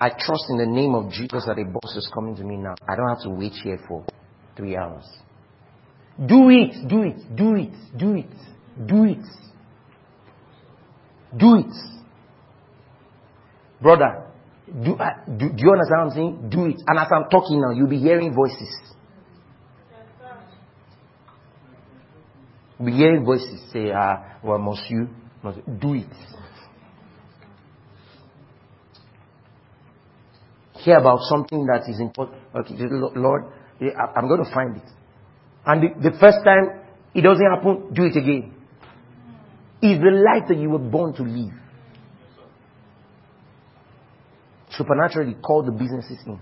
[0.00, 2.74] I trust in the name of Jesus that a bus is coming to me now.
[2.88, 4.04] I don't have to wait here for
[4.56, 5.06] three hours.
[6.18, 8.30] Do it, do it, do it, do it,
[8.86, 9.24] do it.
[11.36, 11.74] Do it.
[13.80, 14.23] Brother,
[14.66, 16.50] do, uh, do, do you understand what I'm saying?
[16.50, 16.82] Do it.
[16.86, 18.68] And as I'm talking now, you'll be hearing voices.
[22.78, 25.08] You'll be hearing voices say, uh, well, must you?
[25.42, 25.64] Must you?
[25.80, 26.06] Do it.
[30.78, 32.38] Hear about something that is important.
[32.54, 33.44] Okay, Lord,
[34.16, 34.90] I'm going to find it.
[35.66, 36.84] And the, the first time
[37.14, 38.54] it doesn't happen, do it again.
[39.80, 41.52] Is the life that you were born to live.
[44.76, 46.40] Supernaturally call the businesses in.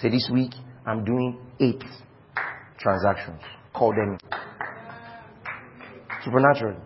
[0.00, 0.52] Say this week
[0.86, 1.82] I'm doing eight
[2.78, 3.40] transactions.
[3.72, 4.18] Call them in.
[6.24, 6.76] Supernatural.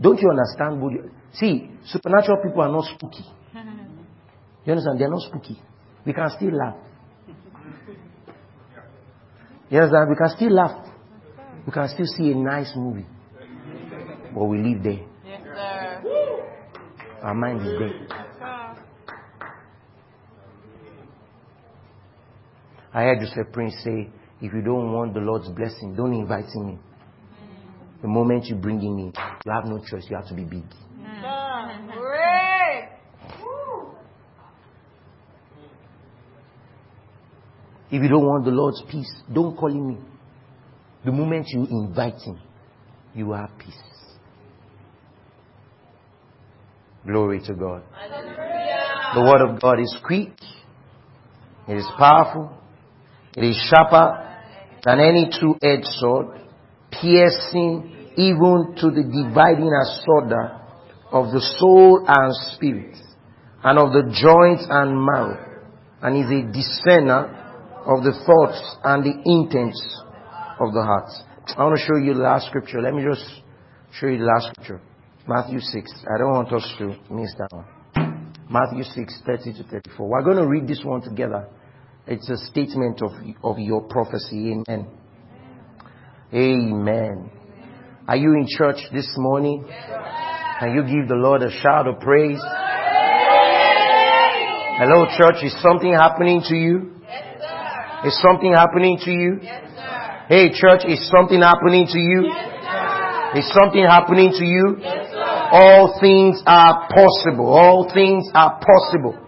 [0.00, 0.82] Don't you understand?
[0.92, 3.24] You, see, supernatural people are not spooky.
[4.64, 5.00] You understand?
[5.00, 5.60] They're not spooky.
[6.04, 6.76] We can still laugh.
[9.70, 10.10] You understand?
[10.10, 10.86] We can still laugh.
[11.66, 13.06] We can still see a nice movie.
[14.34, 15.00] But we live there.
[15.24, 16.02] Yes, sir.
[17.22, 17.88] Our mind is there.
[17.88, 18.76] Yes, sir.
[22.96, 24.08] I heard Joseph Prince say,
[24.40, 26.78] if you don't want the Lord's blessing, don't invite him in.
[28.00, 29.12] The moment you bring him in,
[29.44, 30.06] you have no choice.
[30.08, 30.64] You have to be big.
[37.90, 40.04] If you don't want the Lord's peace, don't call him in.
[41.04, 42.40] The moment you invite him,
[43.14, 43.74] you have peace.
[47.06, 47.82] Glory to God.
[49.14, 50.30] The word of God is quick.
[51.68, 52.62] It is powerful.
[53.36, 54.26] It is sharper
[54.82, 56.40] than any two-edged sword,
[56.90, 60.58] piercing even to the dividing asunder
[61.12, 62.96] of the soul and spirit,
[63.62, 65.62] and of the joints and marrow,
[66.02, 67.28] and is a discerner
[67.84, 69.80] of the thoughts and the intents
[70.58, 71.10] of the heart.
[71.56, 72.80] I want to show you the last scripture.
[72.80, 73.24] Let me just
[74.00, 74.80] show you the last scripture.
[75.28, 75.92] Matthew 6.
[76.02, 78.32] I don't want us to miss that one.
[78.48, 80.08] Matthew 6, 30 to 34.
[80.08, 81.48] We're going to read this one together.
[82.08, 83.10] It's a statement of,
[83.42, 84.52] of your prophecy.
[84.52, 84.86] Amen.
[86.32, 87.30] Amen.
[88.06, 89.64] Are you in church this morning?
[90.60, 92.38] Can you give the Lord a shout of praise?
[94.78, 95.42] Hello, church.
[95.42, 96.92] Is something happening to you?
[98.04, 99.40] Is something happening to you?
[100.28, 102.30] Hey, church, is something happening to you?
[103.34, 104.76] Is something happening to you?
[105.50, 107.46] All things are possible.
[107.46, 109.18] All things are possible.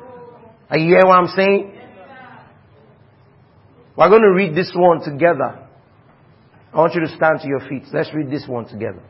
[0.71, 1.78] Are you hear what I'm saying?
[3.99, 5.59] We're going to read this one together.
[6.73, 7.83] I want you to stand to your feet.
[7.93, 9.03] Let's read this one together.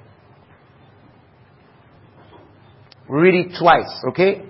[3.06, 4.46] Read it twice, okay?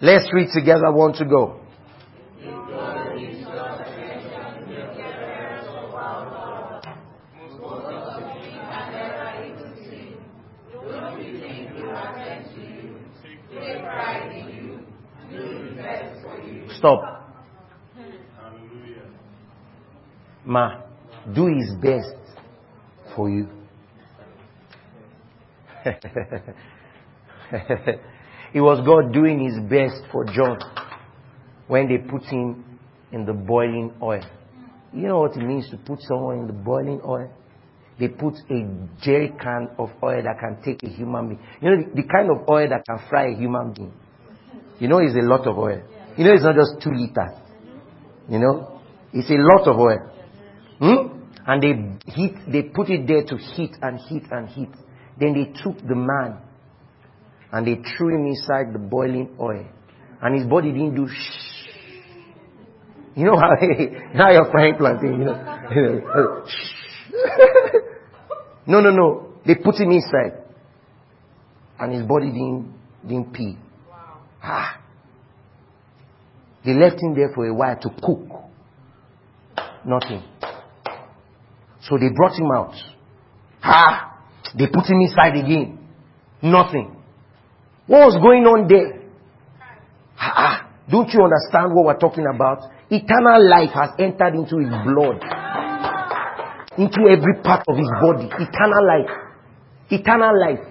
[0.00, 0.92] Let's read together.
[0.92, 1.62] One to go.
[16.78, 17.15] Stop.
[20.46, 20.82] Ma,
[21.34, 22.14] do his best
[23.16, 23.48] for you.
[28.54, 30.58] it was God doing his best for John
[31.66, 32.64] when they put him
[33.10, 34.22] in the boiling oil.
[34.92, 37.30] You know what it means to put someone in the boiling oil?
[37.98, 38.68] They put a
[39.02, 41.40] jerry can of oil that can take a human being.
[41.60, 43.92] You know, the, the kind of oil that can fry a human being.
[44.78, 45.82] You know, it's a lot of oil.
[46.16, 47.32] You know, it's not just two liters.
[48.28, 48.80] You know,
[49.12, 50.12] it's a lot of oil.
[50.78, 51.16] Hmm?
[51.46, 54.70] And they heat, they put it there to heat and heat and heat.
[55.18, 56.38] Then they took the man
[57.52, 59.66] and they threw him inside the boiling oil.
[60.20, 61.56] And his body didn't do shh.
[63.14, 63.50] You know how,
[64.14, 66.44] how you're frying plantain, you know.
[68.66, 69.28] no, no, no.
[69.46, 70.42] They put him inside.
[71.78, 72.74] And his body didn't,
[73.06, 73.56] didn't pee.
[74.42, 74.80] Ah.
[76.64, 78.46] They left him there for a while to cook.
[79.84, 80.22] Nothing.
[81.88, 82.74] So they brought him out.
[83.62, 84.22] Ah!
[84.58, 85.78] They put him inside again.
[86.42, 86.96] Nothing.
[87.86, 89.02] What was going on there?
[90.18, 90.34] Ah!
[90.36, 90.66] ah.
[90.90, 92.62] Don't you understand what we're talking about?
[92.90, 95.18] Eternal life has entered into his blood.
[96.78, 98.30] Into every part of his body.
[98.30, 99.10] Eternal life.
[99.90, 100.62] Eternal life.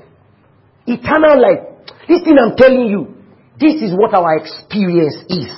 [0.88, 1.64] Eternal life.
[2.08, 3.16] This thing I'm telling you.
[3.60, 5.52] This is what our experience is.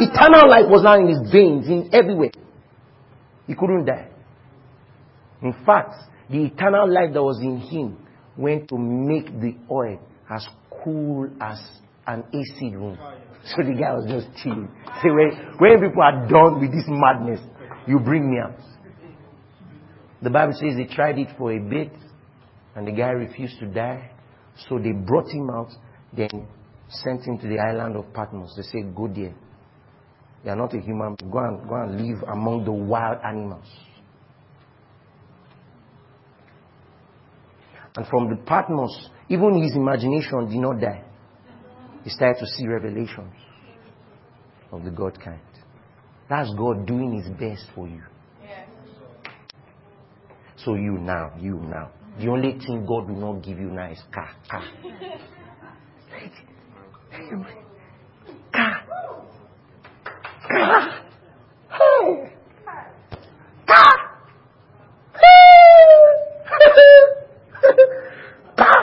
[0.00, 2.30] Eternal life was now in his veins, in everywhere.
[3.46, 4.13] He couldn't die.
[5.44, 5.92] In fact,
[6.30, 7.98] the eternal life that was in him
[8.36, 10.00] went to make the oil
[10.30, 10.46] as
[10.82, 11.60] cool as
[12.06, 12.98] an AC room.
[13.44, 14.70] So the guy was just chilling.
[15.02, 17.40] Say, when, when people are done with this madness,
[17.86, 18.58] you bring me out.
[20.22, 21.92] The Bible says they tried it for a bit,
[22.74, 24.10] and the guy refused to die.
[24.68, 25.68] So they brought him out,
[26.16, 26.48] then
[26.88, 28.54] sent him to the island of Patmos.
[28.56, 29.34] They said, Go there.
[30.44, 31.16] You are not a human.
[31.30, 33.66] Go and, go and live among the wild animals.
[37.96, 41.04] And from the Patmos, even his imagination did not die.
[42.02, 43.32] He started to see revelations
[44.72, 45.40] of the God kind.
[46.28, 48.02] That's God doing his best for you.
[50.56, 51.90] So you now, you now.
[52.18, 54.64] The only thing God will not give you now is car, car.
[58.52, 58.80] car.
[63.66, 64.04] Car.
[65.14, 65.30] Hey.
[68.56, 68.76] Car.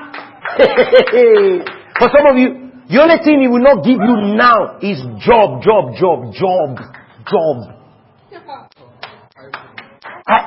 [1.99, 5.61] For some of you, the only thing he will not give you now is job,
[5.61, 6.79] job, job, job,
[7.27, 7.75] job.
[10.27, 10.37] I,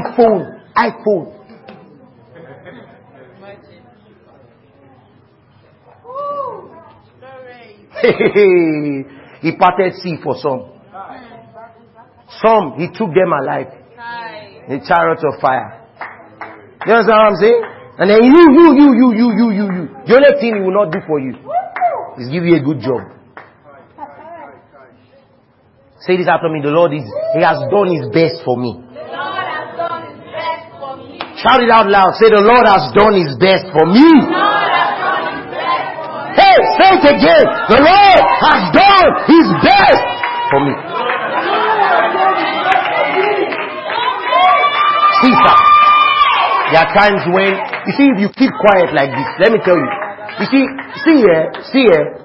[0.00, 1.34] iPhone, iPhone.
[9.40, 10.72] He parted sea for some.
[12.42, 13.68] Some, he took them alive.
[13.96, 14.64] Hi.
[14.68, 15.86] in chariots of fire.
[16.86, 17.77] You understand what I'm saying?
[17.98, 19.84] And then you, you, you, you, you, you, you, you.
[20.06, 21.34] The only thing he will not do for you
[22.22, 23.10] is give you a good job.
[26.06, 26.62] Say this after me.
[26.62, 27.02] The Lord is,
[27.34, 28.78] He has done His best for me.
[28.94, 31.18] The Lord has done his best for me.
[31.42, 32.14] Shout it out loud.
[32.22, 34.06] Say the Lord has done His best for me.
[34.06, 36.38] The Lord has done his best for me.
[36.38, 37.46] Hey, say it again.
[37.66, 40.02] The Lord has done His best
[40.54, 40.74] for me.
[45.18, 45.56] See, sir.
[46.70, 47.58] There are times when,
[47.88, 49.88] you see, if you keep quiet like this, let me tell you.
[50.40, 50.64] You see,
[51.08, 52.20] see here, see here,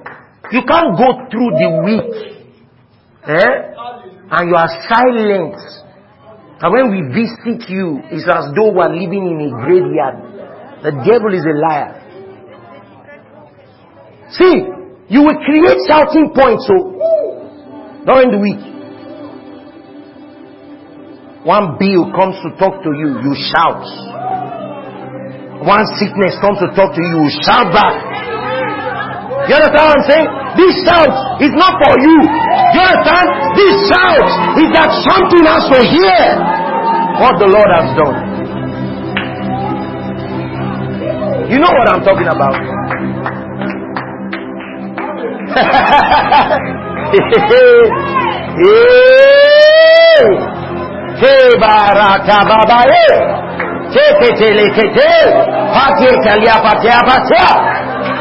[0.52, 2.12] you can't go through the week,
[3.32, 3.72] eh?
[4.28, 5.56] And you are silent.
[6.60, 10.20] And when we visit you, it's as though we are living in a graveyard.
[10.84, 11.96] The devil is a liar.
[14.36, 14.68] See,
[15.08, 16.76] you will create shouting points, so,
[18.04, 18.64] during the week.
[21.46, 23.84] One bill comes to talk to you, you shout.
[25.64, 27.96] One sickness comes to talk to you, shout back.
[29.48, 30.28] You understand what I'm saying?
[30.60, 32.20] This shout is not for you.
[32.20, 33.28] You understand?
[33.56, 34.28] This shout
[34.60, 36.20] is that something has to hear
[37.20, 38.18] what the Lord has done.
[41.52, 42.56] You know what I'm talking about?
[48.60, 49.04] hey!
[51.24, 53.43] Hey, baraka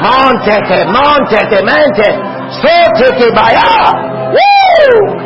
[0.02, 2.08] Montete, montete, mente.
[2.60, 3.68] So teke baya.
[4.34, 5.22] Woo!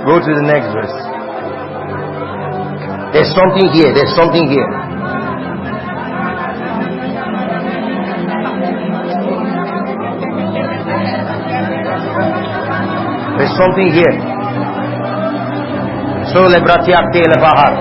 [0.00, 0.96] Go to the next verse.
[3.12, 3.92] There's something here.
[3.92, 4.70] There's something here.
[13.36, 14.16] There's something here.
[16.32, 17.72] So lebratiak te lebahar.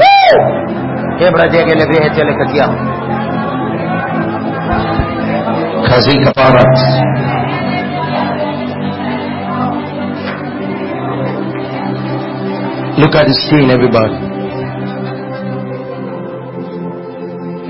[0.00, 0.36] Woo!
[1.20, 2.66] Kebradiak lebehe telekatia.
[5.84, 6.72] Kazika parat.
[7.26, 7.35] Look
[13.16, 14.20] at the screen, everybody.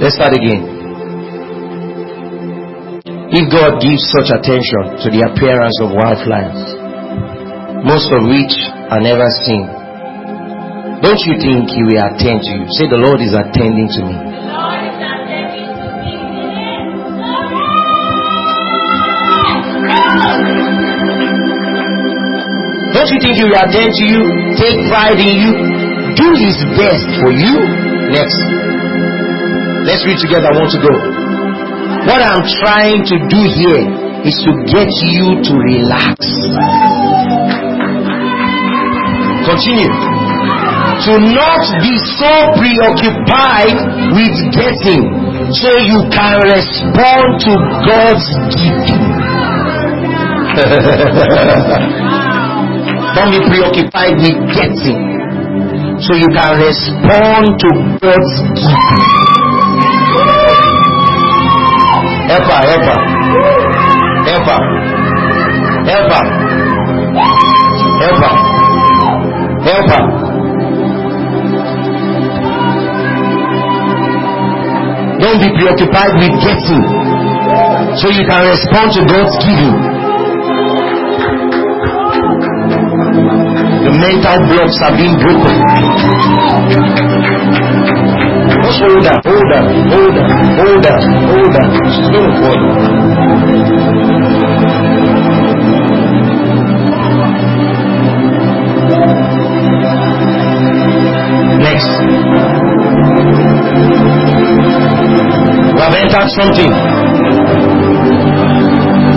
[0.02, 0.74] Let's start again.
[3.30, 6.62] If God gives such attention to the appearance of wildflowers,
[7.86, 8.54] most of which
[8.90, 9.70] are never seen,
[11.00, 12.64] don't you think He will attend to you?
[12.74, 14.35] Say, The Lord is attending to me.
[23.06, 24.18] Don't you think He will attend to you?
[24.58, 25.54] Take pride in you.
[26.18, 27.54] Do His best for you.
[28.10, 28.34] Next.
[29.86, 30.50] Let's read together.
[30.50, 30.90] I want to go.
[32.02, 33.86] What I'm trying to do here
[34.26, 36.18] is to get you to relax.
[39.54, 39.94] Continue.
[41.06, 43.78] To not be so preoccupied
[44.18, 45.14] with getting
[45.54, 47.54] so you can respond to
[47.86, 49.06] God's giving.
[53.16, 55.00] Don't be preoccupied with getting
[56.04, 59.04] so you can respond to God's giving.
[62.28, 62.60] Help her.
[62.68, 63.00] Help her.
[64.28, 64.44] Help
[66.12, 66.26] her.
[75.16, 76.84] Don't be preoccupied with getting
[77.96, 79.95] so you can respond to God's giving.
[84.06, 85.56] Mental blocks are being broken.
[88.62, 90.26] Just hold her, hold her, hold her,
[90.62, 91.66] hold her, hold her.
[91.90, 92.60] She's going to fall.
[101.66, 101.90] Next.
[105.74, 106.72] We have entered something.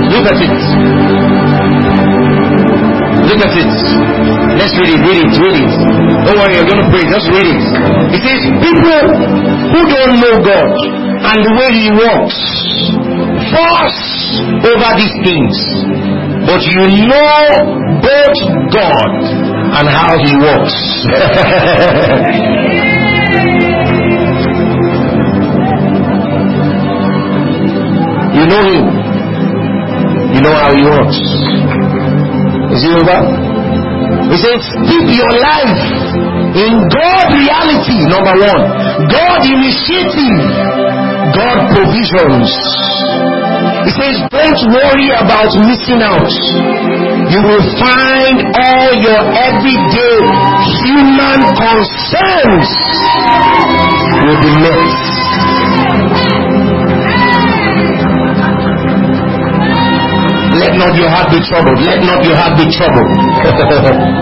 [0.10, 1.19] Look at it.
[3.30, 3.70] Look at it.
[4.58, 5.70] Let's read it, read it, read it.
[6.26, 7.06] Don't worry, you're going to pray.
[7.06, 7.62] Just read it.
[8.10, 9.06] It says, People
[9.70, 10.74] who don't know God
[11.30, 12.34] and the way He works
[13.54, 14.34] fuss
[14.66, 15.54] over these things.
[16.50, 18.40] But you know both
[18.74, 19.14] God
[19.78, 20.74] and how He works.
[28.34, 28.90] you know Him.
[30.34, 31.29] You know how He works.
[32.80, 33.20] Is it over?
[34.32, 35.84] He says, keep your life
[36.56, 38.64] in God reality, number one.
[39.12, 40.40] God initiative,
[41.36, 42.48] God provisions.
[43.84, 46.32] He says, don't worry about missing out.
[47.28, 50.24] You will find all your everyday
[50.88, 52.70] human concerns
[54.24, 55.49] will be met.
[60.60, 61.80] Let not your heart be troubled.
[61.88, 63.08] Let not your heart be troubled.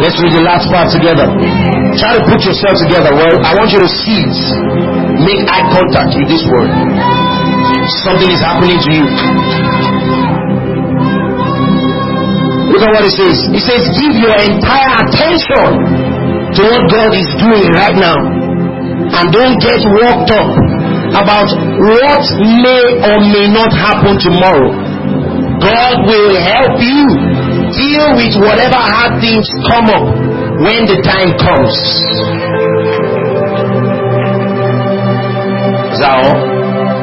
[0.00, 1.28] Let's read the last part together.
[2.00, 3.12] Try to put yourself together.
[3.12, 4.38] Well, I want you to see it.
[5.20, 6.72] Make eye contact with this word.
[8.08, 9.04] Something is happening to you.
[12.72, 13.36] Look at what it says.
[13.52, 15.68] It says, give your entire attention
[16.56, 18.16] to what God is doing right now.
[19.20, 20.48] And don't get worked up
[21.12, 24.79] about what may or may not happen tomorrow.
[25.60, 27.04] God will help you
[27.76, 30.08] deal with whatever hard things come up
[30.64, 31.76] when the time comes.
[35.92, 36.36] Is that all?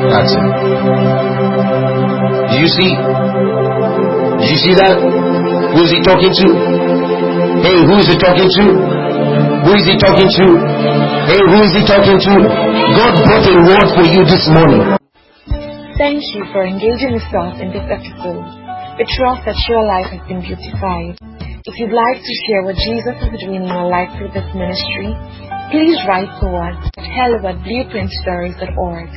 [0.09, 0.47] That's it.
[2.49, 2.91] Did you see?
[4.41, 4.95] Did you see that?
[4.97, 6.47] Who is he talking to?
[7.61, 8.65] Hey, who is he talking to?
[9.67, 10.45] Who is he talking to?
[11.29, 12.33] Hey, who is he talking to?
[12.97, 14.96] God brought a word for you this morning.
[16.17, 18.41] Thank you for engaging with us in this episode.
[18.97, 21.13] We trust that your life has been beautified.
[21.61, 25.13] If you'd like to share what Jesus is doing in your life through this ministry,
[25.69, 29.09] please write to us at hello at blueprintstories.org.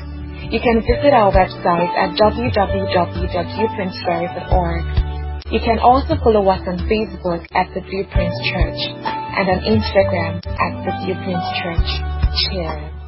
[0.52, 4.84] You can visit our website at www.blueprintstories.org.
[5.56, 10.84] You can also follow us on Facebook at The Blueprint Church and on Instagram at
[10.84, 11.88] The Blueprint Church.
[12.44, 12.99] Cheers.